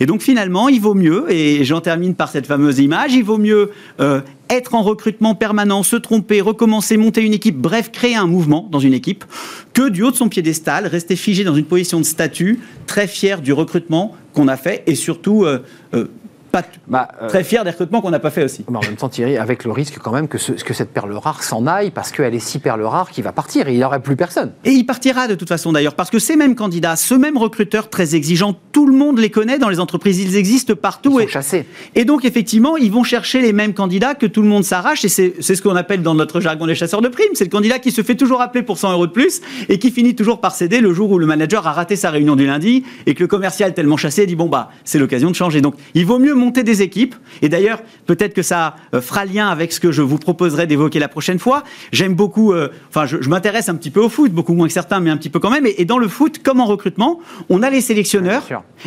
Et 0.00 0.06
donc 0.06 0.22
finalement, 0.22 0.68
il 0.68 0.80
vaut 0.80 0.94
mieux, 0.94 1.26
et 1.30 1.64
j'en 1.64 1.80
termine 1.80 2.14
par 2.14 2.28
cette 2.30 2.46
fameuse 2.46 2.78
image, 2.78 3.14
il 3.14 3.24
vaut 3.24 3.38
mieux 3.38 3.70
euh, 4.00 4.20
être 4.50 4.74
en 4.74 4.82
recrutement 4.82 5.34
permanent, 5.34 5.82
se 5.82 5.96
tromper, 5.96 6.40
recommencer, 6.40 6.96
monter 6.96 7.22
une 7.22 7.34
équipe, 7.34 7.56
bref, 7.56 7.90
créer 7.90 8.14
un 8.14 8.26
mouvement 8.26 8.68
dans 8.70 8.78
une 8.78 8.94
équipe, 8.94 9.24
que 9.72 9.88
du 9.88 10.02
haut 10.02 10.10
de 10.10 10.16
son 10.16 10.28
piédestal, 10.28 10.86
rester 10.86 11.16
figé 11.16 11.44
dans 11.44 11.54
une 11.54 11.64
position 11.64 11.98
de 11.98 12.04
statut, 12.04 12.60
très 12.86 13.06
fier 13.06 13.40
du 13.40 13.52
recrutement 13.52 14.14
qu'on 14.32 14.48
a 14.48 14.56
fait 14.56 14.82
et 14.86 14.94
surtout 14.94 15.44
euh, 15.44 15.60
euh, 15.94 16.06
bah, 16.88 17.08
euh, 17.22 17.28
très 17.28 17.44
fier 17.44 17.64
des 17.64 17.70
recrutements 17.70 18.00
qu'on 18.00 18.10
n'a 18.10 18.18
pas 18.18 18.30
fait 18.30 18.44
aussi. 18.44 18.64
en 18.68 18.80
même 18.80 18.96
temps, 18.96 19.08
Thierry, 19.08 19.36
avec 19.36 19.64
le 19.64 19.72
risque 19.72 19.98
quand 19.98 20.12
même 20.12 20.28
que, 20.28 20.38
que 20.38 20.74
cette 20.74 20.90
perle 20.90 21.12
rare 21.12 21.42
s'en 21.42 21.66
aille 21.66 21.90
parce 21.90 22.10
qu'elle 22.10 22.34
est 22.34 22.40
si 22.40 22.58
perle 22.58 22.82
rare 22.82 23.10
qu'il 23.10 23.24
va 23.24 23.32
partir 23.32 23.68
et 23.68 23.72
il 23.72 23.78
n'y 23.78 23.84
aurait 23.84 24.00
plus 24.00 24.16
personne. 24.16 24.52
Et 24.64 24.70
il 24.70 24.84
partira 24.84 25.28
de 25.28 25.34
toute 25.34 25.48
façon 25.48 25.72
d'ailleurs 25.72 25.94
parce 25.94 26.10
que 26.10 26.18
ces 26.18 26.36
mêmes 26.36 26.54
candidats, 26.54 26.96
ce 26.96 27.14
même 27.14 27.36
recruteur 27.36 27.90
très 27.90 28.14
exigeant, 28.14 28.54
tout 28.72 28.86
le 28.86 28.96
monde 28.96 29.18
les 29.18 29.30
connaît 29.30 29.58
dans 29.58 29.68
les 29.68 29.80
entreprises, 29.80 30.20
ils 30.20 30.36
existent 30.36 30.74
partout. 30.74 31.20
Ils 31.20 31.22
sont 31.22 31.28
et, 31.28 31.32
chassés. 31.32 31.66
Et 31.94 32.04
donc 32.04 32.24
effectivement, 32.24 32.76
ils 32.76 32.92
vont 32.92 33.04
chercher 33.04 33.40
les 33.40 33.52
mêmes 33.52 33.74
candidats 33.74 34.14
que 34.14 34.26
tout 34.26 34.42
le 34.42 34.48
monde 34.48 34.64
s'arrache 34.64 35.04
et 35.04 35.08
c'est 35.08 35.40
ce 35.40 35.62
qu'on 35.62 35.76
appelle 35.76 36.02
dans 36.02 36.14
notre 36.14 36.40
jargon 36.40 36.66
les 36.66 36.74
chasseurs 36.74 37.00
de 37.00 37.08
primes. 37.08 37.34
C'est 37.34 37.44
le 37.44 37.50
candidat 37.50 37.78
qui 37.78 37.90
se 37.90 38.02
fait 38.02 38.14
toujours 38.14 38.40
appeler 38.40 38.62
pour 38.62 38.78
100 38.78 38.92
euros 38.92 39.06
de 39.06 39.12
plus 39.12 39.40
et 39.68 39.78
qui 39.78 39.90
finit 39.90 40.14
toujours 40.14 40.40
par 40.40 40.54
céder 40.54 40.80
le 40.80 40.92
jour 40.92 41.10
où 41.10 41.18
le 41.18 41.26
manager 41.26 41.66
a 41.66 41.72
raté 41.72 41.96
sa 41.96 42.10
réunion 42.10 42.36
du 42.36 42.46
lundi 42.46 42.84
et 43.06 43.14
que 43.14 43.22
le 43.22 43.28
commercial 43.28 43.74
tellement 43.74 43.96
chassé 43.96 44.26
dit 44.26 44.36
bon 44.36 44.46
bah 44.46 44.70
c'est 44.84 44.98
l'occasion 44.98 45.30
de 45.30 45.34
changer. 45.34 45.60
Donc 45.60 45.74
il 45.94 46.06
vaut 46.06 46.18
mieux 46.18 46.34
des 46.50 46.82
équipes 46.82 47.14
et 47.42 47.48
d'ailleurs, 47.48 47.82
peut-être 48.06 48.34
que 48.34 48.42
ça 48.42 48.76
euh, 48.94 49.00
fera 49.00 49.24
lien 49.24 49.48
avec 49.48 49.72
ce 49.72 49.80
que 49.80 49.92
je 49.92 50.02
vous 50.02 50.18
proposerai 50.18 50.66
d'évoquer 50.66 50.98
la 50.98 51.08
prochaine 51.08 51.38
fois. 51.38 51.62
J'aime 51.92 52.14
beaucoup, 52.14 52.52
euh, 52.52 52.68
enfin, 52.88 53.06
je, 53.06 53.28
m'intéresse 53.28 53.68
un 53.68 53.74
petit 53.74 53.90
peu 53.90 54.00
au 54.00 54.08
foot, 54.08 54.32
beaucoup 54.32 54.54
moins 54.54 54.66
que 54.66 54.72
certains, 54.72 55.00
mais 55.00 55.10
un 55.10 55.16
petit 55.16 55.30
peu 55.30 55.38
quand 55.38 55.50
même. 55.50 55.66
Et, 55.66 55.84
dans 55.84 55.98
le 55.98 56.08
foot, 56.08 56.42
comme 56.42 56.60
en 56.60 56.66
recrutement, 56.66 57.20
on 57.48 57.62
a 57.62 57.70
les 57.70 57.80
sélectionneurs 57.80 58.44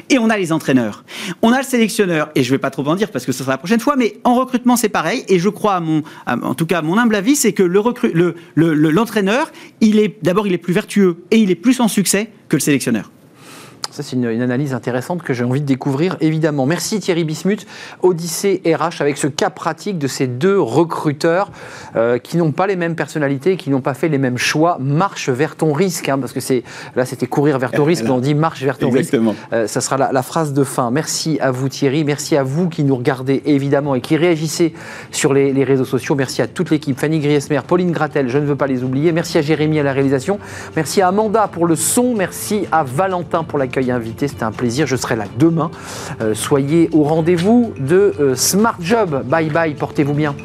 et 0.10 0.20
on 0.20 0.30
a 0.30 0.38
les 0.38 0.52
entraîneurs. 0.52 1.04
On 1.42 1.52
a 1.52 1.60
le 1.60 1.64
sélectionneur, 1.64 2.30
et 2.36 2.44
je 2.44 2.50
ne 2.50 2.56
vais 2.56 2.60
pas 2.60 2.72
trop 2.72 2.86
en 2.88 2.96
dire 2.96 3.10
parce 3.12 3.26
que 3.26 3.32
ce 3.32 3.40
sera 3.40 3.54
la 3.54 3.58
prochaine 3.58 3.80
fois, 3.80 3.96
mais 3.96 4.18
en 4.24 4.36
recrutement, 4.36 4.76
c'est 4.76 4.90
pareil. 4.90 5.24
Et 5.28 5.40
je 5.40 5.50
crois, 5.50 5.76
à 5.76 5.80
mon, 5.80 6.04
en 6.28 6.56
tout 6.56 6.66
cas, 6.66 6.80
à 6.80 6.82
mon 6.82 6.98
humble 6.98 7.16
avis, 7.16 7.36
c'est 7.36 7.54
que 7.54 7.64
l'entraîneur, 7.64 8.16
le, 8.56 8.74
le, 8.74 8.92
il 9.82 10.00
est 10.00 10.18
d'abord, 10.24 10.48
il 10.48 10.54
est 10.54 10.58
plus 10.58 10.74
vertueux 10.74 11.24
et 11.32 11.38
il 11.38 11.52
est 11.52 11.56
plus 11.56 11.80
en 11.80 11.88
succès 11.88 12.30
que 12.48 12.56
le 12.56 12.62
sélectionneur. 12.62 13.12
Ça, 13.92 14.04
c'est 14.04 14.16
une, 14.16 14.26
analyse 14.42 14.74
intéressante 14.74 15.24
que 15.24 15.34
j'ai 15.34 15.44
envie 15.44 15.62
de 15.62 15.66
découvrir, 15.66 16.16
évidemment. 16.22 16.66
Merci 16.66 17.00
Thierry 17.00 17.24
Bismuth, 17.24 17.66
Odyssée 18.04 18.62
RH, 18.66 19.02
avec 19.02 19.18
ce 19.18 19.28
cas 19.28 19.50
pratique 19.50 19.98
de 19.98 20.08
ces 20.08 20.28
deux 20.28 20.60
recruteurs 20.60 21.52
euh, 21.96 22.20
qui 22.20 22.38
n'ont 22.38 22.52
pas 22.52 22.68
les 22.68 22.76
mêmes 22.76 22.96
personnalités, 22.96 23.58
qui 23.58 23.72
n'ont 23.72 23.82
pas 23.82 23.96
fait 23.96 24.08
les 24.08 24.20
mêmes 24.20 24.38
choix. 24.38 24.78
Marche 24.80 25.30
vers 25.30 25.56
ton 25.56 25.74
risque, 25.74 26.08
hein, 26.08 26.20
parce 26.20 26.34
que 26.34 26.40
c'est 26.40 26.64
là, 26.96 27.06
c'était 27.06 27.26
courir 27.26 27.58
vers 27.58 27.72
ton 27.72 27.84
risque, 27.84 28.04
mais 28.04 28.12
on 28.12 28.20
dit 28.20 28.36
marche 28.36 28.62
vers 28.62 28.78
ton 28.78 28.92
risque. 28.92 29.18
Euh, 29.54 29.66
ça 29.66 29.82
sera 29.82 29.98
la, 29.98 30.24
phrase 30.24 30.54
de 30.54 30.64
fin. 30.64 30.92
Merci 30.92 31.40
à 31.42 31.50
vous 31.50 31.70
Thierry, 31.70 32.04
merci 32.04 32.38
à 32.38 32.44
vous 32.44 32.70
qui 32.70 32.84
nous 32.84 32.96
regardez 32.96 33.42
évidemment 33.46 33.96
et 33.96 34.02
qui 34.02 34.18
réagissez 34.18 34.74
sur 35.12 35.34
les, 35.34 35.52
les 35.52 35.64
réseaux 35.64 35.86
sociaux. 35.86 36.14
Merci 36.14 36.42
à 36.42 36.48
toute 36.48 36.70
l'équipe, 36.70 37.00
Fanny 37.00 37.20
Griesmer, 37.20 37.62
Pauline 37.66 37.92
Gratel, 37.92 38.30
je 38.30 38.38
ne 38.38 38.46
veux 38.46 38.56
pas 38.56 38.68
les 38.68 38.84
oublier. 38.84 39.12
Merci 39.12 39.40
à 39.40 39.42
Jérémy 39.42 39.80
à 39.80 39.84
la 39.84 39.94
réalisation. 39.94 40.40
Merci 40.76 41.02
à 41.02 41.08
Amanda 41.08 41.48
pour 41.48 41.66
le 41.66 41.76
son. 41.76 42.14
Merci 42.16 42.68
à 42.72 42.84
Valentin 42.84 43.44
pour 43.44 43.58
l'accueil 43.58 43.79
invité. 43.90 44.28
C'était 44.28 44.44
un 44.44 44.52
plaisir. 44.52 44.88
Je 44.88 44.96
serai 44.96 45.16
là 45.16 45.26
demain. 45.38 45.72
Euh, 46.22 46.34
soyez 46.34 46.90
au 46.94 47.04
rendez-vous 47.04 47.74
de 47.80 48.14
euh, 48.20 48.36
Smart 48.36 48.78
Job. 48.80 49.24
Bye 49.26 49.50
bye. 49.50 49.74
Portez-vous 49.74 50.14
bien. 50.14 50.36